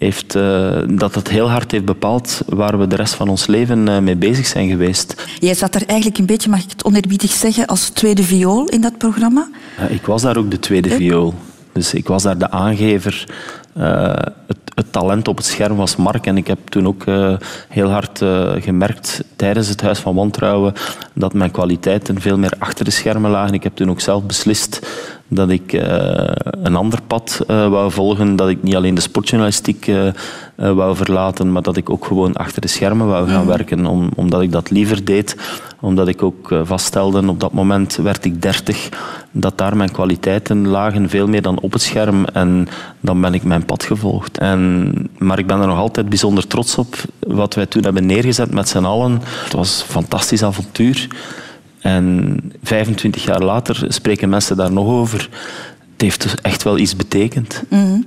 heeft, 0.00 0.34
eh, 0.34 0.78
dat 0.88 1.14
het 1.14 1.28
heel 1.28 1.50
hard 1.50 1.70
heeft 1.70 1.84
bepaald 1.84 2.40
waar 2.46 2.78
we 2.78 2.86
de 2.86 2.96
rest 2.96 3.14
van 3.14 3.28
ons 3.28 3.46
leven 3.46 3.88
eh, 3.88 3.98
mee 3.98 4.16
bezig 4.16 4.46
zijn 4.46 4.68
geweest. 4.68 5.26
Jij 5.38 5.54
zat 5.54 5.74
er 5.74 5.86
eigenlijk 5.86 6.18
een 6.18 6.26
beetje, 6.26 6.50
mag 6.50 6.62
ik 6.62 6.70
het 6.70 6.84
oneerbiedig 6.84 7.30
zeggen, 7.30 7.66
als 7.66 7.88
tweede 7.88 8.22
viool 8.22 8.68
in 8.68 8.80
dat 8.80 8.98
programma. 8.98 9.48
Ja, 9.78 9.86
ik 9.86 10.06
was 10.06 10.22
daar 10.22 10.36
ook 10.36 10.50
de 10.50 10.58
tweede 10.58 10.90
viool. 10.90 11.34
Dus 11.72 11.94
ik 11.94 12.08
was 12.08 12.22
daar 12.22 12.38
de 12.38 12.50
aangever. 12.50 13.26
Eh, 13.74 14.12
het, 14.46 14.58
het 14.74 14.92
talent 14.92 15.28
op 15.28 15.36
het 15.36 15.46
scherm 15.46 15.76
was 15.76 15.96
Mark. 15.96 16.26
En 16.26 16.36
ik 16.36 16.46
heb 16.46 16.58
toen 16.64 16.86
ook 16.86 17.06
eh, 17.06 17.36
heel 17.68 17.88
hard 17.88 18.22
eh, 18.22 18.52
gemerkt 18.58 19.24
tijdens 19.36 19.68
het 19.68 19.80
Huis 19.80 19.98
van 19.98 20.14
Wantrouwen 20.14 20.72
dat 21.14 21.34
mijn 21.34 21.50
kwaliteiten 21.50 22.20
veel 22.20 22.38
meer 22.38 22.52
achter 22.58 22.84
de 22.84 22.90
schermen 22.90 23.30
lagen. 23.30 23.54
Ik 23.54 23.62
heb 23.62 23.76
toen 23.76 23.90
ook 23.90 24.00
zelf 24.00 24.24
beslist 24.24 24.86
dat 25.32 25.50
ik 25.50 25.72
eh, 25.72 26.30
een 26.62 26.76
ander 26.76 26.98
pad 27.06 27.40
eh, 27.46 27.68
wou 27.68 27.90
volgen. 27.90 28.36
Dat 28.36 28.48
ik 28.48 28.62
niet 28.62 28.76
alleen 28.76 28.94
de 28.94 29.00
sportjournalistiek 29.00 29.86
eh, 29.86 30.08
wou 30.54 30.96
verlaten, 30.96 31.52
maar 31.52 31.62
dat 31.62 31.76
ik 31.76 31.90
ook 31.90 32.04
gewoon 32.04 32.32
achter 32.32 32.60
de 32.60 32.68
schermen 32.68 33.06
wou 33.06 33.28
gaan 33.28 33.46
werken. 33.46 33.86
Om, 33.86 34.10
omdat 34.16 34.42
ik 34.42 34.52
dat 34.52 34.70
liever 34.70 35.04
deed. 35.04 35.36
Omdat 35.80 36.08
ik 36.08 36.22
ook 36.22 36.54
vaststelde, 36.62 37.28
op 37.28 37.40
dat 37.40 37.52
moment 37.52 37.96
werd 37.96 38.24
ik 38.24 38.42
dertig, 38.42 38.88
dat 39.30 39.58
daar 39.58 39.76
mijn 39.76 39.92
kwaliteiten 39.92 40.68
lagen, 40.68 41.08
veel 41.08 41.26
meer 41.26 41.42
dan 41.42 41.60
op 41.60 41.72
het 41.72 41.82
scherm. 41.82 42.24
En 42.24 42.68
dan 43.00 43.20
ben 43.20 43.34
ik 43.34 43.42
mijn 43.44 43.64
pad 43.64 43.82
gevolgd. 43.82 44.38
En, 44.38 44.92
maar 45.18 45.38
ik 45.38 45.46
ben 45.46 45.60
er 45.60 45.66
nog 45.66 45.78
altijd 45.78 46.08
bijzonder 46.08 46.46
trots 46.46 46.78
op 46.78 46.96
wat 47.18 47.54
wij 47.54 47.66
toen 47.66 47.84
hebben 47.84 48.06
neergezet 48.06 48.52
met 48.52 48.68
z'n 48.68 48.84
allen. 48.84 49.20
Het 49.44 49.52
was 49.52 49.80
een 49.80 49.92
fantastisch 49.92 50.42
avontuur. 50.42 51.08
En 51.80 52.36
25 52.62 53.24
jaar 53.24 53.42
later 53.42 53.84
spreken 53.88 54.28
mensen 54.28 54.56
daar 54.56 54.72
nog 54.72 54.86
over. 54.86 55.28
Het 55.92 56.00
heeft 56.00 56.22
dus 56.22 56.34
echt 56.42 56.62
wel 56.62 56.78
iets 56.78 56.96
betekend. 56.96 57.62
Mhm. 57.68 58.00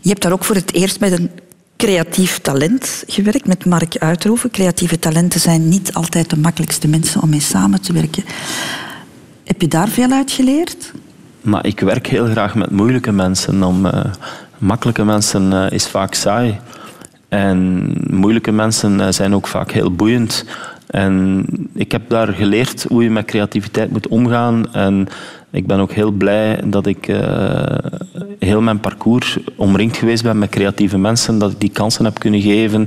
Je 0.00 0.08
hebt 0.08 0.22
daar 0.22 0.32
ook 0.32 0.44
voor 0.44 0.54
het 0.54 0.72
eerst 0.74 1.00
met 1.00 1.12
een 1.12 1.30
creatief 1.76 2.38
talent 2.38 3.04
gewerkt, 3.06 3.46
met 3.46 3.64
Mark 3.64 3.98
Uitroeven. 3.98 4.50
Creatieve 4.50 4.98
talenten 4.98 5.40
zijn 5.40 5.68
niet 5.68 5.94
altijd 5.94 6.30
de 6.30 6.38
makkelijkste 6.38 6.88
mensen 6.88 7.22
om 7.22 7.28
mee 7.28 7.40
samen 7.40 7.80
te 7.80 7.92
werken. 7.92 8.24
Heb 9.44 9.60
je 9.60 9.68
daar 9.68 9.88
veel 9.88 10.10
uit 10.10 10.30
geleerd? 10.30 10.92
Maar 11.40 11.66
ik 11.66 11.80
werk 11.80 12.06
heel 12.06 12.26
graag 12.26 12.54
met 12.54 12.70
moeilijke 12.70 13.12
mensen. 13.12 13.62
Om, 13.62 13.86
eh, 13.86 14.04
makkelijke 14.58 15.04
mensen 15.04 15.52
eh, 15.52 15.72
is 15.72 15.86
vaak 15.86 16.14
saai. 16.14 16.58
En 17.28 17.92
moeilijke 18.10 18.52
mensen 18.52 19.00
eh, 19.00 19.12
zijn 19.12 19.34
ook 19.34 19.46
vaak 19.46 19.70
heel 19.70 19.92
boeiend. 19.92 20.44
En 20.86 21.44
ik 21.74 21.92
heb 21.92 22.08
daar 22.08 22.28
geleerd 22.28 22.82
hoe 22.88 23.02
je 23.02 23.10
met 23.10 23.24
creativiteit 23.24 23.90
moet 23.90 24.08
omgaan. 24.08 24.72
En 24.72 25.08
ik 25.50 25.66
ben 25.66 25.78
ook 25.78 25.92
heel 25.92 26.10
blij 26.10 26.60
dat 26.64 26.86
ik 26.86 27.08
eh, 27.08 27.78
heel 28.38 28.60
mijn 28.60 28.80
parcours 28.80 29.38
omringd 29.56 29.96
geweest 29.96 30.22
ben 30.22 30.38
met 30.38 30.50
creatieve 30.50 30.98
mensen. 30.98 31.38
Dat 31.38 31.50
ik 31.50 31.60
die 31.60 31.70
kansen 31.70 32.04
heb 32.04 32.18
kunnen 32.18 32.40
geven. 32.40 32.84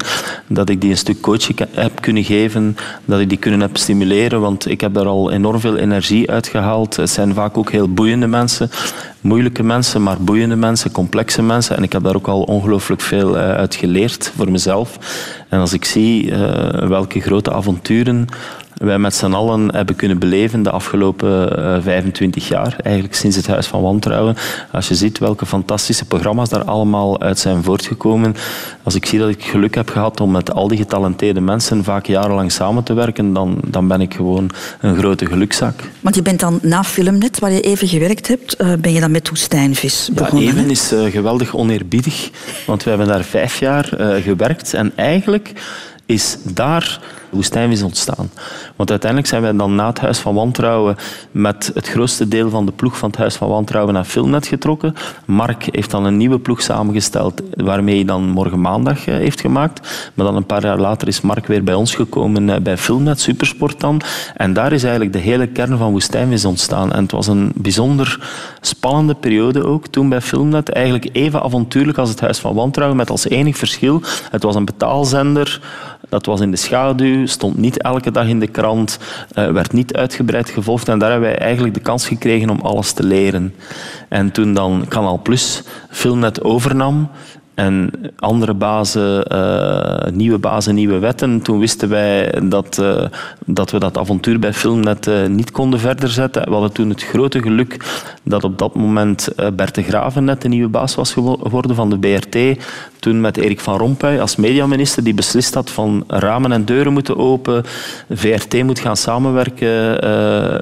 Dat 0.48 0.70
ik 0.70 0.82
die 0.82 0.90
een 0.90 0.98
stuk 0.98 1.22
coaching 1.22 1.60
heb 1.72 2.02
kunnen 2.02 2.24
geven. 2.24 2.78
Dat 3.06 3.20
ik 3.20 3.30
die 3.30 3.38
kunnen 3.38 3.62
heb 3.62 3.78
stimuleren. 3.78 4.42
Want 4.42 4.70
ik 4.70 4.82
heb 4.82 4.94
daar 4.94 5.06
al 5.06 5.32
enorm 5.32 5.60
veel 5.60 5.78
energie 5.78 6.32
uit 6.32 6.48
gehaald. 6.48 6.96
Het 6.96 7.10
zijn 7.10 7.34
vaak 7.34 7.58
ook 7.58 7.72
heel 7.72 7.94
boeiende 7.94 8.28
mensen. 8.28 8.70
Moeilijke 9.22 9.64
mensen, 9.64 10.04
maar 10.04 10.22
boeiende 10.22 10.56
mensen, 10.56 10.92
complexe 10.92 11.42
mensen. 11.42 11.78
En 11.78 11.84
ik 11.84 11.92
heb 11.92 12.04
daar 12.04 12.16
ook 12.16 12.28
al 12.28 12.42
ongelooflijk 12.42 13.02
veel 13.02 13.38
eh, 13.38 13.52
uit 13.52 13.76
geleerd 13.76 14.32
voor 14.36 14.52
mezelf. 14.52 14.98
En 15.50 15.60
als 15.60 15.74
ik 15.74 15.86
zie 15.86 16.32
eh, 16.32 16.88
welke 16.88 17.20
grote 17.20 17.54
avonturen 17.54 18.28
wij 18.80 19.00
met 19.00 19.16
z'n 19.16 19.34
allen 19.34 19.76
hebben 19.76 19.96
kunnen 19.96 20.20
beleven 20.20 20.64
de 20.64 20.72
afgelopen 20.72 21.58
eh, 21.58 21.78
25 21.82 22.48
jaar. 22.48 22.76
Eigenlijk 22.84 23.16
sinds 23.16 23.36
het 23.36 23.48
Huis 23.48 23.68
van 23.68 23.82
Wantrouwen. 23.82 24.36
Als 24.72 24.88
je 24.88 24.96
ziet 24.96 25.18
welke 25.18 25.46
fantastische 25.46 26.06
programma's 26.06 26.50
daar 26.50 26.64
allemaal 26.64 27.22
uit 27.22 27.40
zijn 27.40 27.64
voortgekomen. 27.64 28.36
Als 28.84 28.96
ik 28.96 29.06
zie 29.06 29.20
dat 29.20 29.30
ik 29.30 29.44
geluk 29.44 29.76
heb 29.76 29.90
gehad 29.90 30.22
om 30.22 30.32
met 30.32 30.54
al 30.54 30.68
die 30.68 30.78
getalenteerde 30.78 31.42
mensen 31.42 31.84
vaak 31.84 32.06
jarenlang 32.06 32.52
samen 32.52 32.84
te 32.84 32.94
werken, 32.94 33.34
dan, 33.34 33.58
dan 33.66 33.88
ben 33.88 34.02
ik 34.02 34.14
gewoon 34.14 34.50
een 34.82 34.98
grote 34.98 35.26
gelukzak. 35.26 35.74
Want 36.00 36.16
je 36.16 36.22
bent 36.22 36.40
dan 36.40 36.60
na 36.62 36.84
Filmnet, 36.84 37.40
waar 37.40 37.52
je 37.52 37.62
even 37.62 37.88
gewerkt 37.88 38.28
hebt, 38.28 38.56
eh, 38.56 38.74
ben 38.74 38.94
je 38.94 39.00
dan 39.00 39.12
met 39.12 39.30
Woestijnvis 39.30 40.08
Ja, 40.08 40.14
begonnen. 40.14 40.48
even 40.48 40.64
hè? 40.64 40.70
is 40.70 40.92
eh, 40.92 41.04
geweldig 41.04 41.56
oneerbiedig, 41.56 42.30
want 42.66 42.84
we 42.84 42.90
hebben 42.90 43.08
daar 43.08 43.24
vijf 43.24 43.60
jaar 43.60 43.94
eh, 43.94 44.24
gewerkt 44.24 44.74
en 44.74 44.92
eigenlijk 44.96 45.54
is 46.06 46.38
daar 46.44 47.00
Woestijnvis 47.30 47.82
ontstaan. 47.82 48.30
Want 48.76 48.90
uiteindelijk 48.90 49.30
zijn 49.30 49.42
wij 49.42 49.52
dan 49.52 49.76
na 49.76 49.88
het 49.88 50.00
Huis 50.00 50.20
van 50.20 50.36
Wantrouwen 50.36 50.96
met 51.32 51.72
het 51.74 51.88
grootste 51.88 52.28
deel 52.28 52.50
van 52.50 52.66
de 52.66 52.72
ploeg 52.72 52.98
van 52.98 53.10
het 53.10 53.18
Huis 53.18 53.36
van 53.36 53.50
Wantrouwen 53.50 53.94
naar 53.94 54.04
Filmnet 54.04 54.48
getrokken. 54.48 54.94
Mark 55.26 55.68
heeft 55.72 55.92
dan 55.92 56.06
een 56.06 56.18
nieuwe 56.18 56.40
ploeg 56.40 56.62
samengesteld 56.62 57.42
waarmee 57.56 57.96
hij 57.96 58.06
dan 58.06 58.30
morgen 58.30 58.62
maandag 58.62 59.08
eh, 59.08 59.16
heeft 59.16 59.42
gemaakt. 59.42 60.12
Maar 60.14 60.26
dan 60.26 60.36
een 60.36 60.46
paar 60.46 60.64
jaar 60.64 60.80
later 60.80 61.08
is 61.08 61.22
Mark 61.22 61.48
weer 61.48 61.64
bij 61.64 61.74
ons 61.74 61.96
gekomen 61.96 62.50
eh, 62.50 62.62
bij 62.62 62.78
Filmnet, 62.78 63.22
Supersport 63.22 63.80
dan. 63.80 64.02
En 64.36 64.54
daar 64.54 64.74
is 64.74 64.84
eigenlijk 64.84 65.14
de 65.14 65.20
hele 65.20 65.48
kern 65.48 65.78
van 65.78 65.92
Woestijnvis 65.92 66.46
ontstaan. 66.46 66.94
En 66.94 67.02
het 67.02 67.12
was 67.12 67.28
een 67.28 67.52
bijzonder 67.56 68.30
spannende 68.62 69.16
periode 69.16 69.64
ook 69.64 69.88
toen 69.88 70.10
bij 70.10 70.22
Filmnet. 70.22 70.70
Eigenlijk 70.70 71.10
even 71.12 71.42
avontuurlijk 71.42 71.98
als 71.98 72.10
het 72.10 72.20
Huis 72.20 72.40
van 72.40 72.56
Wantrouwen, 72.56 72.98
met 72.98 73.10
als 73.10 73.30
enig 73.30 73.58
verschil. 73.58 74.02
Het 74.32 74.44
was 74.44 74.56
een 74.56 74.66
betaalzender, 74.66 75.62
dat 76.10 76.26
was 76.26 76.40
in 76.40 76.52
de 76.52 76.58
schaduw, 76.58 77.26
stond 77.26 77.58
niet 77.58 77.82
elke 77.82 78.12
dag 78.12 78.28
in 78.28 78.40
de 78.40 78.48
krant, 78.48 79.00
eh, 79.34 79.52
werd 79.52 79.74
niet 79.74 79.94
uitgebreid 79.94 80.50
gevolgd. 80.50 80.88
En 80.88 81.00
daar 81.00 81.12
hebben 81.12 81.30
wij 81.30 81.40
eigenlijk 81.40 81.74
de 81.74 81.80
kans 81.80 82.08
gekregen 82.08 82.50
om 82.50 82.60
alles 82.62 82.92
te 82.92 83.04
leren. 83.04 83.54
En 84.10 84.32
toen 84.32 84.54
dan 84.54 84.86
Canal 84.88 85.22
Plus 85.22 85.64
Filmnet 85.90 86.44
overnam, 86.44 87.10
en 87.60 87.92
andere 88.16 88.54
bazen, 88.54 89.28
eh, 89.28 90.12
nieuwe 90.12 90.38
bazen, 90.38 90.76
nieuwe 90.76 91.00
wetten. 91.00 91.42
Toen 91.42 91.60
wisten 91.60 91.90
wij 91.90 92.42
dat, 92.44 92.78
eh, 92.78 93.06
dat 93.46 93.72
we 93.72 93.80
dat 93.80 93.98
avontuur 93.98 94.40
bij 94.40 94.54
Filmnet 94.54 95.08
eh, 95.08 95.26
niet 95.26 95.52
konden 95.52 95.80
verder 95.80 96.10
zetten. 96.10 96.44
We 96.44 96.52
hadden 96.52 96.72
toen 96.72 96.90
het 96.90 97.04
grote 97.04 97.42
geluk 97.42 97.86
dat 98.24 98.44
op 98.44 98.58
dat 98.58 98.76
moment 98.76 99.28
Bert 99.56 99.76
de 99.76 99.84
Graven 99.84 100.24
net 100.24 100.42
de 100.42 100.48
nieuwe 100.48 100.68
baas 100.68 100.96
was 100.96 101.14
gewo- 101.14 101.40
geworden 101.44 101.76
van 101.76 101.90
de 101.90 101.98
BRT. 101.98 102.66
Toen 103.00 103.22
met 103.22 103.38
Erik 103.38 103.60
van 103.60 103.78
Rompuy 103.78 104.20
als 104.20 104.36
mediaminister 104.36 105.04
die 105.04 105.14
beslist 105.14 105.54
had 105.54 105.70
van 105.70 106.04
ramen 106.08 106.52
en 106.52 106.66
deuren 106.66 106.94
moeten 106.94 107.18
open. 107.18 107.64
VRT 108.10 108.64
moet 108.64 108.80
gaan 108.80 108.98
samenwerken 108.98 110.00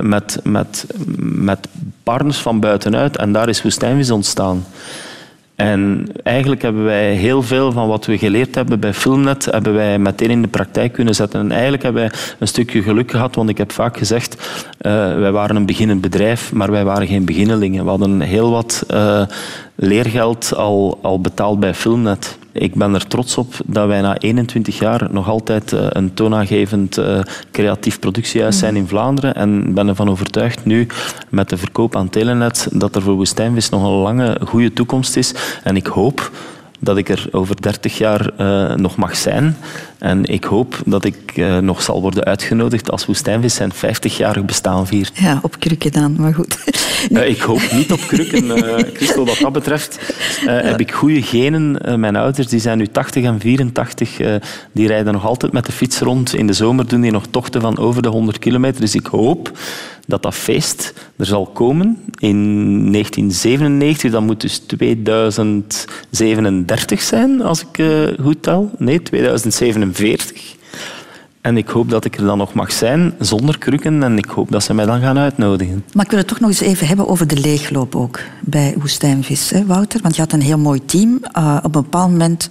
met, 0.07 0.39
met, 0.43 0.85
met 1.17 1.67
partners 2.03 2.37
van 2.37 2.59
buitenuit. 2.59 3.17
En 3.17 3.31
daar 3.31 3.49
is 3.49 3.61
Woestijnvis 3.61 4.11
ontstaan. 4.11 4.63
En 5.57 6.07
eigenlijk 6.23 6.61
hebben 6.61 6.83
wij 6.83 7.13
heel 7.13 7.41
veel 7.41 7.71
van 7.71 7.87
wat 7.87 8.05
we 8.05 8.17
geleerd 8.17 8.55
hebben 8.55 8.79
bij 8.79 8.93
Filmnet, 8.93 9.45
hebben 9.45 9.73
wij 9.73 9.99
meteen 9.99 10.29
in 10.29 10.41
de 10.41 10.47
praktijk 10.47 10.93
kunnen 10.93 11.15
zetten. 11.15 11.39
En 11.39 11.51
eigenlijk 11.51 11.83
hebben 11.83 12.01
wij 12.01 12.19
een 12.39 12.47
stukje 12.47 12.81
geluk 12.81 13.11
gehad, 13.11 13.35
want 13.35 13.49
ik 13.49 13.57
heb 13.57 13.71
vaak 13.71 13.97
gezegd, 13.97 14.47
eh, 14.77 14.91
wij 14.91 15.31
waren 15.31 15.55
een 15.55 15.65
beginnend 15.65 16.01
bedrijf, 16.01 16.53
maar 16.53 16.71
wij 16.71 16.83
waren 16.83 17.07
geen 17.07 17.25
beginnelingen. 17.25 17.83
We 17.83 17.89
hadden 17.89 18.21
heel 18.21 18.51
wat 18.51 18.83
eh, 18.87 19.21
leergeld 19.75 20.55
al, 20.55 20.99
al 21.01 21.21
betaald 21.21 21.59
bij 21.59 21.73
Filmnet. 21.73 22.37
Ik 22.57 22.75
ben 22.75 22.93
er 22.93 23.07
trots 23.07 23.37
op 23.37 23.53
dat 23.65 23.87
wij 23.87 24.01
na 24.01 24.17
21 24.17 24.79
jaar 24.79 25.07
nog 25.11 25.29
altijd 25.29 25.73
eh, 25.73 25.85
een 25.89 26.13
toonaangevend 26.13 26.97
eh, 26.97 27.19
creatief 27.51 27.99
productiehuis 27.99 28.59
zijn 28.59 28.75
in 28.75 28.87
Vlaanderen. 28.87 29.35
En 29.35 29.73
ben 29.73 29.87
ervan 29.87 30.09
overtuigd 30.09 30.65
nu 30.65 30.87
met 31.29 31.49
de 31.49 31.57
verkoop 31.57 31.95
aan 31.95 32.09
Telenet 32.09 32.67
dat 32.71 32.95
er 32.95 33.01
voor 33.01 33.13
Woestijnvis 33.13 33.69
nog 33.69 33.83
een 33.83 33.89
lange, 33.89 34.37
goede 34.45 34.73
toekomst 34.73 35.17
is. 35.17 35.33
En 35.63 35.75
ik 35.75 35.87
hoop 35.87 36.31
dat 36.79 36.97
ik 36.97 37.09
er 37.09 37.27
over 37.31 37.61
30 37.61 37.97
jaar 37.97 38.29
eh, 38.37 38.75
nog 38.75 38.95
mag 38.95 39.15
zijn. 39.15 39.57
En 39.97 40.25
ik 40.25 40.43
hoop 40.43 40.81
dat 40.85 41.05
ik 41.05 41.31
eh, 41.35 41.57
nog 41.57 41.81
zal 41.81 42.01
worden 42.01 42.23
uitgenodigd 42.23 42.91
als 42.91 43.05
Woestijnvis 43.05 43.55
zijn 43.55 43.73
50-jarig 43.73 44.45
bestaan 44.45 44.87
viert. 44.87 45.11
Ja, 45.17 45.39
op 45.41 45.59
krukken 45.59 45.91
dan, 45.91 46.15
maar 46.17 46.33
goed. 46.33 46.57
Eh, 47.13 47.29
ik 47.29 47.41
hoop 47.41 47.71
niet 47.71 47.91
op 47.91 47.99
krukken, 47.99 48.43
Christel. 48.93 49.25
Wat 49.25 49.37
dat 49.37 49.51
betreft 49.51 49.99
heb 50.45 50.79
ik 50.79 50.91
goede 50.91 51.21
genen. 51.21 51.99
Mijn 51.99 52.15
ouders 52.15 52.47
die 52.47 52.59
zijn 52.59 52.77
nu 52.77 52.87
80 52.87 53.23
en 53.23 53.39
84. 53.39 54.19
eh, 54.19 54.35
die 54.71 54.87
rijden 54.87 55.13
nog 55.13 55.25
altijd 55.25 55.51
met 55.51 55.65
de 55.65 55.71
fiets 55.71 55.99
rond. 55.99 56.35
In 56.35 56.47
de 56.47 56.53
zomer 56.53 56.87
doen 56.87 57.01
die 57.01 57.11
nog 57.11 57.25
tochten 57.31 57.61
van 57.61 57.77
over 57.77 58.01
de 58.01 58.09
100 58.09 58.39
kilometer. 58.39 58.81
Dus 58.81 58.95
ik 58.95 59.05
hoop 59.05 59.51
dat 60.07 60.23
dat 60.23 60.35
feest 60.35 60.93
er 61.15 61.25
zal 61.25 61.45
komen 61.45 61.97
in 62.17 62.37
1997. 62.91 64.11
Dat 64.11 64.21
moet 64.21 64.41
dus 64.41 64.57
2037 64.57 67.01
zijn, 67.01 67.41
als 67.41 67.61
ik 67.61 67.77
eh, 67.77 68.07
goed 68.21 68.43
tel. 68.43 68.71
Nee, 68.77 69.01
2047. 69.01 70.55
En 71.41 71.57
ik 71.57 71.67
hoop 71.67 71.89
dat 71.89 72.05
ik 72.05 72.17
er 72.17 72.25
dan 72.25 72.37
nog 72.37 72.53
mag 72.53 72.71
zijn, 72.71 73.13
zonder 73.19 73.57
krukken. 73.57 74.03
En 74.03 74.17
ik 74.17 74.25
hoop 74.25 74.51
dat 74.51 74.63
ze 74.63 74.73
mij 74.73 74.85
dan 74.85 75.01
gaan 75.01 75.17
uitnodigen. 75.17 75.83
Maar 75.93 76.05
ik 76.05 76.11
wil 76.11 76.19
het 76.19 76.27
toch 76.27 76.39
nog 76.39 76.49
eens 76.49 76.59
even 76.59 76.87
hebben 76.87 77.07
over 77.07 77.27
de 77.27 77.39
leegloop 77.39 77.95
ook 77.95 78.19
bij 78.41 78.75
Woestijnvis, 78.77 79.49
hè, 79.49 79.65
Wouter? 79.65 80.01
Want 80.01 80.15
je 80.15 80.21
had 80.21 80.33
een 80.33 80.41
heel 80.41 80.57
mooi 80.57 80.85
team. 80.85 81.19
Eh, 81.31 81.57
op 81.57 81.75
een 81.75 81.81
bepaald 81.81 82.11
moment 82.11 82.49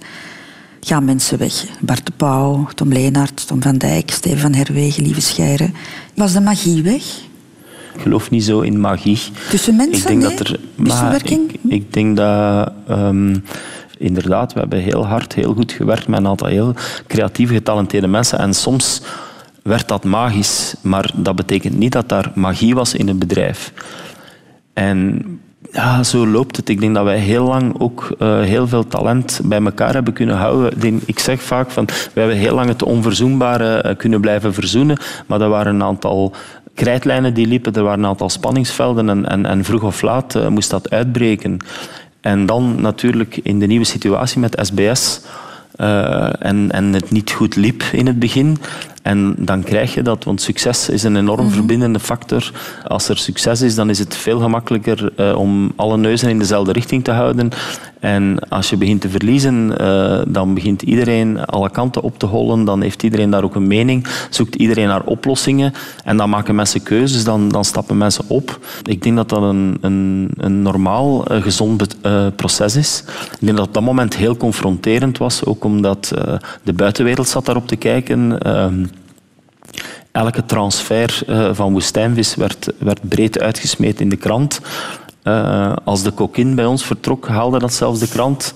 gaan 0.79 1.05
mensen 1.05 1.37
weg. 1.37 1.65
Bart 1.79 2.05
de 2.05 2.11
Pauw, 2.17 2.67
Tom 2.75 2.91
Leenaert, 2.91 3.47
Tom 3.47 3.61
van 3.61 3.77
Dijk, 3.77 4.11
Steven 4.11 4.39
van 4.39 4.53
Herwegen, 4.53 5.03
Lieve 5.03 5.21
Scheire. 5.21 5.69
Was 6.15 6.33
de 6.33 6.41
magie 6.41 6.83
weg? 6.83 7.03
Ik 7.97 8.03
geloof 8.03 8.29
niet 8.29 8.43
zo 8.43 8.59
in 8.59 8.79
magie. 8.79 9.19
Tussen 9.49 9.75
mensen? 9.75 9.95
Ik 9.95 10.07
denk 10.07 10.21
nee? 10.21 10.37
dat 10.37 10.47
er. 10.47 10.59
Wisselwerking? 10.75 11.51
ik, 11.51 11.59
ik 11.67 11.93
denk 11.93 12.17
dat. 12.17 12.71
inderdaad, 13.97 14.53
we 14.53 14.59
hebben 14.59 14.79
heel 14.79 15.05
hard, 15.05 15.33
heel 15.33 15.53
goed 15.53 15.71
gewerkt 15.71 16.07
met 16.07 16.19
een 16.19 16.27
aantal 16.27 16.47
heel 16.47 16.73
creatieve, 17.07 17.53
getalenteerde 17.53 18.07
mensen. 18.07 18.39
En 18.39 18.53
soms 18.53 19.01
werd 19.63 19.87
dat 19.87 20.03
magisch, 20.03 20.75
maar 20.81 21.11
dat 21.15 21.35
betekent 21.35 21.77
niet 21.77 21.91
dat 21.91 22.09
daar 22.09 22.31
magie 22.35 22.75
was 22.75 22.93
in 22.93 23.07
het 23.07 23.19
bedrijf. 23.19 23.73
En 24.73 25.25
ja, 25.71 26.03
zo 26.03 26.27
loopt 26.27 26.57
het. 26.57 26.69
Ik 26.69 26.79
denk 26.79 26.95
dat 26.95 27.03
wij 27.03 27.17
heel 27.17 27.43
lang 27.43 27.79
ook 27.79 28.15
eh, 28.19 28.39
heel 28.39 28.67
veel 28.67 28.87
talent 28.87 29.39
bij 29.43 29.63
elkaar 29.63 29.93
hebben 29.93 30.13
kunnen 30.13 30.35
houden. 30.35 31.01
Ik 31.05 31.19
zeg 31.19 31.41
vaak 31.41 31.71
van, 31.71 31.85
wij 31.85 32.23
hebben 32.23 32.41
heel 32.41 32.55
lang 32.55 32.67
het 32.67 32.83
onverzoenbare 32.83 33.81
eh, 33.81 33.97
kunnen 33.97 34.21
blijven 34.21 34.53
verzoenen, 34.53 34.97
maar 35.25 35.41
er 35.41 35.49
waren 35.49 35.75
een 35.75 35.83
aantal 35.83 36.33
krijtlijnen 36.77 37.33
die 37.33 37.47
liepen, 37.47 37.73
er 37.73 37.83
waren 37.83 37.99
een 37.99 38.09
aantal 38.09 38.29
spanningsvelden 38.29 39.09
en, 39.09 39.25
en, 39.29 39.45
en 39.45 39.63
vroeg 39.63 39.83
of 39.83 40.01
laat 40.01 40.35
eh, 40.35 40.47
moest 40.47 40.69
dat 40.69 40.89
uitbreken. 40.89 41.57
En 42.21 42.45
dan 42.45 42.81
natuurlijk 42.81 43.39
in 43.43 43.59
de 43.59 43.65
nieuwe 43.65 43.85
situatie 43.85 44.39
met 44.39 44.59
SBS 44.61 45.21
eh, 45.75 46.45
en, 46.45 46.71
en 46.71 46.93
het 46.93 47.11
niet 47.11 47.31
goed 47.31 47.55
liep 47.55 47.83
in 47.91 48.07
het 48.07 48.19
begin. 48.19 48.57
En 49.01 49.35
dan 49.37 49.63
krijg 49.63 49.93
je 49.93 50.01
dat, 50.01 50.23
want 50.23 50.41
succes 50.41 50.89
is 50.89 51.03
een 51.03 51.15
enorm 51.15 51.49
verbindende 51.49 51.99
factor. 51.99 52.51
Als 52.87 53.09
er 53.09 53.17
succes 53.17 53.61
is, 53.61 53.75
dan 53.75 53.89
is 53.89 53.99
het 53.99 54.15
veel 54.15 54.39
gemakkelijker 54.39 55.11
eh, 55.15 55.37
om 55.37 55.71
alle 55.75 55.97
neuzen 55.97 56.29
in 56.29 56.39
dezelfde 56.39 56.71
richting 56.71 57.03
te 57.03 57.11
houden. 57.11 57.49
En 57.99 58.39
als 58.49 58.69
je 58.69 58.77
begint 58.77 59.01
te 59.01 59.09
verliezen, 59.09 59.77
eh, 59.77 60.21
dan 60.27 60.53
begint 60.53 60.81
iedereen 60.81 61.45
alle 61.45 61.69
kanten 61.69 62.01
op 62.01 62.19
te 62.19 62.25
hollen. 62.25 62.65
Dan 62.65 62.81
heeft 62.81 63.03
iedereen 63.03 63.29
daar 63.29 63.43
ook 63.43 63.55
een 63.55 63.67
mening. 63.67 64.07
Zoekt 64.29 64.55
iedereen 64.55 64.87
naar 64.87 65.03
oplossingen. 65.03 65.73
En 66.03 66.17
dan 66.17 66.29
maken 66.29 66.55
mensen 66.55 66.83
keuzes, 66.83 67.23
dan, 67.23 67.49
dan 67.49 67.65
stappen 67.65 67.97
mensen 67.97 68.23
op. 68.27 68.59
Ik 68.83 69.03
denk 69.03 69.15
dat 69.15 69.29
dat 69.29 69.41
een, 69.41 69.77
een, 69.81 70.29
een 70.37 70.61
normaal, 70.61 71.25
eh, 71.25 71.41
gezond 71.41 71.97
eh, 72.01 72.27
proces 72.35 72.75
is. 72.75 73.03
Ik 73.31 73.45
denk 73.45 73.57
dat 73.57 73.73
dat 73.73 73.83
moment 73.83 74.15
heel 74.15 74.37
confronterend 74.37 75.17
was, 75.17 75.45
ook 75.45 75.63
omdat 75.63 76.11
de 76.63 76.73
buitenwereld 76.73 77.27
zat 77.27 77.45
daarop 77.45 77.67
te 77.67 77.75
kijken. 77.75 78.39
Ehm, 78.39 78.85
elke 80.11 80.45
transfer 80.45 81.23
van 81.51 81.71
woestijnvis 81.71 82.35
werd, 82.35 82.73
werd 82.79 83.09
breed 83.09 83.39
uitgesmeed 83.39 84.01
in 84.01 84.09
de 84.09 84.15
krant. 84.15 84.59
Eh, 85.27 85.73
als 85.83 86.03
de 86.03 86.11
kokin 86.11 86.55
bij 86.55 86.65
ons 86.65 86.85
vertrok, 86.85 87.27
haalde 87.27 87.59
dat 87.59 87.73
zelfs 87.73 87.99
de 87.99 88.07
krant. 88.07 88.53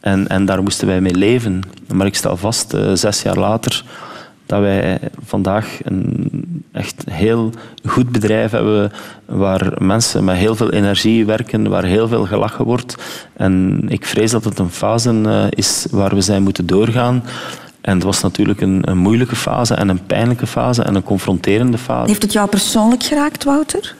En, 0.00 0.28
en 0.28 0.44
daar 0.44 0.62
moesten 0.62 0.86
wij 0.86 1.00
mee 1.00 1.14
leven. 1.14 1.60
Maar 1.92 2.06
ik 2.06 2.14
stel 2.14 2.36
vast, 2.36 2.74
eh, 2.74 2.92
zes 2.92 3.22
jaar 3.22 3.38
later, 3.38 3.84
dat 4.46 4.60
wij 4.60 4.98
vandaag 5.24 5.78
een 5.82 6.64
echt 6.72 7.04
heel 7.10 7.50
goed 7.84 8.08
bedrijf 8.10 8.50
hebben 8.50 8.92
waar 9.24 9.72
mensen 9.78 10.24
met 10.24 10.36
heel 10.36 10.54
veel 10.54 10.70
energie 10.70 11.26
werken, 11.26 11.68
waar 11.68 11.84
heel 11.84 12.08
veel 12.08 12.24
gelachen 12.24 12.64
wordt. 12.64 12.96
En 13.32 13.82
ik 13.88 14.06
vrees 14.06 14.30
dat 14.30 14.44
het 14.44 14.58
een 14.58 14.70
fase 14.70 15.20
eh, 15.24 15.44
is 15.50 15.86
waar 15.90 16.14
we 16.14 16.20
zijn 16.20 16.42
moeten 16.42 16.66
doorgaan. 16.66 17.24
En 17.80 17.94
het 17.94 18.02
was 18.02 18.22
natuurlijk 18.22 18.60
een, 18.60 18.82
een 18.90 18.98
moeilijke 18.98 19.36
fase 19.36 19.74
en 19.74 19.88
een 19.88 20.06
pijnlijke 20.06 20.46
fase 20.46 20.82
en 20.82 20.94
een 20.94 21.02
confronterende 21.02 21.78
fase. 21.78 22.08
Heeft 22.08 22.22
het 22.22 22.32
jou 22.32 22.48
persoonlijk 22.48 23.02
geraakt, 23.02 23.44
Wouter? 23.44 23.94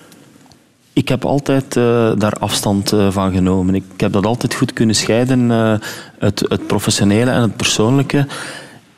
Ik 0.94 1.08
heb 1.08 1.24
altijd 1.24 1.76
eh, 1.76 2.12
daar 2.16 2.32
afstand 2.32 2.92
eh, 2.92 3.10
van 3.10 3.32
genomen. 3.32 3.74
Ik 3.74 3.84
heb 3.96 4.12
dat 4.12 4.26
altijd 4.26 4.54
goed 4.54 4.72
kunnen 4.72 4.94
scheiden, 4.94 5.50
eh, 5.50 5.74
het, 6.18 6.44
het 6.48 6.66
professionele 6.66 7.30
en 7.30 7.42
het 7.42 7.56
persoonlijke. 7.56 8.26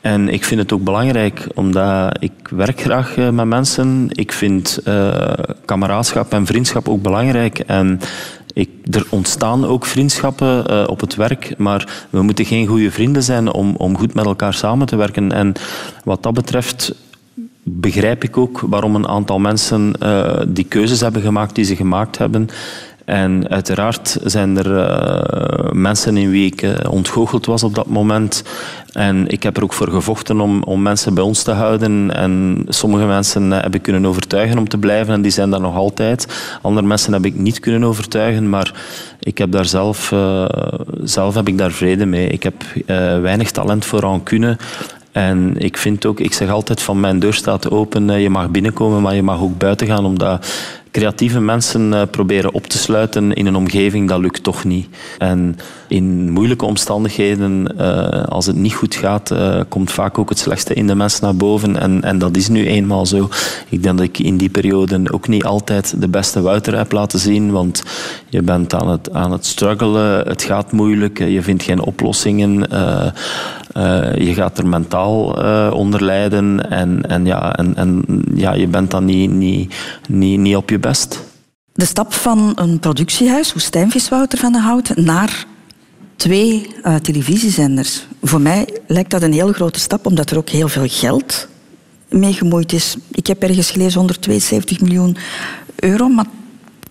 En 0.01 0.29
ik 0.29 0.43
vind 0.43 0.61
het 0.61 0.73
ook 0.73 0.83
belangrijk, 0.83 1.47
omdat 1.53 2.17
ik 2.19 2.31
werk 2.49 2.81
graag 2.81 3.15
met 3.15 3.45
mensen. 3.45 4.07
Ik 4.09 4.31
vind 4.31 4.79
kameraadschap 5.65 6.31
en 6.31 6.45
vriendschap 6.45 6.89
ook 6.89 7.01
belangrijk. 7.01 7.59
En 7.59 7.99
ik, 8.53 8.69
er 8.91 9.05
ontstaan 9.09 9.65
ook 9.65 9.85
vriendschappen 9.85 10.89
op 10.89 10.99
het 10.99 11.15
werk, 11.15 11.53
maar 11.57 12.05
we 12.09 12.21
moeten 12.21 12.45
geen 12.45 12.67
goede 12.67 12.91
vrienden 12.91 13.23
zijn 13.23 13.51
om, 13.51 13.75
om 13.75 13.97
goed 13.97 14.13
met 14.13 14.25
elkaar 14.25 14.53
samen 14.53 14.87
te 14.87 14.95
werken. 14.95 15.31
En 15.31 15.53
wat 16.03 16.23
dat 16.23 16.33
betreft 16.33 16.93
begrijp 17.69 18.23
ik 18.23 18.37
ook 18.37 18.59
waarom 18.59 18.95
een 18.95 19.07
aantal 19.07 19.39
mensen 19.39 19.93
uh, 20.03 20.41
die 20.47 20.65
keuzes 20.65 20.99
hebben 20.99 21.21
gemaakt 21.21 21.55
die 21.55 21.65
ze 21.65 21.75
gemaakt 21.75 22.17
hebben. 22.17 22.49
En 23.05 23.49
uiteraard 23.49 24.17
zijn 24.23 24.57
er 24.57 24.77
uh, 24.77 25.71
mensen 25.71 26.17
in 26.17 26.29
wie 26.29 26.45
ik 26.45 26.61
uh, 26.61 26.75
ontgoocheld 26.89 27.45
was 27.45 27.63
op 27.63 27.75
dat 27.75 27.87
moment. 27.87 28.43
En 28.91 29.27
ik 29.27 29.43
heb 29.43 29.57
er 29.57 29.63
ook 29.63 29.73
voor 29.73 29.89
gevochten 29.89 30.39
om, 30.39 30.63
om 30.63 30.81
mensen 30.81 31.13
bij 31.13 31.23
ons 31.23 31.43
te 31.43 31.51
houden. 31.51 32.15
En 32.15 32.65
sommige 32.67 33.05
mensen 33.05 33.51
heb 33.51 33.75
ik 33.75 33.81
kunnen 33.81 34.05
overtuigen 34.05 34.57
om 34.57 34.67
te 34.67 34.77
blijven 34.77 35.13
en 35.13 35.21
die 35.21 35.31
zijn 35.31 35.49
daar 35.49 35.61
nog 35.61 35.75
altijd. 35.75 36.27
Andere 36.61 36.87
mensen 36.87 37.13
heb 37.13 37.25
ik 37.25 37.35
niet 37.35 37.59
kunnen 37.59 37.83
overtuigen, 37.83 38.49
maar 38.49 38.73
ik 39.19 39.37
heb 39.37 39.51
daar 39.51 39.65
zelf, 39.65 40.13
zelf 41.03 41.35
heb 41.35 41.47
ik 41.47 41.57
daar 41.57 41.71
vrede 41.71 42.05
mee. 42.05 42.27
Ik 42.27 42.43
heb 42.43 42.63
weinig 43.21 43.51
talent 43.51 43.85
voor 43.85 43.99
rancune. 43.99 44.57
En 45.17 45.53
ik 45.57 45.77
vind 45.77 46.05
ook, 46.05 46.19
ik 46.19 46.33
zeg 46.33 46.49
altijd 46.49 46.81
van 46.81 46.99
mijn 46.99 47.19
deur 47.19 47.33
staat 47.33 47.71
open, 47.71 48.19
je 48.19 48.29
mag 48.29 48.49
binnenkomen, 48.49 49.01
maar 49.01 49.15
je 49.15 49.23
mag 49.23 49.41
ook 49.41 49.57
buiten 49.57 49.87
gaan, 49.87 50.05
omdat 50.05 50.47
creatieve 50.97 51.39
mensen 51.39 51.91
uh, 51.91 52.01
proberen 52.11 52.53
op 52.53 52.67
te 52.67 52.77
sluiten 52.77 53.33
in 53.33 53.45
een 53.45 53.55
omgeving, 53.55 54.09
dat 54.09 54.19
lukt 54.19 54.43
toch 54.43 54.63
niet. 54.63 54.87
En 55.17 55.55
in 55.87 56.31
moeilijke 56.31 56.65
omstandigheden, 56.65 57.75
uh, 57.79 58.23
als 58.23 58.45
het 58.45 58.55
niet 58.55 58.73
goed 58.73 58.95
gaat, 58.95 59.31
uh, 59.31 59.61
komt 59.67 59.91
vaak 59.91 60.17
ook 60.17 60.29
het 60.29 60.39
slechtste 60.39 60.73
in 60.73 60.87
de 60.87 60.95
mens 60.95 61.19
naar 61.19 61.35
boven. 61.35 61.79
En, 61.79 62.03
en 62.03 62.17
dat 62.17 62.35
is 62.35 62.47
nu 62.47 62.67
eenmaal 62.67 63.05
zo. 63.05 63.29
Ik 63.69 63.83
denk 63.83 63.97
dat 63.97 64.07
ik 64.07 64.19
in 64.19 64.37
die 64.37 64.49
periode 64.49 65.11
ook 65.11 65.27
niet 65.27 65.43
altijd 65.43 66.01
de 66.01 66.07
beste 66.07 66.41
Wouter 66.41 66.77
heb 66.77 66.91
laten 66.91 67.19
zien, 67.19 67.51
want 67.51 67.83
je 68.29 68.41
bent 68.41 68.73
aan 68.73 68.89
het, 68.89 69.13
aan 69.13 69.31
het 69.31 69.45
struggelen, 69.45 70.27
het 70.27 70.43
gaat 70.43 70.71
moeilijk, 70.71 71.17
je 71.17 71.41
vindt 71.41 71.63
geen 71.63 71.81
oplossingen. 71.81 72.59
je 74.17 74.33
gaat 74.33 74.57
er 74.57 74.67
mentaal 74.67 75.19
onder 75.71 76.03
lijden 76.03 76.69
en, 76.69 77.09
en, 77.09 77.25
ja, 77.25 77.55
en, 77.55 77.75
en 77.75 78.03
ja, 78.35 78.53
je 78.53 78.67
bent 78.67 78.91
dan 78.91 79.05
niet, 79.05 79.31
niet, 79.31 79.75
niet, 80.09 80.39
niet 80.39 80.55
op 80.55 80.69
je 80.69 80.79
best. 80.87 81.19
De 81.73 81.85
stap 81.85 82.13
van 82.13 82.51
een 82.55 82.79
productiehuis, 82.79 83.53
Woestijnvis 83.53 84.09
Wouter 84.09 84.37
van 84.37 84.51
den 84.51 84.61
Hout, 84.61 84.95
naar 84.95 85.45
twee 86.15 86.67
uh, 86.83 86.95
televisiezenders. 86.95 88.07
Voor 88.21 88.41
mij 88.41 88.67
lijkt 88.87 89.11
dat 89.11 89.21
een 89.21 89.33
heel 89.33 89.53
grote 89.53 89.79
stap, 89.79 90.05
omdat 90.05 90.29
er 90.29 90.37
ook 90.37 90.49
heel 90.49 90.67
veel 90.67 90.87
geld 90.87 91.47
mee 92.09 92.33
gemoeid 92.33 92.73
is. 92.73 92.95
Ik 93.11 93.27
heb 93.27 93.43
ergens 93.43 93.71
gelezen 93.71 93.97
172 93.97 94.81
miljoen 94.81 95.17
euro, 95.75 96.07
maar 96.07 96.25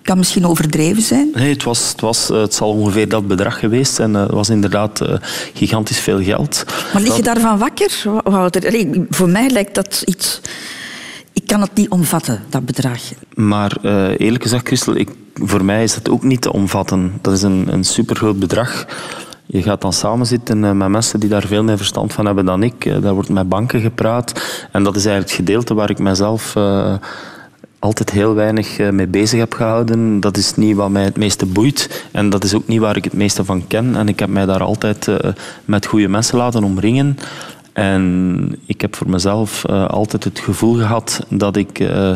kan 0.03 0.19
misschien 0.19 0.47
overdreven 0.47 1.03
zijn. 1.03 1.31
Nee, 1.35 1.53
het, 1.53 1.63
was, 1.63 1.89
het, 1.89 2.01
was, 2.01 2.29
het 2.29 2.55
zal 2.55 2.71
ongeveer 2.71 3.09
dat 3.09 3.27
bedrag 3.27 3.59
geweest 3.59 3.95
zijn. 3.95 4.15
Het 4.15 4.31
was 4.31 4.49
inderdaad 4.49 5.01
uh, 5.01 5.15
gigantisch 5.55 5.99
veel 5.99 6.23
geld. 6.23 6.65
Maar 6.93 7.03
lig 7.03 7.17
je 7.17 7.23
daarvan 7.23 7.59
wakker, 7.59 8.03
Wouter? 8.25 8.67
Allee, 8.67 9.07
voor 9.11 9.29
mij 9.29 9.51
lijkt 9.51 9.75
dat 9.75 10.03
iets 10.05 10.41
kan 11.47 11.61
het 11.61 11.75
niet 11.75 11.89
omvatten, 11.89 12.43
dat 12.49 12.65
bedrag. 12.65 13.01
Maar 13.35 13.77
uh, 13.83 14.21
eerlijk 14.21 14.43
gezegd, 14.43 14.67
Christel, 14.67 14.97
ik, 14.97 15.11
voor 15.35 15.65
mij 15.65 15.83
is 15.83 15.95
dat 15.95 16.09
ook 16.09 16.23
niet 16.23 16.41
te 16.41 16.53
omvatten. 16.53 17.13
Dat 17.21 17.33
is 17.33 17.43
een, 17.43 17.67
een 17.73 17.85
supergroot 17.85 18.39
bedrag. 18.39 18.87
Je 19.47 19.63
gaat 19.63 19.81
dan 19.81 19.93
samen 19.93 20.27
zitten 20.27 20.63
uh, 20.63 20.71
met 20.71 20.89
mensen 20.89 21.21
die 21.21 21.29
daar 21.29 21.47
veel 21.47 21.65
meer 21.65 21.77
verstand 21.77 22.13
van 22.13 22.27
hebben 22.27 22.45
dan 22.45 22.63
ik. 22.63 22.85
Uh, 22.85 23.03
daar 23.03 23.15
wordt 23.15 23.29
met 23.29 23.49
banken 23.49 23.81
gepraat. 23.81 24.33
En 24.73 24.83
dat 24.83 24.97
is 24.97 25.05
eigenlijk 25.05 25.37
het 25.37 25.47
gedeelte 25.47 25.75
waar 25.75 25.91
ik 25.91 25.99
mezelf 25.99 26.55
altijd 27.79 28.11
heel 28.11 28.35
weinig 28.35 28.79
mee 28.91 29.07
bezig 29.07 29.39
heb 29.39 29.53
gehouden. 29.53 30.21
Dat 30.21 30.37
is 30.37 30.55
niet 30.55 30.77
wat 30.77 30.91
mij 30.91 31.05
het 31.05 31.17
meeste 31.17 31.47
boeit. 31.47 32.07
En 32.13 32.31
dat 32.31 32.45
is 32.45 32.55
ook 32.55 32.67
niet 32.67 32.81
waar 32.81 32.97
ik 32.97 33.05
het 33.05 33.13
meeste 33.13 33.45
van 33.45 33.67
ken. 33.67 33.97
En 33.97 34.09
ik 34.09 34.19
heb 34.19 34.29
mij 34.29 34.47
daar 34.47 34.63
altijd 34.63 35.09
met 35.65 35.87
goede 35.87 36.09
mensen 36.09 36.39
laten 36.39 36.65
omringen. 36.65 37.19
En 37.77 38.55
ik 38.67 38.81
heb 38.81 38.97
voor 38.97 39.11
mezelf 39.11 39.65
uh, 39.71 39.87
altijd 39.87 40.25
het 40.25 40.39
gevoel 40.39 40.75
gehad 40.75 41.27
dat 41.29 41.57
ik 41.57 41.79
uh, 41.79 42.13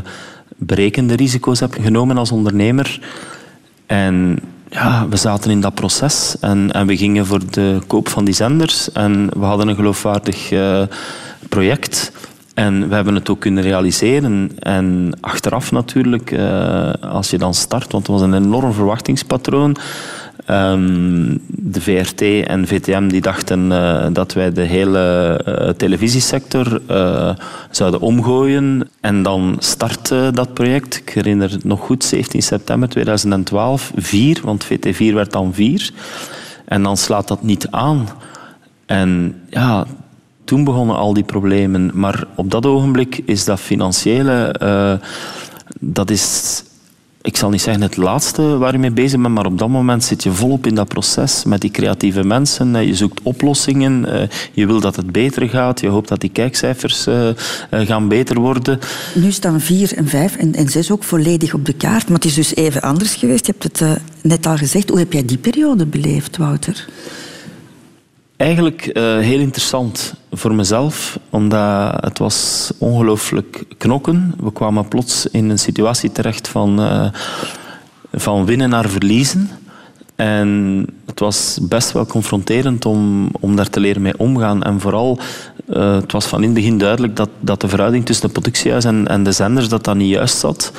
berekende 0.56 1.14
risico's 1.14 1.60
heb 1.60 1.74
genomen 1.80 2.18
als 2.18 2.32
ondernemer. 2.32 3.00
En 3.86 4.38
ja, 4.70 5.08
we 5.08 5.16
zaten 5.16 5.50
in 5.50 5.60
dat 5.60 5.74
proces 5.74 6.36
en, 6.40 6.72
en 6.72 6.86
we 6.86 6.96
gingen 6.96 7.26
voor 7.26 7.40
de 7.50 7.78
koop 7.86 8.08
van 8.08 8.24
die 8.24 8.34
zenders. 8.34 8.92
En 8.92 9.28
we 9.38 9.44
hadden 9.44 9.68
een 9.68 9.74
geloofwaardig 9.74 10.52
uh, 10.52 10.82
project. 11.48 12.12
En 12.54 12.88
we 12.88 12.94
hebben 12.94 13.14
het 13.14 13.28
ook 13.28 13.40
kunnen 13.40 13.62
realiseren. 13.62 14.50
En 14.58 15.12
achteraf 15.20 15.72
natuurlijk, 15.72 16.34
als 17.00 17.30
je 17.30 17.38
dan 17.38 17.54
start, 17.54 17.92
want 17.92 18.06
het 18.06 18.16
was 18.16 18.22
een 18.22 18.34
enorm 18.34 18.72
verwachtingspatroon. 18.72 19.76
Um, 20.50 21.40
de 21.48 21.80
VRT 21.80 22.20
en 22.46 22.66
VTM 22.66 23.08
die 23.08 23.20
dachten 23.20 23.70
uh, 23.70 24.06
dat 24.12 24.32
wij 24.32 24.52
de 24.52 24.62
hele 24.62 25.40
uh, 25.48 25.68
televisiesector 25.68 26.80
uh, 26.90 27.30
zouden 27.70 28.00
omgooien. 28.00 28.88
En 29.00 29.22
dan 29.22 29.56
startte 29.58 30.30
dat 30.34 30.54
project. 30.54 30.96
Ik 30.96 31.08
herinner 31.08 31.50
het 31.50 31.64
nog 31.64 31.80
goed, 31.80 32.04
17 32.04 32.42
september 32.42 32.88
2012. 32.88 33.92
Vier, 33.96 34.40
want 34.44 34.64
VT4 34.64 35.14
werd 35.14 35.32
dan 35.32 35.54
vier. 35.54 35.90
En 36.64 36.82
dan 36.82 36.96
slaat 36.96 37.28
dat 37.28 37.42
niet 37.42 37.68
aan. 37.70 38.08
En 38.86 39.40
ja, 39.50 39.86
toen 40.44 40.64
begonnen 40.64 40.96
al 40.96 41.14
die 41.14 41.24
problemen. 41.24 41.90
Maar 41.94 42.24
op 42.34 42.50
dat 42.50 42.66
ogenblik 42.66 43.22
is 43.24 43.44
dat 43.44 43.60
financiële... 43.60 44.54
dat 45.80 46.10
is 46.10 46.62
ik 47.22 47.36
zal 47.36 47.50
niet 47.50 47.60
zeggen 47.60 47.82
het 47.82 47.96
laatste 47.96 48.58
waar 48.58 48.72
je 48.72 48.78
mee 48.78 48.90
bezig 48.90 49.20
bent, 49.20 49.34
maar 49.34 49.46
op 49.46 49.58
dat 49.58 49.68
moment 49.68 50.04
zit 50.04 50.22
je 50.22 50.30
volop 50.30 50.66
in 50.66 50.74
dat 50.74 50.88
proces 50.88 51.44
met 51.44 51.60
die 51.60 51.70
creatieve 51.70 52.24
mensen. 52.24 52.86
Je 52.86 52.94
zoekt 52.94 53.20
oplossingen, 53.22 54.12
eh, 54.12 54.28
je 54.52 54.66
wil 54.66 54.80
dat 54.80 54.96
het 54.96 55.12
beter 55.12 55.48
gaat, 55.48 55.80
je 55.80 55.88
hoopt 55.88 56.08
dat 56.08 56.20
die 56.20 56.30
kijkcijfers 56.30 57.06
eh, 57.06 57.28
eh, 57.28 57.34
gaan 57.70 58.08
beter 58.08 58.40
worden. 58.40 58.78
Nu 59.14 59.30
staan 59.32 59.60
vier 59.60 59.96
en 59.96 60.08
vijf 60.08 60.36
en, 60.36 60.54
en 60.54 60.68
zes 60.68 60.90
ook 60.90 61.04
volledig 61.04 61.54
op 61.54 61.64
de 61.64 61.72
kaart, 61.72 62.04
maar 62.04 62.16
het 62.16 62.24
is 62.24 62.34
dus 62.34 62.54
even 62.54 62.82
anders 62.82 63.14
geweest. 63.14 63.46
Je 63.46 63.54
hebt 63.58 63.80
het 63.80 64.00
net 64.22 64.46
al 64.46 64.56
gezegd. 64.56 64.88
Hoe 64.88 64.98
heb 64.98 65.12
jij 65.12 65.24
die 65.24 65.38
periode 65.38 65.86
beleefd, 65.86 66.36
Wouter? 66.36 66.88
Eigenlijk 68.40 68.90
uh, 68.92 69.18
heel 69.18 69.38
interessant 69.38 70.14
voor 70.32 70.54
mezelf, 70.54 71.18
omdat 71.30 72.04
het 72.04 72.18
was 72.18 72.70
ongelooflijk 72.78 73.64
knokken. 73.78 74.34
We 74.42 74.52
kwamen 74.52 74.88
plots 74.88 75.26
in 75.26 75.50
een 75.50 75.58
situatie 75.58 76.12
terecht 76.12 76.48
van, 76.48 76.80
uh, 76.80 77.06
van 78.12 78.44
winnen 78.44 78.68
naar 78.68 78.88
verliezen. 78.88 79.50
En 80.16 80.86
het 81.06 81.20
was 81.20 81.58
best 81.62 81.92
wel 81.92 82.06
confronterend 82.06 82.86
om, 82.86 83.28
om 83.40 83.56
daar 83.56 83.70
te 83.70 83.80
leren 83.80 84.02
mee 84.02 84.18
omgaan. 84.18 84.62
En 84.62 84.80
vooral, 84.80 85.18
uh, 85.68 85.94
het 85.94 86.12
was 86.12 86.26
van 86.26 86.38
in 86.38 86.44
het 86.44 86.54
begin 86.54 86.78
duidelijk 86.78 87.16
dat, 87.16 87.30
dat 87.40 87.60
de 87.60 87.68
verhouding 87.68 88.06
tussen 88.06 88.26
de 88.26 88.32
productiehuis 88.32 88.84
en, 88.84 89.08
en 89.08 89.22
de 89.22 89.32
zenders 89.32 89.68
dat 89.68 89.84
dat 89.84 89.96
niet 89.96 90.10
juist 90.10 90.38
zat 90.38 90.72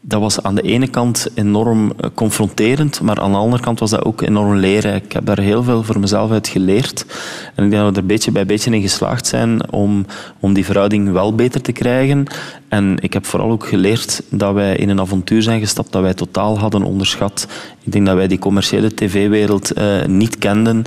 dat 0.00 0.20
was 0.20 0.42
aan 0.42 0.54
de 0.54 0.62
ene 0.62 0.88
kant 0.88 1.28
enorm 1.34 1.92
eh, 1.96 2.10
confronterend, 2.14 3.00
maar 3.00 3.20
aan 3.20 3.30
de 3.30 3.36
andere 3.36 3.62
kant 3.62 3.78
was 3.78 3.90
dat 3.90 4.04
ook 4.04 4.20
enorm 4.20 4.54
leerrijk. 4.56 5.04
Ik 5.04 5.12
heb 5.12 5.24
daar 5.26 5.38
heel 5.38 5.62
veel 5.62 5.82
voor 5.82 6.00
mezelf 6.00 6.30
uit 6.30 6.48
geleerd. 6.48 7.06
En 7.54 7.64
ik 7.64 7.70
denk 7.70 7.82
dat 7.82 7.94
we 7.94 8.00
er 8.00 8.06
beetje 8.06 8.32
bij 8.32 8.46
beetje 8.46 8.70
in 8.70 8.80
geslaagd 8.80 9.26
zijn 9.26 9.72
om, 9.72 10.06
om 10.40 10.52
die 10.52 10.64
verhouding 10.64 11.12
wel 11.12 11.34
beter 11.34 11.60
te 11.60 11.72
krijgen. 11.72 12.26
En 12.70 12.96
ik 13.00 13.12
heb 13.12 13.26
vooral 13.26 13.50
ook 13.50 13.68
geleerd 13.68 14.22
dat 14.28 14.54
wij 14.54 14.76
in 14.76 14.88
een 14.88 15.00
avontuur 15.00 15.42
zijn 15.42 15.60
gestapt 15.60 15.92
dat 15.92 16.02
wij 16.02 16.14
totaal 16.14 16.58
hadden 16.58 16.82
onderschat. 16.82 17.46
Ik 17.82 17.92
denk 17.92 18.06
dat 18.06 18.16
wij 18.16 18.26
die 18.26 18.38
commerciële 18.38 18.94
tv-wereld 18.94 19.78
uh, 19.78 20.04
niet 20.06 20.38
kenden. 20.38 20.82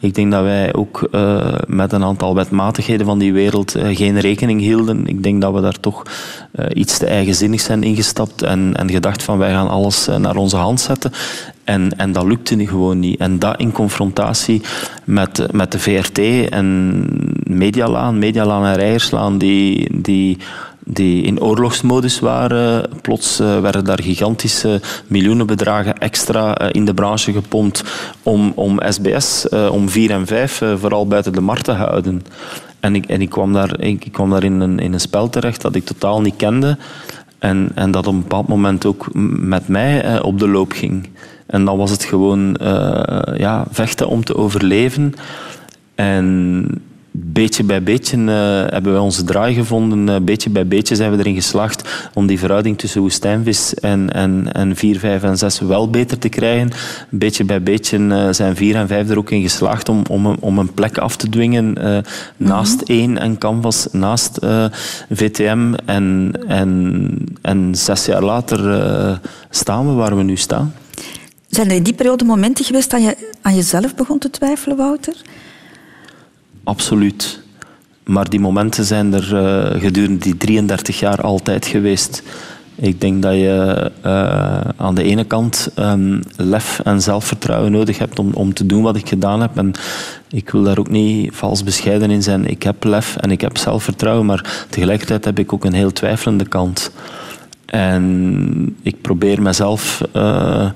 Ik 0.00 0.14
denk 0.14 0.32
dat 0.32 0.42
wij 0.42 0.74
ook 0.74 1.08
uh, 1.12 1.54
met 1.66 1.92
een 1.92 2.04
aantal 2.04 2.34
wetmatigheden 2.34 3.06
van 3.06 3.18
die 3.18 3.32
wereld 3.32 3.76
uh, 3.76 3.96
geen 3.96 4.20
rekening 4.20 4.60
hielden. 4.60 5.06
Ik 5.06 5.22
denk 5.22 5.40
dat 5.40 5.54
we 5.54 5.60
daar 5.60 5.80
toch 5.80 6.02
iets 6.72 6.98
te 6.98 7.06
eigenzinnig 7.06 7.60
zijn 7.60 7.82
ingestapt 7.82 8.42
en, 8.42 8.76
en 8.76 8.90
gedacht 8.90 9.22
van 9.22 9.38
wij 9.38 9.50
gaan 9.50 9.68
alles 9.68 10.08
naar 10.18 10.36
onze 10.36 10.56
hand 10.56 10.80
zetten. 10.80 11.12
En, 11.64 11.98
en 11.98 12.12
dat 12.12 12.24
lukte 12.24 12.66
gewoon 12.66 12.98
niet. 12.98 13.20
En 13.20 13.38
dat 13.38 13.60
in 13.60 13.72
confrontatie 13.72 14.62
met, 15.04 15.52
met 15.52 15.72
de 15.72 15.78
VRT 15.78 16.18
en 16.50 17.04
Medialaan, 17.42 18.18
Medialaan 18.18 18.64
en 18.64 18.76
Rijerslaan, 18.76 19.38
die, 19.38 19.88
die 20.02 20.38
die 20.90 21.22
in 21.22 21.40
oorlogsmodus 21.40 22.20
waren. 22.20 22.90
Plots 23.02 23.40
uh, 23.40 23.60
werden 23.60 23.84
daar 23.84 24.02
gigantische 24.02 24.80
miljoenenbedragen 25.06 25.98
extra 25.98 26.62
uh, 26.62 26.68
in 26.72 26.84
de 26.84 26.94
branche 26.94 27.32
gepompt 27.32 27.84
om, 28.22 28.52
om 28.54 28.80
SBS, 28.88 29.46
uh, 29.50 29.72
om 29.72 29.88
4 29.88 30.10
en 30.10 30.26
5, 30.26 30.62
vooral 30.76 31.06
buiten 31.06 31.32
de 31.32 31.40
markt 31.40 31.64
te 31.64 31.72
houden. 31.72 32.22
En 32.80 32.94
ik, 32.94 33.06
en 33.06 33.20
ik 33.20 33.30
kwam 33.30 33.52
daar, 33.52 33.80
ik 33.80 34.08
kwam 34.12 34.30
daar 34.30 34.44
in, 34.44 34.60
een, 34.60 34.78
in 34.78 34.92
een 34.92 35.00
spel 35.00 35.28
terecht 35.28 35.62
dat 35.62 35.74
ik 35.74 35.84
totaal 35.84 36.20
niet 36.20 36.36
kende. 36.36 36.76
En, 37.38 37.70
en 37.74 37.90
dat 37.90 38.06
op 38.06 38.14
een 38.14 38.20
bepaald 38.20 38.48
moment 38.48 38.86
ook 38.86 39.08
met 39.40 39.68
mij 39.68 40.20
op 40.20 40.38
de 40.38 40.48
loop 40.48 40.72
ging. 40.72 41.08
En 41.46 41.64
dan 41.64 41.78
was 41.78 41.90
het 41.90 42.04
gewoon 42.04 42.56
ja, 43.36 43.66
vechten 43.70 44.08
om 44.08 44.24
te 44.24 44.36
overleven. 44.36 45.14
En 45.94 46.66
beetje 47.20 47.64
bij 47.64 47.82
beetje 47.82 48.16
uh, 48.16 48.32
hebben 48.66 48.92
we 48.92 49.00
onze 49.00 49.24
draai 49.24 49.54
gevonden. 49.54 50.08
Uh, 50.08 50.16
beetje 50.22 50.50
bij 50.50 50.66
beetje 50.66 50.96
zijn 50.96 51.10
we 51.10 51.18
erin 51.18 51.34
geslaagd 51.34 52.08
om 52.14 52.26
die 52.26 52.38
verhouding 52.38 52.78
tussen 52.78 53.00
woestijnvis 53.00 53.74
en, 53.74 54.12
en, 54.12 54.52
en 54.52 54.76
4, 54.76 54.98
5 54.98 55.22
en 55.22 55.38
6 55.38 55.60
wel 55.60 55.90
beter 55.90 56.18
te 56.18 56.28
krijgen. 56.28 56.70
Beetje 57.10 57.44
bij 57.44 57.62
beetje 57.62 57.98
uh, 57.98 58.28
zijn 58.30 58.56
4 58.56 58.76
en 58.76 58.88
5 58.88 59.10
er 59.10 59.18
ook 59.18 59.30
in 59.30 59.42
geslaagd 59.42 59.88
om, 59.88 60.02
om, 60.10 60.26
om 60.40 60.58
een 60.58 60.72
plek 60.72 60.98
af 60.98 61.16
te 61.16 61.28
dwingen 61.28 61.76
naast 62.36 62.82
1 62.82 63.10
mhm. 63.10 63.22
en 63.22 63.38
Canvas, 63.38 63.88
naast 63.92 64.38
VTM. 65.10 65.74
En, 65.84 66.32
en, 66.46 67.38
en 67.42 67.74
zes 67.74 68.06
jaar 68.06 68.22
later 68.22 69.20
staan 69.50 69.86
we 69.86 69.92
waar 69.92 70.16
we 70.16 70.22
nu 70.22 70.36
staan. 70.36 70.74
Zijn 71.48 71.68
er 71.68 71.76
in 71.76 71.82
die 71.82 71.94
periode 71.94 72.24
momenten 72.24 72.64
geweest 72.64 72.90
dat 72.90 73.02
je 73.02 73.16
aan 73.42 73.54
jezelf 73.54 73.94
begon 73.94 74.18
te 74.18 74.30
twijfelen, 74.30 74.76
Wouter? 74.76 75.14
Absoluut. 76.68 77.40
Maar 78.04 78.28
die 78.28 78.40
momenten 78.40 78.84
zijn 78.84 79.14
er 79.14 79.32
uh, 79.32 79.80
gedurende 79.80 80.18
die 80.18 80.36
33 80.36 80.98
jaar 80.98 81.20
altijd 81.20 81.66
geweest. 81.66 82.22
Ik 82.74 83.00
denk 83.00 83.22
dat 83.22 83.32
je 83.32 83.90
uh, 84.06 84.60
aan 84.76 84.94
de 84.94 85.02
ene 85.02 85.24
kant 85.24 85.70
um, 85.78 86.20
lef 86.36 86.80
en 86.84 87.02
zelfvertrouwen 87.02 87.72
nodig 87.72 87.98
hebt 87.98 88.18
om, 88.18 88.32
om 88.32 88.54
te 88.54 88.66
doen 88.66 88.82
wat 88.82 88.96
ik 88.96 89.08
gedaan 89.08 89.40
heb. 89.40 89.56
En 89.56 89.72
ik 90.30 90.50
wil 90.50 90.62
daar 90.62 90.78
ook 90.78 90.90
niet 90.90 91.34
vals 91.34 91.64
bescheiden 91.64 92.10
in 92.10 92.22
zijn. 92.22 92.46
Ik 92.46 92.62
heb 92.62 92.84
lef 92.84 93.16
en 93.16 93.30
ik 93.30 93.40
heb 93.40 93.56
zelfvertrouwen, 93.56 94.26
maar 94.26 94.66
tegelijkertijd 94.70 95.24
heb 95.24 95.38
ik 95.38 95.52
ook 95.52 95.64
een 95.64 95.72
heel 95.72 95.92
twijfelende 95.92 96.48
kant. 96.48 96.90
En 97.66 98.76
ik 98.82 99.00
probeer 99.00 99.42
mezelf. 99.42 100.00
Uh, 100.16 100.70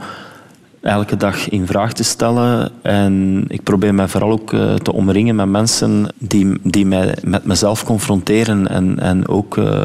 elke 0.83 1.16
dag 1.16 1.49
in 1.49 1.66
vraag 1.66 1.93
te 1.93 2.03
stellen. 2.03 2.70
En 2.83 3.45
ik 3.49 3.62
probeer 3.62 3.95
mij 3.95 4.09
vooral 4.09 4.30
ook 4.30 4.53
uh, 4.53 4.74
te 4.74 4.93
omringen 4.93 5.37
met 5.37 5.49
mensen 5.49 6.09
die, 6.18 6.59
die 6.62 6.87
mij 6.87 7.16
met 7.24 7.45
mezelf 7.45 7.85
confronteren 7.85 8.68
en, 8.68 8.99
en 8.99 9.28
ook 9.28 9.57
uh, 9.57 9.85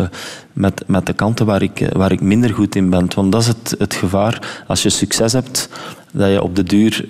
met, 0.54 0.84
met 0.88 1.06
de 1.06 1.14
kanten 1.14 1.46
waar 1.46 1.62
ik, 1.62 1.88
waar 1.92 2.12
ik 2.12 2.22
minder 2.22 2.54
goed 2.54 2.76
in 2.76 2.90
ben. 2.90 3.08
Want 3.16 3.32
dat 3.32 3.42
is 3.42 3.48
het, 3.48 3.76
het 3.78 3.94
gevaar. 3.94 4.64
Als 4.68 4.84
je 4.84 4.90
succes 4.90 5.34
hebt, 5.34 5.70
dat 6.12 6.32
je 6.32 6.44
op 6.44 6.56
de 6.56 6.64
duur 6.64 7.06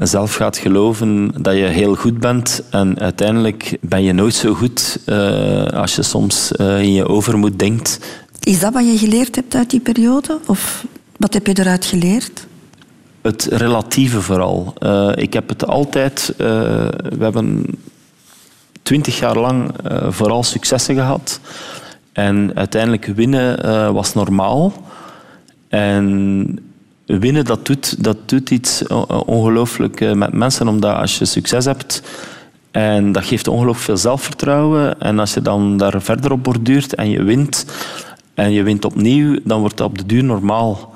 zelf 0.00 0.34
gaat 0.34 0.56
geloven 0.56 1.32
dat 1.40 1.54
je 1.54 1.64
heel 1.64 1.94
goed 1.94 2.20
bent. 2.20 2.62
En 2.70 3.00
uiteindelijk 3.00 3.78
ben 3.80 4.02
je 4.02 4.12
nooit 4.12 4.34
zo 4.34 4.54
goed 4.54 4.98
als 5.74 5.94
je 5.94 6.02
soms 6.02 6.52
in 6.52 6.92
je 6.92 7.08
overmoed 7.08 7.58
denkt. 7.58 7.98
Is 8.40 8.60
dat 8.60 8.72
wat 8.72 8.86
je 8.86 8.98
geleerd 8.98 9.36
hebt 9.36 9.54
uit 9.54 9.70
die 9.70 9.80
periode? 9.80 10.38
Of 10.46 10.84
wat 11.16 11.34
heb 11.34 11.46
je 11.46 11.58
eruit 11.58 11.84
geleerd? 11.84 12.46
Het 13.22 13.44
relatieve 13.44 14.22
vooral. 14.22 14.74
Uh, 14.78 15.12
ik 15.14 15.32
heb 15.32 15.48
het 15.48 15.66
altijd... 15.66 16.34
Uh, 16.38 16.46
we 17.18 17.18
hebben 17.18 17.64
twintig 18.82 19.18
jaar 19.18 19.38
lang 19.38 19.70
uh, 19.90 20.06
vooral 20.10 20.42
successen 20.42 20.94
gehad. 20.94 21.40
En 22.12 22.52
uiteindelijk 22.54 23.06
winnen 23.06 23.92
was 23.92 24.14
normaal. 24.14 24.72
En 25.68 26.58
winnen, 27.06 27.44
dat 27.44 27.66
doet, 27.66 28.04
dat 28.04 28.28
doet 28.28 28.50
iets 28.50 28.86
ongelooflijk 29.26 30.14
met 30.14 30.32
mensen. 30.32 30.68
Omdat 30.68 30.96
als 30.96 31.18
je 31.18 31.24
succes 31.24 31.64
hebt... 31.64 32.02
En 32.70 33.12
dat 33.12 33.24
geeft 33.24 33.48
ongelooflijk 33.48 33.84
veel 33.84 33.96
zelfvertrouwen. 33.96 35.00
En 35.00 35.18
als 35.18 35.34
je 35.34 35.42
dan 35.42 35.76
daar 35.76 36.02
verder 36.02 36.32
op 36.32 36.44
borduurt 36.44 36.94
en 36.94 37.10
je 37.10 37.22
wint... 37.22 37.66
En 38.34 38.52
je 38.52 38.62
wint 38.62 38.84
opnieuw, 38.84 39.38
dan 39.44 39.60
wordt 39.60 39.76
dat 39.76 39.86
op 39.86 39.98
de 39.98 40.06
duur 40.06 40.24
normaal. 40.24 40.89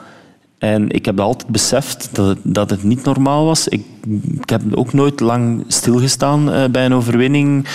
En 0.59 0.91
ik 0.91 1.05
heb 1.05 1.21
altijd 1.21 1.51
beseft 1.51 2.09
dat 2.13 2.27
het, 2.27 2.39
dat 2.43 2.71
het 2.71 2.83
niet 2.83 3.05
normaal 3.05 3.45
was. 3.45 3.69
Ik, 3.69 3.85
ik 4.41 4.51
heb 4.51 4.63
ook 4.75 4.93
nooit 4.93 5.21
lang 5.21 5.65
stilgestaan 5.69 6.55
uh, 6.55 6.65
bij 6.71 6.85
een 6.85 6.95
overwinning. 6.95 7.67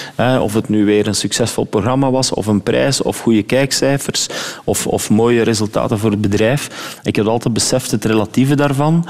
Of 0.41 0.53
het 0.53 0.69
nu 0.69 0.85
weer 0.85 1.07
een 1.07 1.15
succesvol 1.15 1.63
programma 1.63 2.11
was, 2.11 2.33
of 2.33 2.47
een 2.47 2.61
prijs, 2.61 3.01
of 3.01 3.19
goede 3.19 3.43
kijkcijfers, 3.43 4.27
of, 4.63 4.87
of 4.87 5.09
mooie 5.09 5.41
resultaten 5.41 5.99
voor 5.99 6.11
het 6.11 6.21
bedrijf. 6.21 6.99
Ik 7.03 7.15
heb 7.15 7.25
altijd 7.25 7.53
beseft 7.53 7.91
het 7.91 8.05
relatieve 8.05 8.55
daarvan. 8.55 9.05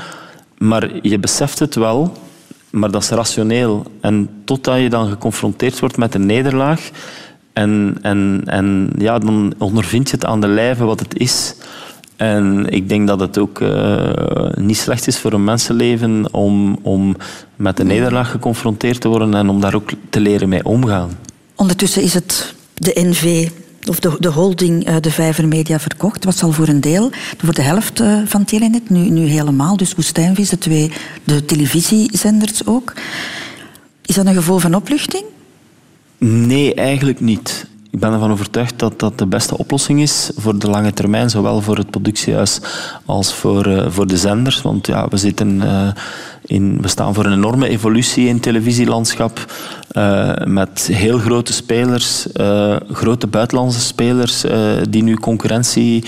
Maar 0.57 0.89
je 1.01 1.19
beseft 1.19 1.59
het 1.59 1.75
wel, 1.75 2.13
maar 2.69 2.91
dat 2.91 3.01
is 3.01 3.09
rationeel. 3.09 3.85
En 4.01 4.29
totdat 4.45 4.79
je 4.79 4.89
dan 4.89 5.09
geconfronteerd 5.09 5.79
wordt 5.79 5.97
met 5.97 6.15
een 6.15 6.25
nederlaag, 6.25 6.89
en, 7.53 7.97
en, 8.01 8.41
en 8.45 8.89
ja, 8.97 9.19
dan 9.19 9.53
ondervind 9.57 10.09
je 10.09 10.15
het 10.15 10.25
aan 10.25 10.41
de 10.41 10.47
lijve 10.47 10.83
wat 10.85 10.99
het 10.99 11.19
is. 11.19 11.55
En 12.19 12.69
ik 12.69 12.89
denk 12.89 13.07
dat 13.07 13.19
het 13.19 13.37
ook 13.37 13.59
uh, 13.59 14.11
niet 14.55 14.77
slecht 14.77 15.07
is 15.07 15.17
voor 15.17 15.33
een 15.33 15.43
mensenleven 15.43 16.33
om, 16.33 16.79
om 16.81 17.15
met 17.55 17.77
de 17.77 17.83
nederlaag 17.83 18.31
geconfronteerd 18.31 19.01
te 19.01 19.07
worden 19.07 19.33
en 19.33 19.49
om 19.49 19.61
daar 19.61 19.75
ook 19.75 19.89
te 20.09 20.19
leren 20.19 20.49
mee 20.49 20.65
omgaan. 20.65 21.17
Ondertussen 21.55 22.01
is 22.01 22.13
het 22.13 22.53
de 22.73 22.91
NV 22.95 23.49
of 23.85 23.99
de, 23.99 24.15
de 24.19 24.27
holding 24.29 24.89
uh, 24.89 24.95
de 25.01 25.11
Vijver 25.11 25.47
Media 25.47 25.79
verkocht. 25.79 26.23
was 26.25 26.43
al 26.43 26.51
voor 26.51 26.67
een 26.67 26.81
deel, 26.81 27.11
voor 27.37 27.53
de 27.53 27.61
helft 27.61 28.01
uh, 28.01 28.19
van 28.25 28.45
Telenet, 28.45 28.89
nu, 28.89 29.09
nu 29.09 29.25
helemaal. 29.25 29.77
Dus 29.77 29.93
Woestijnvis, 29.93 30.49
de 30.49 30.57
twee 30.57 30.91
de 31.23 31.45
televisiezenders 31.45 32.65
ook. 32.65 32.93
Is 34.05 34.15
dat 34.15 34.25
een 34.25 34.33
gevoel 34.33 34.57
van 34.57 34.75
opluchting? 34.75 35.23
Nee, 36.17 36.73
eigenlijk 36.73 37.19
niet. 37.19 37.67
Ik 37.91 37.99
ben 37.99 38.13
ervan 38.13 38.31
overtuigd 38.31 38.79
dat 38.79 38.99
dat 38.99 39.17
de 39.17 39.25
beste 39.25 39.57
oplossing 39.57 40.01
is 40.01 40.31
voor 40.35 40.59
de 40.59 40.69
lange 40.69 40.93
termijn, 40.93 41.29
zowel 41.29 41.61
voor 41.61 41.77
het 41.77 41.89
productiehuis 41.89 42.59
als 43.05 43.33
voor, 43.33 43.67
uh, 43.67 43.85
voor 43.89 44.07
de 44.07 44.17
zenders. 44.17 44.61
Want 44.61 44.87
ja, 44.87 45.07
we, 45.07 45.17
zitten, 45.17 45.55
uh, 45.55 45.87
in, 46.45 46.81
we 46.81 46.87
staan 46.87 47.13
voor 47.13 47.25
een 47.25 47.33
enorme 47.33 47.67
evolutie 47.67 48.27
in 48.27 48.33
het 48.33 48.43
televisielandschap. 48.43 49.53
Uh, 49.97 50.33
met 50.45 50.89
heel 50.91 51.17
grote 51.17 51.53
spelers, 51.53 52.27
grote 52.91 53.27
buitenlandse 53.27 53.79
spelers, 53.79 54.43
die 54.89 55.03
nu 55.03 55.15
concurrentie 55.15 56.03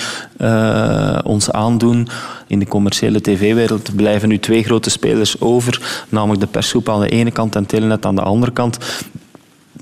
ons 1.23 1.51
aandoen. 1.51 2.07
In 2.47 2.59
de 2.59 2.67
commerciële 2.67 3.21
tv-wereld 3.21 3.95
blijven 3.95 4.29
nu 4.29 4.39
twee 4.39 4.63
grote 4.63 4.89
spelers 4.89 5.41
over, 5.41 6.05
namelijk 6.09 6.41
de 6.41 6.47
persgroep 6.47 6.89
aan 6.89 7.01
de 7.01 7.09
ene 7.09 7.31
kant 7.31 7.55
en 7.55 7.65
Telenet 7.65 8.05
aan 8.05 8.15
de 8.15 8.21
andere 8.21 8.51
kant. 8.51 8.77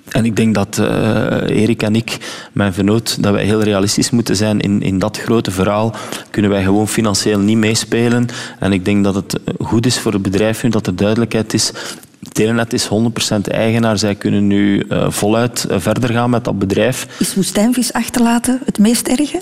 En 0.09 0.25
ik 0.25 0.35
denk 0.35 0.55
dat 0.55 0.77
uh, 0.77 1.61
Erik 1.61 1.83
en 1.83 1.95
ik, 1.95 2.17
mijn 2.51 2.73
vernoot, 2.73 3.23
dat 3.23 3.33
wij 3.33 3.43
heel 3.43 3.61
realistisch 3.61 4.09
moeten 4.09 4.35
zijn 4.35 4.59
in, 4.59 4.81
in 4.81 4.99
dat 4.99 5.17
grote 5.17 5.51
verhaal. 5.51 5.95
Kunnen 6.29 6.51
wij 6.51 6.63
gewoon 6.63 6.87
financieel 6.87 7.39
niet 7.39 7.57
meespelen. 7.57 8.27
En 8.59 8.71
ik 8.71 8.85
denk 8.85 9.03
dat 9.03 9.15
het 9.15 9.39
goed 9.59 9.85
is 9.85 9.99
voor 9.99 10.13
het 10.13 10.21
bedrijf 10.21 10.63
nu 10.63 10.69
dat 10.69 10.87
er 10.87 10.95
duidelijkheid 10.95 11.53
is. 11.53 11.71
Telenet 12.31 12.73
is 12.73 12.89
100% 12.89 12.89
eigenaar. 13.41 13.97
Zij 13.97 14.15
kunnen 14.15 14.47
nu 14.47 14.85
uh, 14.89 15.05
voluit 15.09 15.67
uh, 15.71 15.79
verder 15.79 16.09
gaan 16.09 16.29
met 16.29 16.43
dat 16.43 16.59
bedrijf. 16.59 17.07
Is 17.19 17.35
woestijnvis 17.35 17.93
achterlaten 17.93 18.59
het 18.65 18.77
meest 18.77 19.07
erge? 19.07 19.41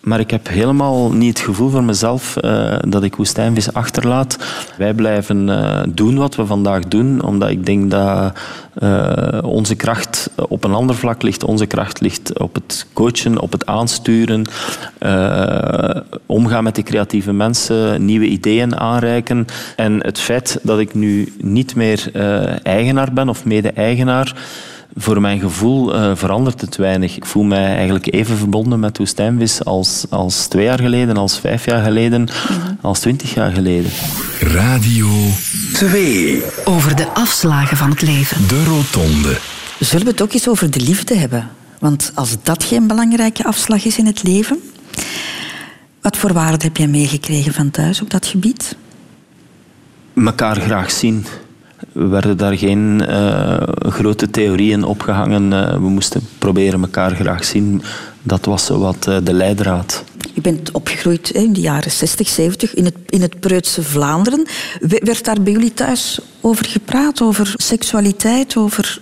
Maar 0.00 0.20
ik 0.20 0.30
heb 0.30 0.48
helemaal 0.48 1.12
niet 1.12 1.38
het 1.38 1.46
gevoel 1.46 1.68
voor 1.68 1.84
mezelf 1.84 2.36
uh, 2.42 2.76
dat 2.88 3.02
ik 3.02 3.16
woestijnvis 3.16 3.72
achterlaat. 3.72 4.38
Wij 4.76 4.94
blijven 4.94 5.48
uh, 5.48 5.80
doen 5.88 6.16
wat 6.16 6.36
we 6.36 6.46
vandaag 6.46 6.88
doen, 6.88 7.22
omdat 7.22 7.50
ik 7.50 7.66
denk 7.66 7.90
dat 7.90 8.32
uh, 8.82 9.38
onze 9.42 9.74
kracht 9.74 10.30
op 10.48 10.64
een 10.64 10.74
ander 10.74 10.96
vlak 10.96 11.22
ligt. 11.22 11.44
Onze 11.44 11.66
kracht 11.66 12.00
ligt 12.00 12.38
op 12.38 12.54
het 12.54 12.86
coachen, 12.92 13.40
op 13.40 13.52
het 13.52 13.66
aansturen, 13.66 14.44
omgaan 16.26 16.64
met 16.64 16.74
de 16.74 16.82
creatieve 16.82 17.32
mensen, 17.32 18.04
nieuwe 18.04 18.26
ideeën 18.26 18.78
aanreiken. 18.78 19.46
En 19.76 20.04
het 20.04 20.18
feit 20.18 20.58
dat 20.62 20.78
ik 20.78 20.94
nu 20.94 21.32
niet 21.38 21.74
meer 21.74 22.10
eigenaar 22.62 23.12
ben 23.12 23.28
of 23.28 23.44
mede-eigenaar 23.44 24.34
voor 24.96 25.20
mijn 25.20 25.40
gevoel 25.40 25.94
uh, 25.94 26.10
verandert 26.14 26.60
het 26.60 26.76
weinig. 26.76 27.16
Ik 27.16 27.26
voel 27.26 27.42
mij 27.42 27.74
eigenlijk 27.74 28.12
even 28.12 28.36
verbonden 28.36 28.80
met 28.80 28.98
woestijnvis 28.98 29.64
als, 29.64 30.04
als 30.10 30.46
twee 30.46 30.64
jaar 30.64 30.78
geleden, 30.78 31.16
als 31.16 31.38
vijf 31.38 31.64
jaar 31.64 31.84
geleden, 31.84 32.22
mhm. 32.22 32.74
als 32.80 33.00
twintig 33.00 33.34
jaar 33.34 33.52
geleden. 33.52 33.90
Radio 34.40 35.08
2. 35.72 36.42
Over 36.64 36.96
de 36.96 37.08
afslagen 37.08 37.76
van 37.76 37.90
het 37.90 38.02
leven. 38.02 38.48
De 38.48 38.64
Rotonde. 38.64 39.38
Zullen 39.78 40.04
we 40.04 40.10
het 40.10 40.22
ook 40.22 40.32
eens 40.32 40.48
over 40.48 40.70
de 40.70 40.80
liefde 40.80 41.14
hebben? 41.14 41.50
Want 41.78 42.12
als 42.14 42.36
dat 42.42 42.64
geen 42.64 42.86
belangrijke 42.86 43.44
afslag 43.44 43.84
is 43.84 43.98
in 43.98 44.06
het 44.06 44.22
leven, 44.22 44.58
wat 46.00 46.16
voor 46.16 46.32
waarde 46.32 46.64
heb 46.64 46.76
jij 46.76 46.88
meegekregen 46.88 47.52
van 47.52 47.70
thuis 47.70 48.00
op 48.00 48.10
dat 48.10 48.26
gebied? 48.26 48.76
Mekaar 50.12 50.56
graag 50.56 50.90
zien 50.90 51.26
werden 51.92 52.36
daar 52.36 52.58
geen 52.58 53.02
uh, 53.08 53.62
grote 53.78 54.30
theorieën 54.30 54.84
opgehangen. 54.84 55.52
Uh, 55.52 55.72
we 55.72 55.88
moesten 55.88 56.20
proberen 56.38 56.80
elkaar 56.80 57.14
graag 57.14 57.44
zien. 57.44 57.82
Dat 58.22 58.44
was 58.44 58.68
wat 58.68 59.06
uh, 59.08 59.16
de 59.22 59.32
leidraad. 59.32 60.04
Je 60.34 60.40
bent 60.40 60.70
opgegroeid 60.70 61.30
in 61.30 61.52
de 61.52 61.60
jaren 61.60 61.90
60, 61.90 62.28
70 62.28 62.74
in 62.74 62.84
het, 62.84 62.96
in 63.06 63.22
het 63.22 63.40
Preutse 63.40 63.82
Vlaanderen. 63.82 64.46
Werd 64.80 65.24
daar 65.24 65.42
bij 65.42 65.52
jullie 65.52 65.74
thuis 65.74 66.20
over 66.40 66.66
gepraat? 66.66 67.22
Over 67.22 67.54
seksualiteit? 67.56 68.56
Over 68.56 69.00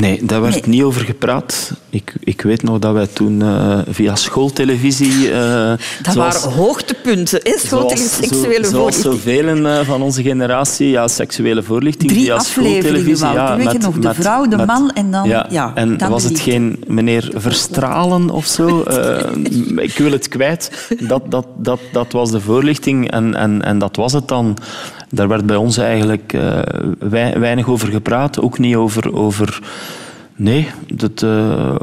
Nee, 0.00 0.20
daar 0.24 0.40
werd 0.40 0.54
Nee. 0.54 0.62
niet 0.74 0.82
over 0.82 1.00
gepraat. 1.00 1.72
Ik, 1.90 2.14
ik 2.20 2.40
weet 2.42 2.62
nog 2.62 2.78
dat 2.78 2.92
wij 2.92 3.06
toen 3.06 3.42
eh, 3.42 3.78
via 3.88 4.14
schooltelevisie... 4.14 5.30
eh, 5.32 5.72
Dat 6.02 6.12
zoals- 6.14 6.42
waren 6.44 6.56
hoogtepunten, 6.56 7.40
hè? 7.42 7.58
Zoals- 7.58 8.14
seksuele 8.20 8.64
zo- 8.64 8.70
Zoals 8.70 9.00
zoveel 9.00 9.66
eh, 9.66 9.80
van 9.80 10.02
onze 10.02 10.22
generatie, 10.22 10.88
ja, 10.88 11.08
seksuele 11.08 11.62
voorlichting 11.62 12.10
Drie 12.10 12.24
via 12.24 12.38
schooltelevisie. 12.38 13.26
Ja, 13.26 13.56
met- 13.56 13.80
nog, 13.82 13.98
de 13.98 14.14
vrouw, 14.14 14.46
de 14.48 14.56
met- 14.56 14.66
man 14.66 14.90
en 14.94 15.10
dan- 15.10 15.28
ja, 15.28 15.72
en 15.74 15.96
dan 15.96 16.10
was 16.10 16.24
het 16.24 16.40
geen 16.40 16.84
meneer 16.86 17.30
Verstralen 17.34 18.30
of 18.30 18.46
zo? 18.46 18.82
Ik 19.76 19.98
wil 19.98 20.12
het 20.12 20.28
kwijt. 20.28 20.88
Dat, 21.08 21.22
dat, 21.30 21.46
dat, 21.56 21.80
dat 21.92 22.12
was 22.12 22.30
de 22.30 22.40
voorlichting 22.40 23.10
en, 23.10 23.34
en, 23.34 23.62
en 23.64 23.78
dat 23.78 23.96
was 23.96 24.12
het 24.12 24.28
dan. 24.28 24.56
Daar 25.10 25.28
werd 25.28 25.46
bij 25.46 25.56
ons 25.56 25.76
eigenlijk 25.76 26.36
wei- 26.98 27.38
weinig 27.38 27.68
over 27.68 27.88
gepraat. 27.88 28.40
Ook 28.40 28.58
niet 28.58 28.76
over... 28.76 29.14
over 29.14 29.60
nee, 30.36 30.70
dat, 30.94 31.22
eh, 31.22 31.74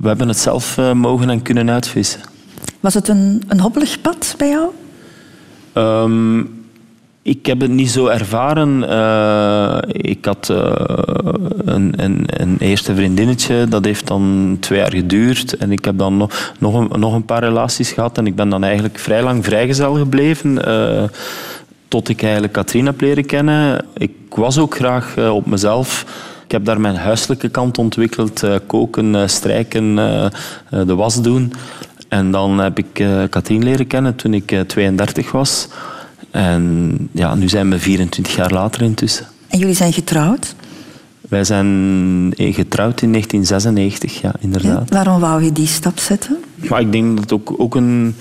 we 0.00 0.08
hebben 0.08 0.28
het 0.28 0.38
zelf 0.38 0.78
eh, 0.78 0.92
mogen 0.92 1.30
en 1.30 1.42
kunnen 1.42 1.70
uitvissen. 1.70 2.20
Was 2.80 2.94
het 2.94 3.08
een, 3.08 3.42
een 3.48 3.60
hobbelig 3.60 4.00
pad 4.00 4.34
bij 4.38 4.48
jou? 4.48 4.68
Ehm, 5.72 6.40
ik 7.22 7.46
heb 7.46 7.60
het 7.60 7.70
niet 7.70 7.90
zo 7.90 8.06
ervaren. 8.06 8.88
Eh, 8.88 9.78
ik 9.86 10.24
had 10.24 10.48
een, 11.64 11.92
een, 12.04 12.24
een 12.26 12.56
eerste 12.58 12.94
vriendinnetje, 12.94 13.66
dat 13.68 13.84
heeft 13.84 14.06
dan 14.06 14.56
twee 14.60 14.78
jaar 14.78 14.92
geduurd. 14.92 15.56
En 15.56 15.72
ik 15.72 15.84
heb 15.84 15.98
dan 15.98 16.16
nog, 16.16 16.52
nog, 16.58 16.74
een, 16.74 17.00
nog 17.00 17.14
een 17.14 17.24
paar 17.24 17.44
relaties 17.44 17.92
gehad. 17.92 18.18
En 18.18 18.26
ik 18.26 18.34
ben 18.34 18.48
dan 18.48 18.64
eigenlijk 18.64 18.98
vrij 18.98 19.22
lang 19.22 19.44
vrijgezel 19.44 19.94
gebleven. 19.94 20.58
tot 21.88 22.08
ik 22.08 22.22
eigenlijk 22.22 22.52
Katrien 22.52 22.86
heb 22.86 23.00
leren 23.00 23.26
kennen. 23.26 23.84
Ik 23.94 24.12
was 24.28 24.58
ook 24.58 24.74
graag 24.74 25.18
op 25.18 25.46
mezelf. 25.46 26.04
Ik 26.50 26.56
heb 26.56 26.64
daar 26.64 26.80
mijn 26.80 26.96
huiselijke 26.96 27.48
kant 27.48 27.78
ontwikkeld. 27.78 28.42
eh, 28.42 28.54
koken, 28.66 29.14
eh, 29.14 29.26
strijken, 29.26 29.98
eh, 29.98 30.26
de 30.86 30.94
was 30.94 31.22
doen. 31.22 31.52
En 32.08 32.30
dan 32.30 32.58
heb 32.58 32.78
ik 32.78 33.04
Katrien 33.30 33.64
leren 33.64 33.86
kennen 33.86 34.16
toen 34.16 34.34
ik 34.34 34.52
eh, 34.52 34.60
32 34.60 35.32
was. 35.32 35.68
En 36.30 36.96
ja, 37.12 37.34
nu 37.34 37.48
zijn 37.48 37.70
we 37.70 37.78
24 37.78 38.34
jaar 38.34 38.52
later 38.52 38.82
intussen. 38.82 39.26
En 39.48 39.58
jullie 39.58 39.74
zijn 39.74 39.92
getrouwd. 39.92 40.54
Wij 41.20 41.44
zijn 41.44 42.34
getrouwd 42.36 43.02
in 43.02 43.10
1996, 43.10 44.20
ja, 44.20 44.32
inderdaad. 44.40 44.90
Waarom 44.90 45.20
wou 45.20 45.42
je 45.44 45.52
die 45.52 45.66
stap 45.66 45.98
zetten? 45.98 46.36
Maar 46.68 46.80
ik 46.80 46.92
denk 46.92 47.10
dat 47.10 47.20
het 47.20 47.32
ook, 47.32 47.54
ook 47.56 47.74
een... 47.74 48.14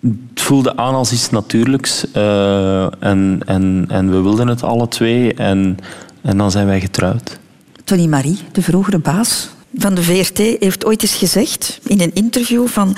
Het 0.00 0.40
voelde 0.40 0.76
aan 0.76 0.94
als 0.94 1.12
iets 1.12 1.30
natuurlijks. 1.30 2.06
en, 2.12 3.40
en, 3.46 3.84
en 3.88 4.10
we 4.10 4.20
wilden 4.20 4.48
het 4.48 4.62
alle 4.62 4.88
twee. 4.88 5.34
En, 5.34 5.78
en 6.22 6.36
dan 6.36 6.50
zijn 6.50 6.66
wij 6.66 6.80
getrouwd. 6.80 7.38
Tony 7.84 8.06
Marie, 8.06 8.38
de 8.52 8.62
vroegere 8.62 8.98
baas 8.98 9.48
van 9.74 9.94
de 9.94 10.02
VRT, 10.02 10.38
heeft 10.38 10.84
ooit 10.84 11.02
eens 11.02 11.16
gezegd 11.16 11.80
in 11.86 12.00
een 12.00 12.14
interview 12.14 12.66
van 12.66 12.96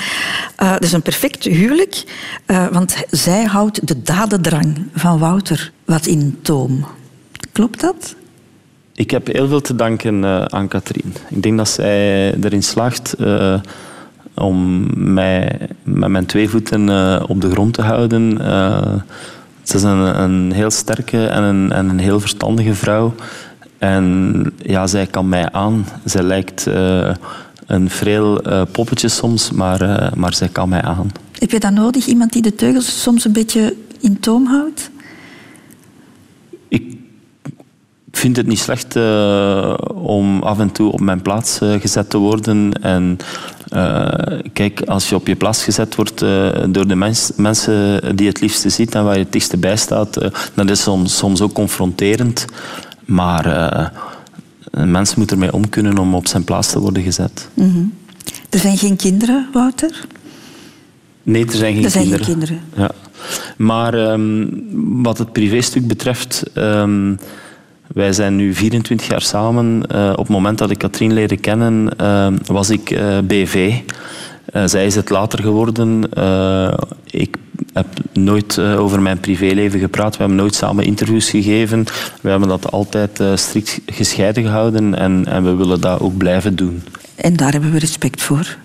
eh 0.57 0.73
het 0.73 0.85
is 0.85 0.93
een 0.93 1.03
perfect 1.03 1.45
huwelijk, 1.45 2.05
eh, 2.47 2.67
want 2.69 2.97
zij 3.11 3.45
houdt 3.45 3.87
de 3.89 4.03
dadendrang 4.03 4.87
van 4.95 5.19
Wouter 5.19 5.73
wat 5.85 6.07
in 6.07 6.39
toom. 6.43 6.87
Klopt 7.53 7.81
dat? 7.81 8.15
Ik 8.95 9.11
heb 9.11 9.27
heel 9.27 9.49
veel 9.49 9.61
te 9.61 9.75
danken 9.75 10.25
eh, 10.25 10.45
aan 10.45 10.69
Katrien. 10.69 11.15
Ik 11.29 11.43
denk 11.43 11.57
dat 11.57 11.69
zij 11.69 12.35
erin 12.35 12.63
slaagt 12.63 13.13
eh, 13.13 13.61
om 14.35 14.87
mij 15.13 15.59
met 15.83 16.09
mijn 16.09 16.27
twee 16.27 16.49
voeten 16.49 16.89
eh, 16.89 17.23
op 17.29 17.41
de 17.41 17.51
grond 17.51 17.75
te 17.75 17.83
houden. 17.83 18.41
Ze 19.63 19.77
is 19.77 19.83
een, 19.83 20.23
een 20.23 20.53
heel 20.53 20.71
sterke 20.71 21.27
en 21.27 21.43
een, 21.43 21.73
en 21.73 21.89
een 21.89 21.99
heel 21.99 22.21
verstandige 22.21 22.75
vrouw. 22.75 23.15
En 23.83 24.53
ja, 24.57 24.87
zij 24.87 25.07
kan 25.07 25.29
mij 25.29 25.53
aan. 25.53 25.87
Zij 26.05 26.23
lijkt 26.23 26.67
eh, 26.67 27.15
een 27.67 27.91
vreel 27.91 28.43
eh, 28.43 28.63
poppetje 28.73 29.09
soms, 29.09 29.51
maar, 29.51 29.81
eh, 29.81 30.13
maar 30.13 30.35
zij 30.35 30.49
kan 30.49 30.69
mij 30.69 30.83
aan. 30.83 31.11
Heb 31.39 31.51
je 31.51 31.61
dat 31.61 31.73
nodig, 31.73 32.07
iemand 32.07 32.33
die 32.33 32.43
de 32.43 32.55
teugels 32.55 33.03
soms 33.03 33.25
een 33.25 33.33
beetje 33.33 33.77
in 34.01 34.21
toom 34.21 34.47
houdt? 34.47 34.91
Ik 36.69 36.97
vind 38.13 38.37
het 38.37 38.47
niet 38.47 38.59
slecht 38.59 38.97
om 39.95 40.43
af 40.43 40.59
en 40.59 40.73
toe 40.73 40.93
op 40.93 41.01
mijn 41.01 41.23
plaats 41.23 41.59
gezet 41.59 42.11
te 42.11 42.19
worden. 42.19 42.73
En 42.83 43.19
kijk, 44.53 44.83
als 44.87 45.09
je 45.09 45.15
op 45.15 45.27
je 45.27 45.37
plaats 45.37 45.65
gezet 45.65 45.95
wordt 45.95 46.23
eh, 46.23 46.49
door 46.69 46.87
de 46.89 46.95
mens- 46.95 47.33
mensen 47.37 48.01
die 48.17 48.25
je 48.27 48.33
het 48.33 48.41
liefste 48.41 48.69
ziet 48.69 48.95
en 48.95 49.05
waar 49.05 49.17
je 49.17 49.23
het 49.23 49.33
dichtste 49.33 49.57
bij 49.57 49.77
staat, 49.77 50.17
eh, 50.17 50.31
dat 50.55 50.71
is 50.71 50.83
soms, 50.83 51.17
soms 51.17 51.41
ook 51.41 51.53
confronterend. 51.53 52.45
Maar 53.05 53.47
eh, 53.47 53.89
een 54.71 54.91
mens 54.91 55.15
moet 55.15 55.31
ermee 55.31 55.53
om 55.53 55.69
kunnen 55.69 55.99
om 55.99 56.15
op 56.15 56.27
zijn 56.27 56.45
plaats 56.45 56.71
te 56.71 56.81
worden 56.81 57.03
gezet. 57.03 57.49
Mhm. 57.55 57.83
Er 58.51 58.59
zijn 58.59 58.79
geen 58.79 58.97
kinderen, 58.97 59.49
Wouter? 59.53 60.05
Nee, 61.23 61.47
er 61.47 61.53
zijn 61.53 61.75
geen 61.75 61.85
Er 61.85 61.91
zijn 61.91 62.07
geen 62.07 62.21
kinderen. 62.21 62.61
kinderen. 62.71 62.91
Ja. 63.05 63.11
Maar 63.57 63.95
ehm, 63.95 64.47
wat 65.03 65.19
het 65.19 65.33
privéstuk 65.33 65.87
betreft, 65.87 66.43
ehm, 66.55 67.15
wij 67.95 68.13
zijn 68.13 68.37
nu 68.37 68.55
24 68.55 69.09
jaar 69.09 69.23
samen. 69.23 69.87
Eh, 69.87 70.11
op 70.11 70.19
het 70.19 70.29
moment 70.29 70.59
dat 70.59 70.71
ik 70.71 70.79
Katrien 70.79 71.13
leerde 71.13 71.37
kennen, 71.37 71.97
ehm, 71.97 72.37
was 72.47 72.71
ik 72.71 72.91
eh, 72.91 73.19
BV. 73.25 73.73
Eh, 74.45 74.63
zij 74.67 74.87
is 74.87 74.95
het 74.95 75.11
later 75.11 75.43
geworden. 75.43 76.13
Eh, 76.13 76.73
ik 77.11 77.37
heb 77.73 77.87
nooit 78.13 78.59
eh, 78.59 78.81
over 78.81 79.03
mijn 79.03 79.21
privéleven 79.21 79.81
gepraat. 79.81 80.13
We 80.13 80.19
hebben 80.19 80.37
nooit 80.37 80.55
samen 80.55 80.85
interviews 80.85 81.31
gegeven. 81.31 81.85
We 82.21 82.31
hebben 82.31 82.49
dat 82.49 82.73
altijd 82.73 83.21
eh, 83.21 83.37
strikt 83.37 83.81
gescheiden 83.87 84.43
gehouden 84.43 84.99
en, 84.99 85.27
en 85.27 85.45
we 85.45 85.55
willen 85.55 85.81
dat 85.81 86.01
ook 86.01 86.17
blijven 86.17 86.57
doen. 86.57 86.83
En 87.15 87.37
daar 87.37 87.53
hebben 87.53 87.73
we 87.73 87.79
respect 87.79 88.23
voor. 88.23 88.57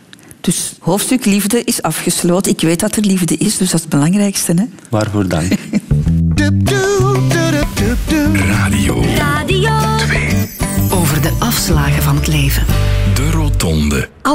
Dus 0.42 0.74
hoofdstuk 0.80 1.26
liefde 1.26 1.64
is 1.64 1.82
afgesloten. 1.82 2.52
Ik 2.52 2.62
weet 2.62 2.80
dat 2.80 2.96
er 2.96 3.06
liefde 3.06 3.38
is, 3.38 3.58
dus 3.58 3.60
dat 3.70 3.74
is 3.74 3.82
het 3.82 3.90
belangrijkste. 3.90 4.54
Hè? 4.56 4.64
Waarvoor 4.90 5.28
dank. 5.28 5.52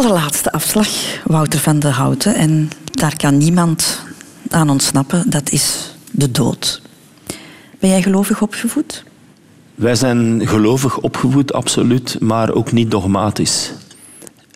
Allerlaatste 0.02 0.52
afslag, 0.52 0.88
Wouter 1.24 1.58
van 1.60 1.78
de 1.78 1.88
Houten. 1.88 2.34
En 2.34 2.70
daar 2.90 3.16
kan 3.16 3.36
niemand 3.36 4.02
aan 4.50 4.70
ontsnappen. 4.70 5.30
Dat 5.30 5.50
is 5.50 5.94
de 6.10 6.30
dood. 6.30 6.82
Ben 7.80 7.90
jij 7.90 8.02
gelovig 8.02 8.42
opgevoed? 8.42 9.04
Wij 9.74 9.94
zijn 9.94 10.40
gelovig 10.48 10.98
opgevoed, 10.98 11.52
absoluut, 11.52 12.16
maar 12.20 12.52
ook 12.52 12.72
niet 12.72 12.90
dogmatisch. 12.90 13.72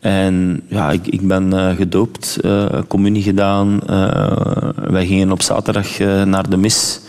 En 0.00 0.62
ja, 0.68 0.90
ik, 0.90 1.06
ik 1.06 1.28
ben 1.28 1.52
eh, 1.52 1.76
gedoopt, 1.76 2.38
eh, 2.40 2.66
communie 2.88 3.22
gedaan. 3.22 3.80
eh, 3.86 4.68
wij 4.74 5.06
gingen 5.06 5.32
op 5.32 5.42
zaterdag 5.42 5.98
naar 6.24 6.50
de 6.50 6.56
mis, 6.56 7.00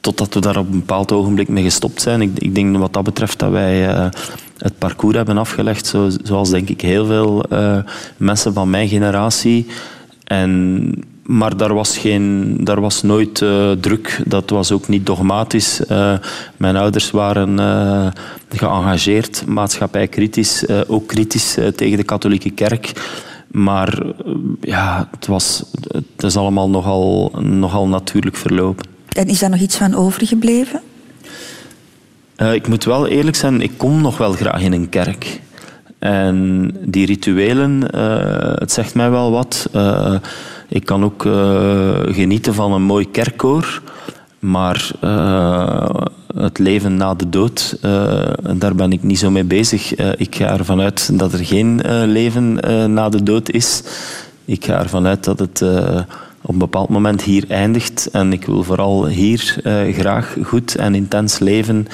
totdat 0.00 0.34
we 0.34 0.40
daar 0.40 0.56
op 0.56 0.66
een 0.72 0.78
bepaald 0.78 1.12
ogenblik 1.12 1.48
mee 1.48 1.62
gestopt 1.62 2.02
zijn. 2.02 2.22
Ik, 2.22 2.30
ik 2.38 2.54
denk 2.54 2.76
wat 2.76 2.92
dat 2.92 3.04
betreft 3.04 3.38
dat 3.38 3.50
wij 3.50 3.88
eh, 3.88 4.08
het 4.58 4.78
parcours 4.78 5.16
hebben 5.16 5.38
afgelegd, 5.38 5.86
zo, 5.86 6.08
zoals 6.22 6.50
denk 6.50 6.68
ik 6.68 6.80
heel 6.80 7.06
veel 7.06 7.42
eh, 7.42 7.78
mensen 8.16 8.52
van 8.52 8.70
mijn 8.70 8.88
generatie. 8.88 9.66
En, 10.24 10.92
maar 11.22 11.56
daar 11.56 11.74
was, 11.74 11.98
geen, 11.98 12.56
daar 12.64 12.80
was 12.80 13.02
nooit 13.02 13.42
eh, 13.42 13.70
druk. 13.70 14.22
Dat 14.26 14.50
was 14.50 14.72
ook 14.72 14.88
niet 14.88 15.06
dogmatisch. 15.06 15.80
Mijn 16.56 16.76
ouders 16.76 17.10
waren 17.10 17.58
geëngageerd, 18.48 19.46
maatschappijkritisch, 19.46 20.64
ook 20.86 21.06
kritisch 21.06 21.56
tegen 21.76 21.96
de 21.96 22.04
katholieke 22.04 22.50
kerk. 22.50 22.92
Maar 23.50 24.02
ja, 24.60 25.08
het, 25.10 25.26
was, 25.26 25.64
het 25.90 26.22
is 26.22 26.36
allemaal 26.36 26.70
nogal, 26.70 27.32
nogal 27.40 27.88
natuurlijk 27.88 28.36
verlopen. 28.36 28.86
En 29.16 29.26
is 29.26 29.38
daar 29.38 29.50
nog 29.50 29.60
iets 29.60 29.76
van 29.76 29.94
overgebleven? 29.94 30.80
Eh, 32.36 32.54
ik 32.54 32.68
moet 32.68 32.84
wel 32.84 33.06
eerlijk 33.06 33.36
zijn, 33.36 33.60
ik 33.60 33.72
kom 33.76 34.00
nog 34.00 34.18
wel 34.18 34.32
graag 34.32 34.62
in 34.62 34.72
een 34.72 34.88
kerk. 34.88 35.40
En 35.98 36.70
die 36.80 37.06
rituelen, 37.06 37.90
eh, 37.90 38.54
het 38.54 38.72
zegt 38.72 38.94
mij 38.94 39.10
wel 39.10 39.30
wat. 39.30 39.68
Eh, 39.72 40.14
ik 40.68 40.84
kan 40.84 41.04
ook 41.04 41.22
genieten 42.14 42.54
van 42.54 42.72
een 42.72 42.82
mooi 42.82 43.10
kerkkoor. 43.10 43.82
Maar 44.38 44.90
het 46.36 46.58
leven 46.58 46.96
na 46.96 47.14
de 47.14 47.28
dood, 47.28 47.78
daar 48.54 48.74
ben 48.74 48.92
ik 48.92 49.02
niet 49.02 49.18
zo 49.18 49.30
mee 49.30 49.44
bezig. 49.44 49.94
Ik 50.16 50.34
ga 50.34 50.58
ervan 50.58 50.80
uit 50.80 51.18
dat 51.18 51.32
er 51.32 51.44
geen 51.44 51.80
leven 52.06 52.54
na 52.94 53.08
de 53.08 53.22
dood 53.22 53.50
is. 53.50 53.82
Ik 54.44 54.64
ga 54.64 54.78
ervan 54.78 55.06
uit 55.06 55.24
dat 55.24 55.38
het 55.38 55.62
op 56.42 56.52
een 56.52 56.58
bepaald 56.58 56.88
moment 56.88 57.22
hier 57.22 57.44
eindigt. 57.48 58.08
En 58.12 58.32
ik 58.32 58.44
wil 58.44 58.62
vooral 58.62 59.06
hier 59.06 59.60
eh, 59.64 59.94
graag 59.94 60.36
goed 60.42 60.76
en 60.76 60.94
intens 60.94 61.38
leven. 61.38 61.86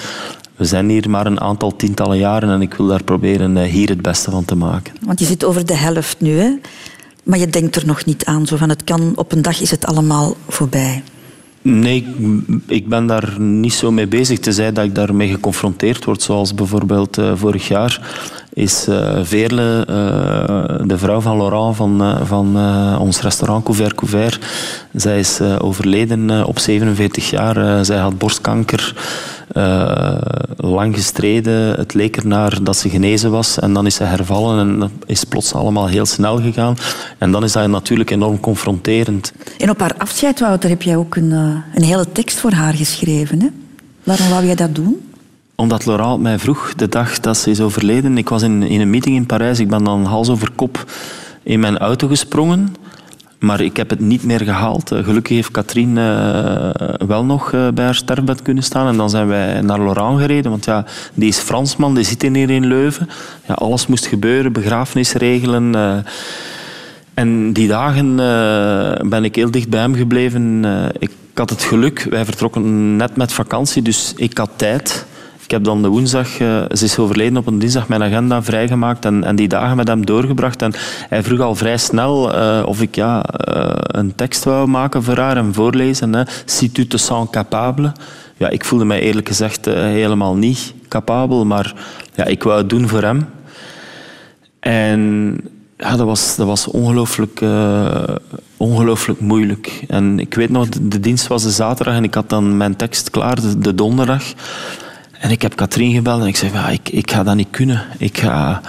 We 0.57 0.65
zijn 0.65 0.89
hier 0.89 1.11
maar 1.11 1.27
een 1.27 1.41
aantal 1.41 1.77
tientallen 1.77 2.19
jaren 2.19 2.51
en 2.51 2.61
ik 2.61 2.75
wil 2.75 2.87
daar 2.87 3.05
proberen 3.05 3.57
eh, 3.57 3.71
hier 3.71 3.89
het 3.89 4.03
beste 4.03 4.31
van 4.31 4.45
te 4.45 4.55
maken. 4.55 4.95
Want 5.01 5.19
je 5.19 5.25
zit 5.25 5.45
over 5.45 5.67
de 5.67 5.77
helft 5.77 6.21
nu, 6.21 6.39
hè? 6.39 6.51
Maar 7.23 7.39
je 7.39 7.47
denkt 7.47 7.77
er 7.77 7.87
nog 7.87 8.05
niet 8.05 8.25
aan. 8.25 8.47
Zo 8.47 8.57
van, 8.57 8.69
het 8.69 8.85
kan, 8.85 9.13
op 9.15 9.33
een 9.33 9.43
dag 9.43 9.61
is 9.61 9.71
het 9.71 9.87
allemaal 9.87 10.37
voorbij. 10.49 11.03
Nee, 11.63 12.07
ik, 12.67 12.89
ben 12.89 13.07
daar 13.07 13.41
niet 13.41 13.73
zo 13.73 13.91
mee 13.91 14.07
bezig. 14.07 14.39
Tenzij 14.39 14.73
dat 14.73 14.85
ik 14.85 14.95
daarmee 14.95 15.29
geconfronteerd 15.29 16.05
word. 16.05 16.23
Zoals 16.23 16.55
bijvoorbeeld 16.55 17.19
eh, 17.19 17.33
vorig 17.35 17.69
jaar 17.69 18.17
is 18.57 18.87
eh 18.89 19.19
Veerle, 19.23 19.85
eh, 19.87 20.87
de 20.87 20.99
vrouw 20.99 21.21
van 21.21 21.37
Laurent 21.37 21.77
van, 21.77 22.03
eh, 22.03 22.21
van 22.25 22.57
ons 22.99 23.21
restaurant 23.21 23.65
Couvert 23.65 23.95
Couvert. 23.95 24.39
Zij 24.95 25.19
is 25.19 25.41
overleden 25.41 26.47
op 26.47 26.59
47 26.59 27.31
jaar. 27.31 27.85
Zij 27.85 27.99
had 27.99 28.19
borstkanker. 28.19 28.95
lang 30.57 30.95
gestreden. 30.95 31.77
Het 31.77 31.95
leek 31.95 32.17
ernaar 32.17 32.59
dat 32.63 32.77
ze 32.77 32.89
genezen 32.89 33.31
was. 33.31 33.59
En 33.59 33.73
dan 33.73 33.87
is 33.87 33.95
ze 33.95 34.05
hervallen 34.05 34.59
en 34.59 34.79
dat 34.79 34.91
is 35.07 35.25
plots 35.25 35.55
allemaal 35.55 35.87
heel 35.87 36.07
snel 36.07 36.41
gegaan. 36.41 36.77
En 37.19 37.31
dan 37.33 37.45
is 37.45 37.53
dat 37.53 37.69
natuurlijk 37.69 38.11
enorm 38.11 38.41
confronterend. 38.41 39.33
En 39.59 39.71
op 39.71 39.81
haar 39.81 39.95
afscheid, 39.99 40.41
Wouter, 40.41 40.69
heb 40.69 40.83
jij 40.83 40.97
ook 40.97 41.17
een, 41.17 41.31
een 41.75 41.83
hele 41.83 42.13
tekst 42.13 42.39
voor 42.39 42.53
haar 42.53 42.75
geschreven. 42.75 43.41
Hè? 43.41 43.49
Waarom 44.05 44.29
wou 44.29 44.45
jij 44.45 44.55
dat 44.55 44.75
doen? 44.75 45.06
Omdat 45.57 45.87
Laurent 45.87 46.21
mij 46.21 46.39
vroeg, 46.39 46.75
de 46.75 46.89
dag 46.89 47.21
dat 47.21 47.37
ze 47.37 47.51
is 47.51 47.61
overleden, 47.61 48.19
ik 48.19 48.29
was 48.29 48.43
in, 48.43 48.63
in 48.63 48.81
een 48.81 48.91
meeting 48.91 49.17
in 49.17 49.27
Parijs, 49.27 49.61
ik 49.61 49.69
ben 49.69 49.85
dan 49.85 50.05
hals 50.05 50.29
over 50.29 50.51
kop 50.55 50.85
in 51.43 51.61
mijn 51.61 51.79
auto 51.79 52.09
gesprongen, 52.09 52.75
maar 53.39 53.61
ik 53.61 53.77
heb 53.77 53.91
het 53.91 54.01
niet 54.01 54.25
meer 54.25 54.41
gehaald. 54.41 54.93
Eh, 54.93 55.05
Gelukkig 55.05 55.37
heeft 55.37 55.51
Katrien 55.51 55.99
eh, 55.99 56.71
wel 57.07 57.25
nog 57.25 57.53
eh, 57.53 57.69
bij 57.69 57.85
haar 57.85 57.95
sterfbed 57.95 58.43
kunnen 58.43 58.63
staan. 58.63 58.89
En 58.89 58.97
dan 58.97 59.11
zijn 59.11 59.27
wij 59.27 59.61
naar 59.61 59.79
Laurent 59.79 60.21
gereden, 60.21 60.51
want 60.51 60.65
ja, 60.65 60.85
die 61.15 61.29
is 61.29 61.39
Fransman, 61.39 61.95
die 61.95 62.05
zit 62.05 62.23
hier 62.23 62.51
in 62.51 62.67
Leuven. 62.67 63.09
Ja, 63.47 63.55
alles 63.55 63.87
moest 63.87 64.07
gebeuren, 64.07 64.53
begrafenis 64.53 65.13
regelen... 65.13 65.75
en 67.15 67.53
die 67.53 67.69
dagen 67.69 68.17
ben 69.09 69.25
ik 69.25 69.35
heel 69.35 69.51
dicht 69.51 69.69
bij 69.69 69.81
hem 69.81 69.95
gebleven. 69.95 70.65
Ik 70.99 71.11
had 71.35 71.51
het 71.51 71.63
geluk, 71.63 72.07
wij 72.11 72.25
vertrokken 72.25 72.97
net 72.97 73.17
met 73.17 73.33
vakantie, 73.33 73.83
dus 73.83 74.13
ik 74.17 74.39
had 74.39 74.51
tijd. 74.57 75.07
Ik 75.47 75.53
heb 75.53 75.65
dan 75.65 75.83
de 75.83 75.89
woensdag, 75.89 76.39
eh, 76.39 76.63
ze 76.73 76.85
is 76.85 76.99
overleden 76.99 77.37
op 77.37 77.47
een 77.47 77.59
dinsdag, 77.59 77.89
mijn 77.89 78.03
agenda 78.03 78.43
vrijgemaakt 78.43 79.05
en, 79.05 79.25
en 79.25 79.37
die 79.37 79.49
dagen 79.49 79.77
met 79.77 79.89
hem 79.89 80.07
doorgebracht. 80.07 80.63
En 80.63 80.73
hij 81.09 81.23
vroeg 81.23 81.41
al 81.41 81.55
vrij 81.55 81.77
snel 81.77 82.35
eh, 82.35 82.63
of 82.67 82.81
ik 82.81 82.95
ja, 82.95 83.23
eh, 83.23 83.75
een 83.77 84.15
tekst 84.15 84.45
wou 84.45 84.69
maken 84.69 85.03
voor 85.03 85.17
haar 85.19 85.37
en 85.37 85.55
voorlezen. 85.55 86.15
Hè. 86.15 86.23
Si 86.45 86.73
tu 86.73 86.87
te 86.87 86.97
sens 86.97 87.31
capable. 87.31 87.93
Ja, 88.37 88.49
ik 88.49 88.65
voelde 88.65 88.85
mij 88.85 89.01
eerlijk 89.01 89.29
gezegd 89.29 89.65
helemaal 89.65 90.35
niet 90.35 90.75
capabel, 90.89 91.45
maar 91.45 91.75
ja, 92.15 92.25
ik 92.25 92.43
wou 92.43 92.59
het 92.59 92.69
doen 92.69 92.89
voor 92.89 93.03
hem. 93.03 93.29
En 94.61 95.41
ja, 95.77 95.97
dat 95.97 96.07
was, 96.07 96.37
dat 96.37 96.47
was 96.47 96.67
ongelooflijk, 96.67 97.41
ongelooflijk 98.57 99.21
moeilijk. 99.21 99.85
En 99.89 100.19
ik 100.19 100.35
weet 100.35 100.51
nog, 100.51 100.69
de, 100.69 101.01
dienst 101.01 101.27
was 101.27 101.43
de 101.43 101.51
zaterdag 101.51 101.95
en 101.95 102.05
ik 102.05 102.15
had 102.15 102.29
dan 102.31 102.57
mijn 102.57 102.77
tekst 102.77 103.11
klaar, 103.11 103.39
de 103.59 103.75
donderdag. 103.75 104.23
En 105.21 105.31
ik 105.31 105.43
heb 105.43 105.57
Katrien 105.57 105.93
gebeld 105.95 106.21
en 106.21 106.27
ik 106.27 106.37
zei, 106.37 106.53
ja, 106.53 106.69
ik, 106.69 106.89
ik 106.89 107.11
ga 107.11 107.23
dat 107.23 107.35
niet 107.35 107.51
kunnen. 107.51 107.83
Ik 107.99 108.19
ga, 108.19 108.61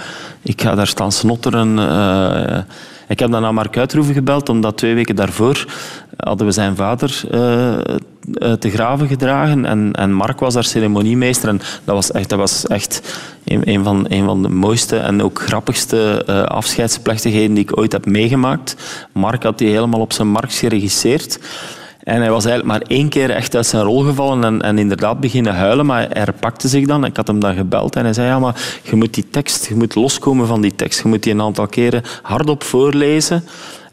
ik 0.42 0.62
ga 0.62 0.74
daar 0.74 0.86
staan 0.86 1.12
snotteren. 1.12 1.78
eh. 1.78 2.58
ik 3.08 3.18
heb 3.18 3.30
dan 3.30 3.42
naar 3.42 3.54
Mark 3.54 3.76
Uitroeven 3.76 4.14
gebeld, 4.14 4.48
omdat 4.48 4.76
twee 4.76 4.94
weken 4.94 5.16
daarvoor 5.16 5.66
hadden 6.16 6.46
we 6.46 6.52
zijn 6.52 6.76
vader 6.76 7.20
eh, 7.30 7.78
eh, 7.78 8.52
te 8.58 8.70
graven 8.70 9.08
gedragen. 9.08 9.64
En, 9.64 9.92
en 9.92 10.12
Mark 10.12 10.40
was 10.40 10.54
daar 10.54 10.64
ceremoniemeester. 10.64 11.48
En 11.48 11.60
dat 11.84 11.94
was 11.94 12.10
echt, 12.10 12.28
dat 12.28 12.38
was 12.38 12.66
echt 12.66 13.18
een, 13.44 13.84
van, 13.84 14.06
van 14.24 14.42
de 14.42 14.48
mooiste 14.48 14.96
en 14.96 15.22
ook 15.22 15.42
grappigste 15.42 16.24
afscheidsplechtigheden 16.48 17.54
die 17.54 17.64
ik 17.64 17.78
ooit 17.78 17.92
heb 17.92 18.06
meegemaakt. 18.06 18.76
Mark 19.12 19.42
had 19.42 19.58
die 19.58 19.68
helemaal 19.68 20.00
op 20.00 20.12
zijn 20.12 20.28
markt 20.28 20.54
geregisseerd. 20.54 21.38
En 22.02 22.20
hij 22.20 22.30
was 22.30 22.44
eigenlijk 22.44 22.78
maar 22.78 22.90
één 22.96 23.08
keer 23.08 23.30
echt 23.30 23.54
uit 23.54 23.66
zijn 23.66 23.82
rol 23.82 24.02
gevallen 24.02 24.44
en, 24.44 24.62
en 24.62 24.78
inderdaad 24.78 25.20
beginnen 25.20 25.54
huilen, 25.54 25.86
maar 25.86 25.98
hij 25.98 26.08
herpakte 26.12 26.68
zich 26.68 26.86
dan. 26.86 27.04
Ik 27.04 27.16
had 27.16 27.26
hem 27.26 27.40
dan 27.40 27.54
gebeld 27.54 27.96
en 27.96 28.04
hij 28.04 28.12
zei, 28.12 28.26
ja, 28.26 28.38
maar 28.38 28.80
je 28.82 28.96
moet 28.96 29.14
die 29.14 29.30
tekst, 29.30 29.66
je 29.66 29.74
moet 29.74 29.94
loskomen 29.94 30.46
van 30.46 30.60
die 30.60 30.74
tekst. 30.74 31.02
Je 31.02 31.08
moet 31.08 31.22
die 31.22 31.32
een 31.32 31.42
aantal 31.42 31.66
keren 31.66 32.02
hardop 32.22 32.62
voorlezen. 32.62 33.44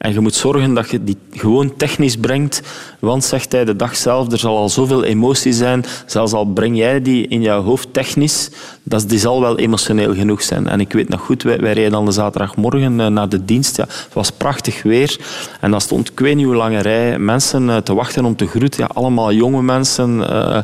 En 0.05 0.13
je 0.13 0.19
moet 0.19 0.35
zorgen 0.35 0.73
dat 0.73 0.89
je 0.89 1.03
die 1.03 1.17
gewoon 1.31 1.75
technisch 1.77 2.17
brengt. 2.17 2.61
Want, 2.99 3.23
zegt 3.23 3.51
hij, 3.51 3.65
de 3.65 3.75
dag 3.75 3.95
zelf, 3.95 4.31
er 4.31 4.37
zal 4.37 4.57
al 4.57 4.69
zoveel 4.69 5.03
emotie 5.03 5.53
zijn. 5.53 5.85
Zelfs 6.05 6.33
al 6.33 6.45
breng 6.45 6.77
jij 6.77 7.01
die 7.01 7.27
in 7.27 7.41
jouw 7.41 7.61
hoofd 7.61 7.87
technisch, 7.91 8.49
dat, 8.83 9.09
die 9.09 9.19
zal 9.19 9.41
wel 9.41 9.57
emotioneel 9.57 10.13
genoeg 10.13 10.41
zijn. 10.41 10.67
En 10.67 10.79
ik 10.79 10.93
weet 10.93 11.09
nog 11.09 11.21
goed, 11.21 11.43
wij, 11.43 11.57
wij 11.59 11.73
reden 11.73 11.91
dan 11.91 12.05
de 12.05 12.11
zaterdagmorgen 12.11 12.99
eh, 12.99 13.07
naar 13.07 13.29
de 13.29 13.45
dienst. 13.45 13.77
Ja, 13.77 13.83
het 13.83 14.13
was 14.13 14.31
prachtig 14.31 14.83
weer. 14.83 15.17
En 15.59 15.71
dan 15.71 15.81
stond 15.81 16.11
ik 16.11 16.19
weet 16.19 16.35
niet 16.35 16.45
hoe 16.45 16.55
lange 16.55 16.79
rij 16.79 17.19
mensen 17.19 17.69
eh, 17.69 17.77
te 17.77 17.93
wachten 17.93 18.25
om 18.25 18.35
te 18.35 18.47
groeten. 18.47 18.81
Ja, 18.81 18.89
allemaal 18.93 19.33
jonge 19.33 19.61
mensen 19.61 20.29
eh, 20.29 20.59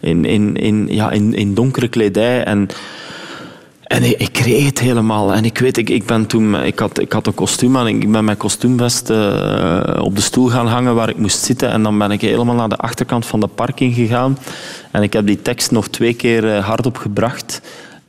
in, 0.00 0.24
in, 0.24 0.56
in, 0.56 0.86
ja, 0.90 1.10
in, 1.10 1.34
in 1.34 1.54
donkere 1.54 1.88
kledij. 1.88 2.44
En 2.44 2.68
en 3.84 4.02
ik, 4.02 4.18
ik 4.18 4.32
kreeg 4.32 4.66
het 4.66 4.80
helemaal. 4.80 5.34
En 5.34 5.44
ik 5.44 5.58
weet, 5.58 5.76
ik, 5.76 6.06
ben 6.06 6.26
toen, 6.26 6.62
ik, 6.62 6.78
had, 6.78 7.00
ik 7.00 7.12
had 7.12 7.26
een 7.26 7.34
kostuum 7.34 7.76
aan. 7.76 7.86
Ik 7.86 8.12
ben 8.12 8.24
mijn 8.24 8.36
kostuumvest 8.36 9.10
eh, 9.10 9.98
op 10.00 10.16
de 10.16 10.22
stoel 10.22 10.46
gaan 10.48 10.66
hangen 10.66 10.94
waar 10.94 11.08
ik 11.08 11.16
moest 11.16 11.44
zitten. 11.44 11.70
En 11.70 11.82
dan 11.82 11.98
ben 11.98 12.10
ik 12.10 12.20
helemaal 12.20 12.54
naar 12.54 12.68
de 12.68 12.76
achterkant 12.76 13.26
van 13.26 13.40
de 13.40 13.46
parking 13.46 13.94
gegaan. 13.94 14.38
En 14.90 15.02
ik 15.02 15.12
heb 15.12 15.26
die 15.26 15.42
tekst 15.42 15.70
nog 15.70 15.88
twee 15.88 16.14
keer 16.14 16.54
eh, 16.54 16.64
hardop 16.64 16.96
gebracht. 16.96 17.60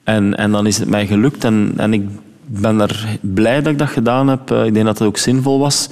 En, 0.03 0.37
en 0.37 0.51
dan 0.51 0.67
is 0.67 0.77
het 0.77 0.89
mij 0.89 1.07
gelukt. 1.07 1.43
En, 1.43 1.73
en 1.77 1.93
ik 1.93 2.07
ben 2.45 2.79
er 2.79 3.05
blij 3.21 3.61
dat 3.61 3.71
ik 3.71 3.79
dat 3.79 3.89
gedaan 3.89 4.27
heb. 4.27 4.51
Eh, 4.51 4.65
Ik 4.65 4.73
denk 4.73 4.85
dat 4.85 4.99
het 4.99 5.07
ook 5.07 5.17
zinvol 5.17 5.59
was 5.59 5.89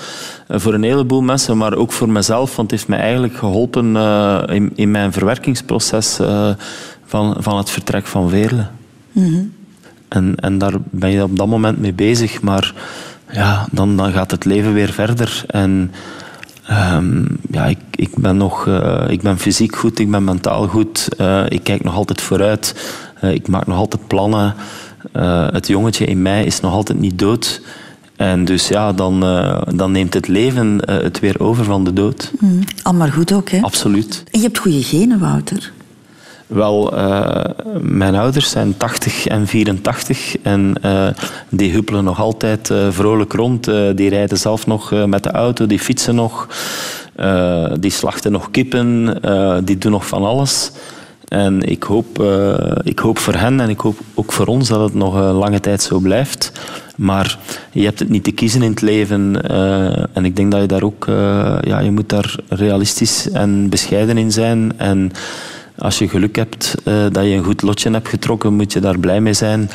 voor 0.49 0.73
een 0.73 0.83
heleboel 0.83 1.21
mensen, 1.21 1.57
maar 1.57 1.75
ook 1.75 1.91
voor 1.91 2.09
mezelf. 2.09 2.55
Want 2.55 2.71
het 2.71 2.79
heeft 2.79 2.89
mij 2.89 2.99
eigenlijk 2.99 3.35
geholpen 3.35 3.95
eh, 3.95 4.41
in, 4.47 4.71
in 4.75 4.91
mijn 4.91 5.11
verwerkingsproces 5.11 6.19
van, 7.05 7.35
van 7.39 7.57
het 7.57 7.69
vertrek 7.69 8.05
van 8.05 8.29
Veerle. 8.29 8.67
En, 10.13 10.35
en 10.35 10.57
daar 10.57 10.73
ben 10.79 11.09
je 11.09 11.23
op 11.23 11.37
dat 11.37 11.47
moment 11.47 11.79
mee 11.79 11.93
bezig. 11.93 12.41
Maar 12.41 12.73
ja, 13.31 13.67
dan, 13.71 13.97
dan 13.97 14.11
gaat 14.11 14.31
het 14.31 14.45
leven 14.45 14.73
weer 14.73 14.91
verder. 14.91 15.43
En 15.47 15.91
ehm, 16.65 17.25
ja, 17.51 17.65
ik, 17.65 17.79
ik, 17.91 18.09
ben 18.15 18.37
nog, 18.37 18.67
eh, 18.67 19.03
ik 19.07 19.21
ben 19.21 19.39
fysiek 19.39 19.75
goed, 19.75 19.99
ik 19.99 20.11
ben 20.11 20.23
mentaal 20.23 20.67
goed. 20.67 21.07
Eh, 21.17 21.43
ik 21.47 21.63
kijk 21.63 21.83
nog 21.83 21.95
altijd 21.95 22.21
vooruit. 22.21 22.75
Eh, 23.19 23.31
ik 23.31 23.47
maak 23.47 23.67
nog 23.67 23.77
altijd 23.77 24.07
plannen. 24.07 24.55
Het 25.51 25.67
jongetje 25.67 26.05
in 26.05 26.21
mij 26.21 26.45
is 26.45 26.59
nog 26.59 26.71
altijd 26.71 26.99
niet 26.99 27.19
dood. 27.19 27.61
En 28.15 28.45
dus 28.45 28.67
ja, 28.67 28.93
dan, 28.93 29.19
dan 29.75 29.91
neemt 29.91 30.13
het 30.13 30.27
leven 30.27 30.79
het 30.85 31.19
weer 31.19 31.39
over 31.39 31.63
van 31.63 31.83
de 31.83 31.93
dood. 31.93 32.31
Mm, 32.39 32.59
al 32.83 32.93
maar 32.93 33.11
goed 33.11 33.33
ook, 33.33 33.49
hè? 33.49 33.61
Absoluut. 33.61 34.23
En 34.31 34.39
je 34.39 34.45
hebt 34.45 34.57
goede 34.57 34.83
genen, 34.83 35.19
Wouter. 35.19 35.71
Wel, 36.53 36.97
eh, 36.97 37.45
mijn 37.81 38.15
ouders 38.15 38.49
zijn 38.49 38.77
80 38.77 39.27
en 39.27 39.47
84 39.47 40.35
en 40.41 40.75
eh, 40.81 41.07
die 41.49 41.71
huppelen 41.71 42.03
nog 42.03 42.19
altijd 42.19 42.69
eh, 42.69 42.77
vrolijk 42.89 43.33
rond. 43.33 43.65
Die 43.95 44.09
rijden 44.09 44.37
zelf 44.37 44.67
nog 44.67 45.05
met 45.05 45.23
de 45.23 45.31
auto, 45.31 45.67
die 45.67 45.79
fietsen 45.79 46.15
nog, 46.15 46.47
die 47.79 47.91
slachten 47.91 48.31
nog 48.31 48.51
kippen, 48.51 49.17
die 49.65 49.77
doen 49.77 49.91
nog 49.91 50.07
van 50.07 50.23
alles. 50.23 50.71
En 51.27 51.69
ik 51.69 51.83
hoop, 51.83 52.23
ik 52.83 52.99
hoop 52.99 53.17
voor 53.17 53.33
hen 53.33 53.59
en 53.59 53.69
ik 53.69 53.79
hoop 53.79 53.99
ook 54.13 54.31
voor 54.31 54.45
ons 54.45 54.67
dat 54.67 54.79
het 54.79 54.93
nog 54.93 55.15
een 55.15 55.33
lange 55.33 55.59
tijd 55.59 55.81
zo 55.81 55.99
blijft. 55.99 56.51
Maar 56.95 57.37
je 57.71 57.83
hebt 57.83 57.99
het 57.99 58.09
niet 58.09 58.23
te 58.23 58.31
kiezen 58.31 58.61
in 58.61 58.69
het 58.69 58.81
leven. 58.81 59.49
en 60.13 60.25
ik 60.25 60.35
denk 60.35 60.51
dat 60.51 60.61
je 60.61 60.67
daar 60.67 60.83
ook... 60.83 61.05
ja, 61.61 61.79
je 61.79 61.91
moet 61.91 62.09
daar 62.09 62.35
realistisch 62.49 63.29
en 63.29 63.69
bescheiden 63.69 64.17
in 64.17 64.31
zijn. 64.31 64.73
En 64.77 65.11
als 65.77 65.97
je 65.97 66.09
geluk 66.09 66.35
hebt 66.35 66.75
eh, 66.83 67.05
dat 67.11 67.23
je 67.23 67.29
een 67.29 67.43
goed 67.43 67.61
lotje 67.61 67.91
hebt 67.91 68.07
getrokken, 68.07 68.53
moet 68.53 68.73
je 68.73 68.79
daar 68.79 68.99
blij 68.99 69.21
mee 69.21 69.33
zijn. 69.33 69.69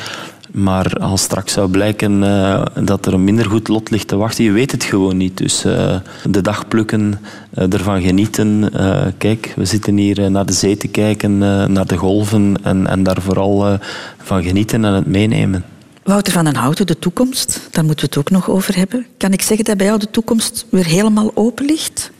Maar 0.51 0.93
als 0.93 1.21
straks 1.21 1.53
zou 1.53 1.69
blijken 1.69 2.23
eh, 2.23 2.65
dat 2.83 3.05
er 3.05 3.13
een 3.13 3.23
minder 3.23 3.45
goed 3.45 3.67
lot 3.67 3.89
ligt 3.89 4.07
te 4.07 4.15
wachten, 4.15 4.43
je 4.43 4.51
weet 4.51 4.71
het 4.71 4.83
gewoon 4.83 5.17
niet. 5.17 5.37
Dus 5.37 5.65
eh, 5.65 5.95
de 6.23 6.41
dag 6.41 6.67
plukken, 6.67 7.19
ervan 7.53 8.01
genieten. 8.01 8.71
Kijk, 9.17 9.53
we 9.55 9.65
zitten 9.65 9.97
hier 9.97 10.31
naar 10.31 10.45
de 10.45 10.53
zee 10.53 10.77
te 10.77 10.87
kijken, 10.87 11.37
naar 11.73 11.87
de 11.87 11.97
golven 11.97 12.55
en, 12.63 12.87
en 12.87 13.03
daar 13.03 13.21
vooral 13.21 13.77
van 14.17 14.43
genieten 14.43 14.85
en 14.85 14.93
het 14.93 15.05
meenemen. 15.05 15.65
Wouter 16.03 16.33
van 16.33 16.45
den 16.45 16.55
Houten, 16.55 16.87
de 16.87 16.99
toekomst, 16.99 17.67
daar 17.71 17.85
moeten 17.85 18.05
we 18.05 18.11
het 18.11 18.19
ook 18.19 18.29
nog 18.29 18.49
over 18.49 18.75
hebben. 18.75 19.05
Kan 19.17 19.33
ik 19.33 19.41
zeggen 19.41 19.65
dat 19.65 19.77
bij 19.77 19.85
jou 19.85 19.99
de 19.99 20.09
toekomst 20.11 20.65
weer 20.69 20.85
helemaal 20.85 21.31
open 21.33 21.65
ligt? 21.65 22.11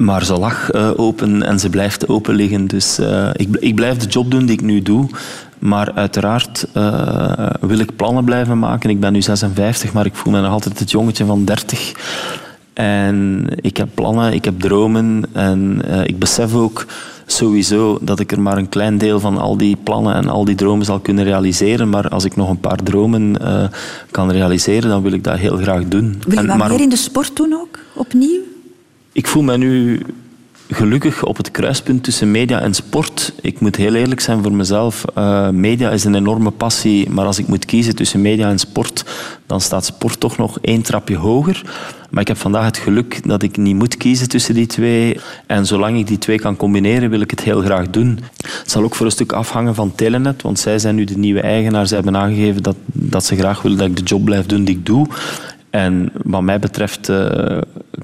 Maar 0.00 0.24
ze 0.24 0.38
lag 0.38 0.70
eh, 0.70 0.90
open 0.96 1.42
en 1.42 1.58
ze 1.58 1.70
blijft 1.70 2.08
open 2.08 2.34
liggen. 2.34 2.66
Dus 2.66 2.98
eh, 2.98 3.28
ik, 3.32 3.48
ik 3.58 3.74
blijf 3.74 3.96
de 3.96 4.06
job 4.06 4.30
doen 4.30 4.46
die 4.46 4.54
ik 4.54 4.62
nu 4.62 4.82
doe. 4.82 5.06
Maar 5.58 5.92
uiteraard 5.94 6.66
eh, 6.72 7.46
wil 7.60 7.78
ik 7.78 7.96
plannen 7.96 8.24
blijven 8.24 8.58
maken. 8.58 8.90
Ik 8.90 9.00
ben 9.00 9.12
nu 9.12 9.22
56, 9.22 9.92
maar 9.92 10.06
ik 10.06 10.14
voel 10.14 10.32
me 10.32 10.40
nog 10.40 10.50
altijd 10.52 10.78
het 10.78 10.90
jongetje 10.90 11.24
van 11.24 11.44
30. 11.44 11.92
En 12.72 13.46
ik 13.60 13.76
heb 13.76 13.88
plannen, 13.94 14.32
ik 14.32 14.44
heb 14.44 14.60
dromen. 14.60 15.24
En 15.32 15.82
ik 16.04 16.18
besef 16.18 16.54
ook 16.54 16.86
sowieso 17.26 17.98
dat 18.00 18.20
ik 18.20 18.32
er 18.32 18.40
maar 18.40 18.56
een 18.58 18.68
klein 18.68 18.98
deel 18.98 19.20
van 19.20 19.38
al 19.38 19.56
die 19.56 19.76
plannen 19.82 20.14
en 20.14 20.28
al 20.28 20.44
die 20.44 20.54
dromen 20.54 20.84
zal 20.84 21.00
kunnen 21.00 21.24
realiseren. 21.24 21.88
Maar 21.88 22.08
als 22.08 22.24
ik 22.24 22.36
nog 22.36 22.48
een 22.48 22.60
paar 22.60 22.82
dromen 22.82 23.36
kan 24.10 24.30
realiseren, 24.30 24.90
dan 24.90 25.02
wil 25.02 25.12
ik 25.12 25.24
dat 25.24 25.38
heel 25.38 25.56
graag 25.56 25.84
doen. 25.88 26.22
Wil 26.26 26.42
je 26.42 26.48
En- 26.50 26.58
maar- 26.58 26.70
meer 26.70 26.80
in 26.80 26.88
de 26.88 26.96
sport 26.96 27.36
doen 27.36 27.52
ook, 27.52 27.78
opnieuw? 27.94 28.49
Ik 29.12 29.26
voel 29.26 29.42
me 29.42 29.56
nu 29.56 30.02
gelukkig 30.70 31.24
op 31.24 31.36
het 31.36 31.50
kruispunt 31.50 32.04
tussen 32.04 32.30
media 32.30 32.60
en 32.60 32.74
sport. 32.74 33.32
Ik 33.40 33.60
moet 33.60 33.76
heel 33.76 33.94
eerlijk 33.94 34.20
zijn 34.20 34.42
voor 34.42 34.52
mezelf. 34.52 35.04
Uh, 35.18 35.48
media 35.48 35.90
is 35.90 36.04
een 36.04 36.14
enorme 36.14 36.50
passie, 36.50 37.10
maar 37.10 37.24
als 37.24 37.38
ik 37.38 37.46
moet 37.46 37.64
kiezen 37.64 37.96
tussen 37.96 38.20
media 38.20 38.48
en 38.48 38.58
sport, 38.58 39.04
dan 39.46 39.60
staat 39.60 39.84
sport 39.84 40.20
toch 40.20 40.36
nog 40.36 40.58
één 40.60 40.82
trapje 40.82 41.16
hoger. 41.16 41.62
Maar 42.10 42.20
ik 42.20 42.28
heb 42.28 42.36
vandaag 42.36 42.64
het 42.64 42.78
geluk 42.78 43.28
dat 43.28 43.42
ik 43.42 43.56
niet 43.56 43.74
moet 43.74 43.96
kiezen 43.96 44.28
tussen 44.28 44.54
die 44.54 44.66
twee. 44.66 45.20
En 45.46 45.66
zolang 45.66 45.98
ik 45.98 46.06
die 46.06 46.18
twee 46.18 46.38
kan 46.38 46.56
combineren, 46.56 47.10
wil 47.10 47.20
ik 47.20 47.30
het 47.30 47.40
heel 47.40 47.60
graag 47.60 47.90
doen. 47.90 48.18
Het 48.42 48.70
zal 48.70 48.82
ook 48.82 48.94
voor 48.94 49.06
een 49.06 49.12
stuk 49.12 49.32
afhangen 49.32 49.74
van 49.74 49.94
Telenet, 49.94 50.42
want 50.42 50.58
zij 50.58 50.78
zijn 50.78 50.94
nu 50.94 51.04
de 51.04 51.18
nieuwe 51.18 51.40
eigenaar. 51.40 51.86
Ze 51.86 51.94
hebben 51.94 52.16
aangegeven 52.16 52.62
dat, 52.62 52.76
dat 52.86 53.24
ze 53.24 53.36
graag 53.36 53.62
willen 53.62 53.78
dat 53.78 53.88
ik 53.88 53.96
de 53.96 54.02
job 54.02 54.24
blijf 54.24 54.46
doen 54.46 54.64
die 54.64 54.76
ik 54.76 54.86
doe. 54.86 55.06
En 55.70 56.12
wat 56.22 56.42
mij 56.42 56.58
betreft 56.58 57.08
uh, 57.08 57.26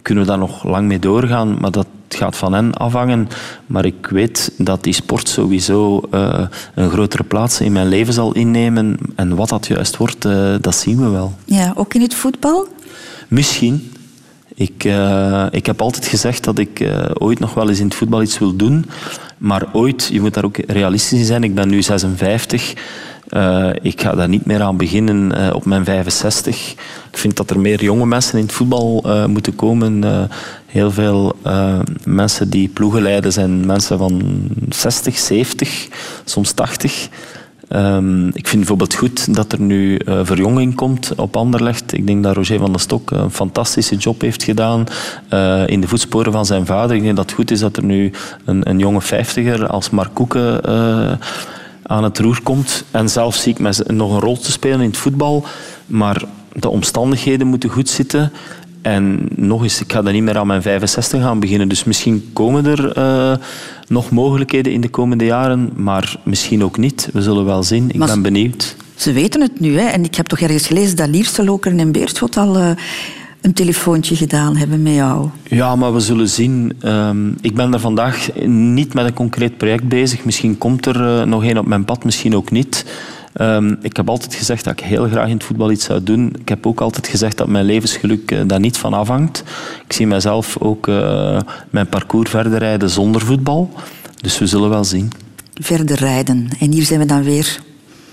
kunnen 0.03 0.25
we 0.25 0.31
daar 0.31 0.39
nog 0.39 0.65
lang 0.65 0.87
mee 0.87 0.99
doorgaan, 0.99 1.57
maar 1.61 1.71
dat 1.71 1.87
gaat 2.09 2.37
van 2.37 2.53
hen 2.53 2.73
afhangen. 2.75 3.29
Maar 3.67 3.85
ik 3.85 4.07
weet 4.07 4.53
dat 4.59 4.85
die 4.85 4.93
sport 4.93 5.29
sowieso 5.29 6.03
uh, 6.15 6.47
een 6.75 6.91
grotere 6.91 7.25
plaats 7.25 7.61
in 7.61 7.73
mijn 7.73 7.89
leven 7.89 8.13
zal 8.13 8.33
innemen. 8.33 8.99
En 9.15 9.37
wat 9.37 9.49
dat 9.49 9.67
juist 9.67 9.97
wordt, 9.97 10.25
uh, 10.25 10.55
dat 10.61 10.75
zien 10.75 11.01
we 11.01 11.09
wel. 11.09 11.35
Ja, 11.45 11.73
ook 11.77 11.95
in 11.95 12.01
het 12.01 12.15
voetbal? 12.15 12.69
Misschien. 13.29 13.91
Ik, 14.55 14.85
ik 15.51 15.67
heb 15.67 15.81
altijd 15.81 16.07
gezegd 16.07 16.45
dat 16.45 16.59
ik 16.59 16.89
ooit 17.15 17.39
nog 17.39 17.55
wel 17.55 17.69
eens 17.69 17.79
in 17.79 17.85
het 17.85 17.95
voetbal 17.95 18.23
iets 18.23 18.39
wil 18.39 18.57
doen. 18.57 18.87
Maar 19.39 19.67
ooit, 19.73 20.09
je 20.13 20.21
moet 20.21 20.35
daar 20.35 20.45
ook 20.45 20.57
realistisch 20.57 21.19
in 21.19 21.25
zijn. 21.25 21.45
Ik 21.45 21.55
ben 21.55 21.69
nu 21.69 21.83
56. 21.83 22.75
Uh, 23.31 23.71
ik 23.83 24.01
ga 24.01 24.15
daar 24.15 24.29
niet 24.29 24.47
meer 24.47 24.63
aan 24.63 24.77
beginnen 24.77 25.55
op 25.55 25.65
mijn 25.65 25.85
65. 25.85 26.71
Ik 27.11 27.19
vind 27.19 27.37
dat 27.37 27.51
er 27.51 27.61
meer 27.61 27.83
jonge 27.83 28.07
mensen 28.07 28.39
in 28.39 28.45
het 28.45 28.55
voetbal 28.55 29.05
moeten 29.29 29.57
komen. 29.57 30.05
heel 30.67 30.91
veel 30.91 31.37
mensen 32.05 32.51
die 32.51 32.69
ploegen 32.69 33.03
leiden 33.03 33.33
zijn 33.33 33.67
mensen 33.67 33.99
van 33.99 34.23
60, 34.69 35.19
70, 35.19 35.89
soms 36.25 36.53
80. 36.53 37.09
Um, 37.69 38.27
ik 38.27 38.49
vind 38.49 38.57
bijvoorbeeld 38.57 38.95
goed 38.95 39.35
dat 39.35 39.53
er 39.53 39.61
nu 39.61 40.01
verjonging 40.05 40.75
komt 40.75 41.13
op 41.17 41.37
Anderlecht. 41.37 41.93
Ik 41.93 42.07
denk 42.07 42.23
dat 42.23 42.37
Roger 42.37 42.59
van 42.59 42.73
der 42.73 42.81
Stok 42.81 43.11
een 43.11 43.31
fantastische 43.31 43.97
job 43.97 44.21
heeft 44.21 44.43
gedaan 44.43 44.87
in 45.67 45.81
de 45.81 45.89
voetsporen 45.89 46.33
van 46.33 46.47
zijn 46.47 46.67
vader. 46.67 46.97
Ik 46.97 47.03
denk 47.03 47.17
dat 47.17 47.25
het 47.25 47.35
goed 47.35 47.51
is 47.51 47.61
dat 47.61 47.77
er 47.77 47.85
nu 47.85 48.13
een, 48.45 48.71
een 48.71 48.79
jonge 48.79 49.01
vijftiger 49.01 49.67
als 49.67 49.91
Mark 49.91 50.15
Koeken 50.15 50.61
aan 51.87 52.05
het 52.05 52.19
roer 52.19 52.41
komt. 52.43 52.85
En 52.91 53.09
zelf 53.09 53.35
zie 53.35 53.53
ik 53.53 53.59
mij 53.59 53.73
nog 53.87 54.13
een 54.13 54.21
rol 54.21 54.39
te 54.39 54.53
spelen 54.53 54.81
in 54.81 54.89
het 54.89 54.97
voetbal. 54.97 55.45
Maar 55.87 56.23
de 56.53 56.69
omstandigheden 56.69 57.47
moeten 57.47 57.71
goed 57.71 57.89
zitten. 57.89 58.33
En 58.83 59.29
nog 59.35 59.63
eens, 59.63 59.81
ik 59.81 59.93
ga 59.93 60.03
dan 60.03 60.13
niet 60.13 60.23
meer 60.23 60.39
aan 60.39 60.47
mijn 60.47 60.63
65 60.63 61.21
gaan 61.21 61.41
beginnen. 61.41 61.69
Dus 61.69 61.85
misschien 61.85 62.31
komen 62.33 62.67
er 62.67 62.99
uh, 62.99 63.37
nog 63.89 64.11
mogelijkheden 64.11 64.73
in 64.73 64.81
de 64.81 64.89
komende 64.89 65.25
jaren, 65.25 65.71
maar 65.75 66.17
misschien 66.23 66.65
ook 66.65 66.79
niet. 66.79 67.09
We 67.13 67.23
zullen 67.23 67.45
wel 67.45 67.63
zien. 67.63 67.89
Ik 67.89 67.97
maar 67.97 68.09
ben 68.09 68.23
benieuwd. 68.23 68.77
Ze 68.95 69.13
weten 69.13 69.41
het 69.41 69.61
nu, 69.61 69.79
hè? 69.79 69.87
En 69.87 70.05
ik 70.05 70.15
heb 70.15 70.27
toch 70.27 70.41
ergens 70.41 70.67
gelezen 70.67 70.97
dat 70.97 71.09
Lierse 71.09 71.45
Lokeren 71.45 71.79
en 71.79 71.93
Beerschot 71.93 72.37
al 72.37 72.57
uh, 72.57 72.71
een 73.47 73.53
telefoontje 73.53 74.17
gedaan 74.17 74.57
hebben 74.57 74.83
met 74.83 74.95
jou. 74.95 75.29
Ja, 75.45 75.77
maar 75.77 75.93
we 75.93 76.01
zullen 76.01 76.29
zien. 76.29 76.73
Um, 76.85 77.37
ik 77.41 77.55
ben 77.55 77.73
er 77.73 77.81
vandaag 77.81 78.29
niet 78.47 78.95
met 78.95 79.05
een 79.07 79.13
concreet 79.13 79.57
project 79.57 79.89
bezig. 79.89 80.25
Misschien 80.25 80.59
komt 80.59 80.87
er 80.87 81.01
uh, 81.01 81.23
nog 81.23 81.45
één 81.45 81.59
op 81.59 81.67
mijn 81.67 81.85
pad, 81.85 82.05
misschien 82.05 82.37
ook 82.37 82.51
niet. 82.51 82.85
Um, 83.41 83.79
ik 83.83 83.97
heb 83.97 84.09
altijd 84.09 84.35
gezegd 84.35 84.65
dat 84.65 84.73
ik 84.73 84.81
heel 84.81 85.09
graag 85.09 85.29
in 85.29 85.35
het 85.35 85.45
voetbal 85.45 85.71
iets 85.71 85.85
zou 85.85 86.03
doen. 86.03 86.33
Ik 86.39 86.49
heb 86.49 86.67
ook 86.67 86.81
altijd 86.81 87.09
gezegd 87.09 87.37
dat 87.37 87.49
mijn 87.49 87.65
levensgeluk 87.65 88.31
uh, 88.31 88.41
daar 88.47 88.61
niet 88.61 88.77
van 88.77 88.95
afhangt. 88.95 89.45
Ik 89.87 89.93
zie 89.93 90.07
mezelf 90.07 90.57
ook 90.59 90.87
uh, 90.87 91.39
mijn 91.71 91.89
parcours 91.89 92.31
verder 92.31 92.59
rijden 92.59 92.91
zonder 92.91 93.21
voetbal. 93.21 93.71
Dus 94.21 94.39
we 94.39 94.47
zullen 94.47 94.69
wel 94.69 94.85
zien. 94.85 95.13
Verder 95.55 95.97
rijden. 95.97 96.49
En 96.61 96.73
hier 96.73 96.85
zijn 96.85 97.01
we 97.01 97.07
dan 97.07 97.23
weer... 97.23 97.61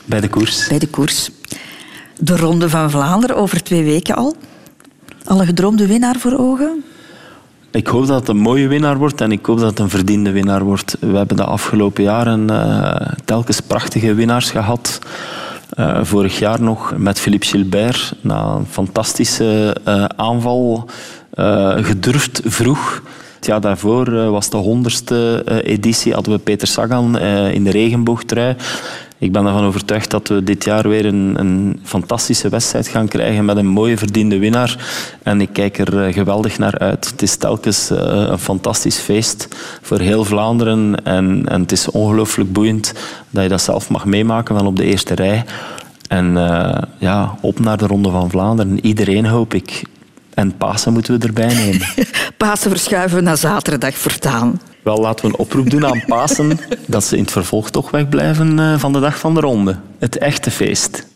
Bij 0.05 0.21
de 0.21 0.29
koers. 0.29 0.67
Bij 0.67 0.79
de 0.79 0.87
koers. 0.87 1.29
De 2.19 2.37
Ronde 2.37 2.69
van 2.69 2.91
Vlaanderen 2.91 3.35
over 3.35 3.63
twee 3.63 3.83
weken 3.83 4.15
al. 4.15 4.35
Alle 5.23 5.45
gedroomde 5.45 5.87
winnaar 5.87 6.15
voor 6.15 6.37
ogen? 6.37 6.83
Ik 7.71 7.87
hoop 7.87 8.07
dat 8.07 8.19
het 8.19 8.27
een 8.27 8.37
mooie 8.37 8.67
winnaar 8.67 8.97
wordt 8.97 9.21
en 9.21 9.31
ik 9.31 9.45
hoop 9.45 9.59
dat 9.59 9.69
het 9.69 9.79
een 9.79 9.89
verdiende 9.89 10.31
winnaar 10.31 10.63
wordt. 10.63 10.97
We 10.99 11.17
hebben 11.17 11.37
de 11.37 11.43
afgelopen 11.43 12.03
jaren 12.03 12.51
uh, 12.51 12.95
telkens 13.25 13.59
prachtige 13.59 14.13
winnaars 14.13 14.51
gehad. 14.51 14.99
Uh, 15.79 16.03
vorig 16.03 16.39
jaar 16.39 16.61
nog 16.61 16.93
met 16.97 17.19
Philippe 17.19 17.45
Gilbert, 17.45 18.13
na 18.21 18.43
een 18.45 18.65
fantastische 18.65 19.77
uh, 19.87 20.05
aanval, 20.05 20.89
gedurfd 21.75 22.41
vroeg. 22.45 23.03
Het 23.35 23.45
jaar 23.45 23.61
daarvoor 23.61 24.31
was 24.31 24.49
de 24.49 24.57
honderdste 24.57 25.43
editie, 25.63 26.13
hadden 26.13 26.33
we 26.33 26.39
Peter 26.39 26.67
Sagan 26.67 27.19
in 27.49 27.63
de 27.63 27.71
regenboogtrui. 27.71 28.55
Ik 29.23 29.31
ben 29.31 29.45
ervan 29.45 29.63
overtuigd 29.63 30.11
dat 30.11 30.27
we 30.27 30.43
dit 30.43 30.63
jaar 30.63 30.89
weer 30.89 31.05
een, 31.05 31.35
een, 31.39 31.79
fantastische 31.83 32.49
wedstrijd 32.49 32.87
gaan 32.87 33.07
krijgen 33.07 33.45
met 33.45 33.57
een 33.57 33.67
mooie 33.67 33.97
verdiende 33.97 34.37
winnaar. 34.37 34.85
En 35.23 35.41
ik 35.41 35.49
kijk 35.53 35.77
er 35.77 36.05
eh, 36.05 36.13
geweldig 36.13 36.57
naar 36.57 36.77
uit. 36.77 37.09
Het 37.09 37.21
is 37.21 37.35
telkens 37.35 37.91
uh, 37.91 37.99
een 37.99 38.39
fantastisch 38.39 38.97
feest 38.97 39.47
voor 39.81 39.99
heel 39.99 40.23
Vlaanderen. 40.23 41.03
En, 41.03 41.43
en 41.47 41.61
het 41.61 41.71
is 41.71 41.91
ongelooflijk 41.91 42.53
boeiend 42.53 42.93
dat 43.29 43.43
je 43.43 43.49
dat 43.49 43.61
zelf 43.61 43.89
mag 43.89 44.05
meemaken 44.05 44.57
van 44.57 44.67
op 44.67 44.75
de 44.75 44.83
eerste 44.83 45.15
rij. 45.15 45.43
En 46.07 46.35
uh, 46.35 46.77
ja, 46.97 47.37
op 47.41 47.59
naar 47.59 47.77
de 47.77 47.87
Ronde 47.87 48.09
van 48.09 48.29
Vlaanderen. 48.29 48.85
Iedereen 48.85 49.25
hoop 49.25 49.53
ik. 49.53 49.81
En 50.33 50.57
Pasen 50.57 50.93
moeten 50.93 51.19
we 51.19 51.27
erbij 51.27 51.53
nemen. 51.53 51.87
Pasen 52.37 52.69
verschuiven 52.69 53.17
we 53.17 53.23
naar 53.23 53.37
zaterdag 53.37 53.95
voortaan. 53.95 54.59
Wel, 54.83 54.97
laten 54.97 55.25
we 55.25 55.31
een 55.31 55.39
oproep 55.39 55.69
doen 55.69 55.85
aan 55.85 56.03
Pasen 56.07 56.59
dat 56.87 57.03
ze 57.03 57.15
in 57.15 57.21
het 57.21 57.31
vervolg 57.31 57.69
toch 57.69 57.91
wegblijven 57.91 58.79
van 58.79 58.93
de 58.93 58.99
dag 58.99 59.19
van 59.19 59.33
de 59.33 59.39
ronde. 59.39 59.79
Het 59.99 60.17
echte 60.17 60.51
feest. 60.51 61.11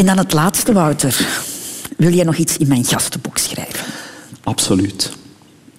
En 0.00 0.06
dan 0.06 0.18
het 0.18 0.32
laatste, 0.32 0.72
Wouter. 0.72 1.26
Wil 1.96 2.12
jij 2.12 2.24
nog 2.24 2.36
iets 2.36 2.56
in 2.56 2.68
mijn 2.68 2.84
gastenboek 2.84 3.38
schrijven? 3.38 3.86
Absoluut. 4.42 5.12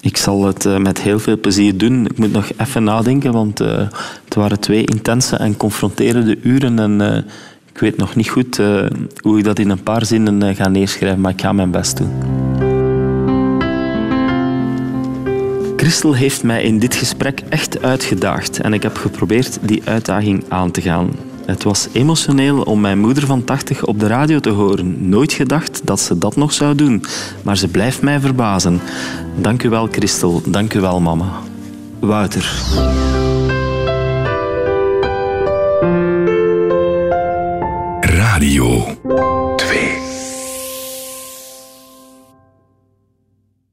Ik 0.01 0.17
zal 0.17 0.45
het 0.45 0.65
uh, 0.65 0.77
met 0.77 1.01
heel 1.01 1.19
veel 1.19 1.39
plezier 1.39 1.77
doen. 1.77 2.05
Ik 2.05 2.17
moet 2.17 2.31
nog 2.31 2.49
even 2.57 2.83
nadenken, 2.83 3.31
want 3.31 3.61
uh, 3.61 3.77
het 4.25 4.35
waren 4.35 4.59
twee 4.59 4.85
intense 4.85 5.35
en 5.35 5.57
confronterende 5.57 6.37
uren. 6.41 6.79
En 6.79 7.01
uh, 7.01 7.17
ik 7.73 7.79
weet 7.79 7.97
nog 7.97 8.15
niet 8.15 8.29
goed 8.29 8.59
hoe 9.21 9.37
ik 9.37 9.43
dat 9.43 9.59
in 9.59 9.69
een 9.69 9.83
paar 9.83 10.05
zinnen 10.05 10.55
ga 10.55 10.67
neerschrijven, 10.67 11.21
maar 11.21 11.31
ik 11.31 11.41
ga 11.41 11.53
mijn 11.53 11.71
best 11.71 11.97
doen. 11.97 12.11
Christel 15.75 16.13
heeft 16.13 16.43
mij 16.43 16.63
in 16.63 16.79
dit 16.79 16.95
gesprek 16.95 17.41
echt 17.49 17.81
uitgedaagd 17.81 18.59
en 18.59 18.73
ik 18.73 18.83
heb 18.83 18.97
geprobeerd 18.97 19.59
die 19.61 19.81
uitdaging 19.85 20.43
aan 20.47 20.71
te 20.71 20.81
gaan. 20.81 21.11
Het 21.45 21.63
was 21.63 21.87
emotioneel 21.91 22.61
om 22.61 22.81
mijn 22.81 22.99
moeder 22.99 23.25
van 23.25 23.43
80 23.43 23.85
op 23.85 23.99
de 23.99 24.07
radio 24.07 24.39
te 24.39 24.49
horen. 24.49 25.09
Nooit 25.09 25.33
gedacht 25.33 25.81
dat 25.83 25.99
ze 25.99 26.17
dat 26.17 26.35
nog 26.35 26.53
zou 26.53 26.75
doen, 26.75 27.03
maar 27.43 27.57
ze 27.57 27.67
blijft 27.67 28.01
mij 28.01 28.19
verbazen. 28.19 28.81
Dank 29.35 29.63
u 29.63 29.69
wel, 29.69 29.87
Christel. 29.91 30.41
Dank 30.45 30.73
u 30.73 30.79
wel, 30.79 30.99
mama. 30.99 31.31
Wouter. 31.99 33.20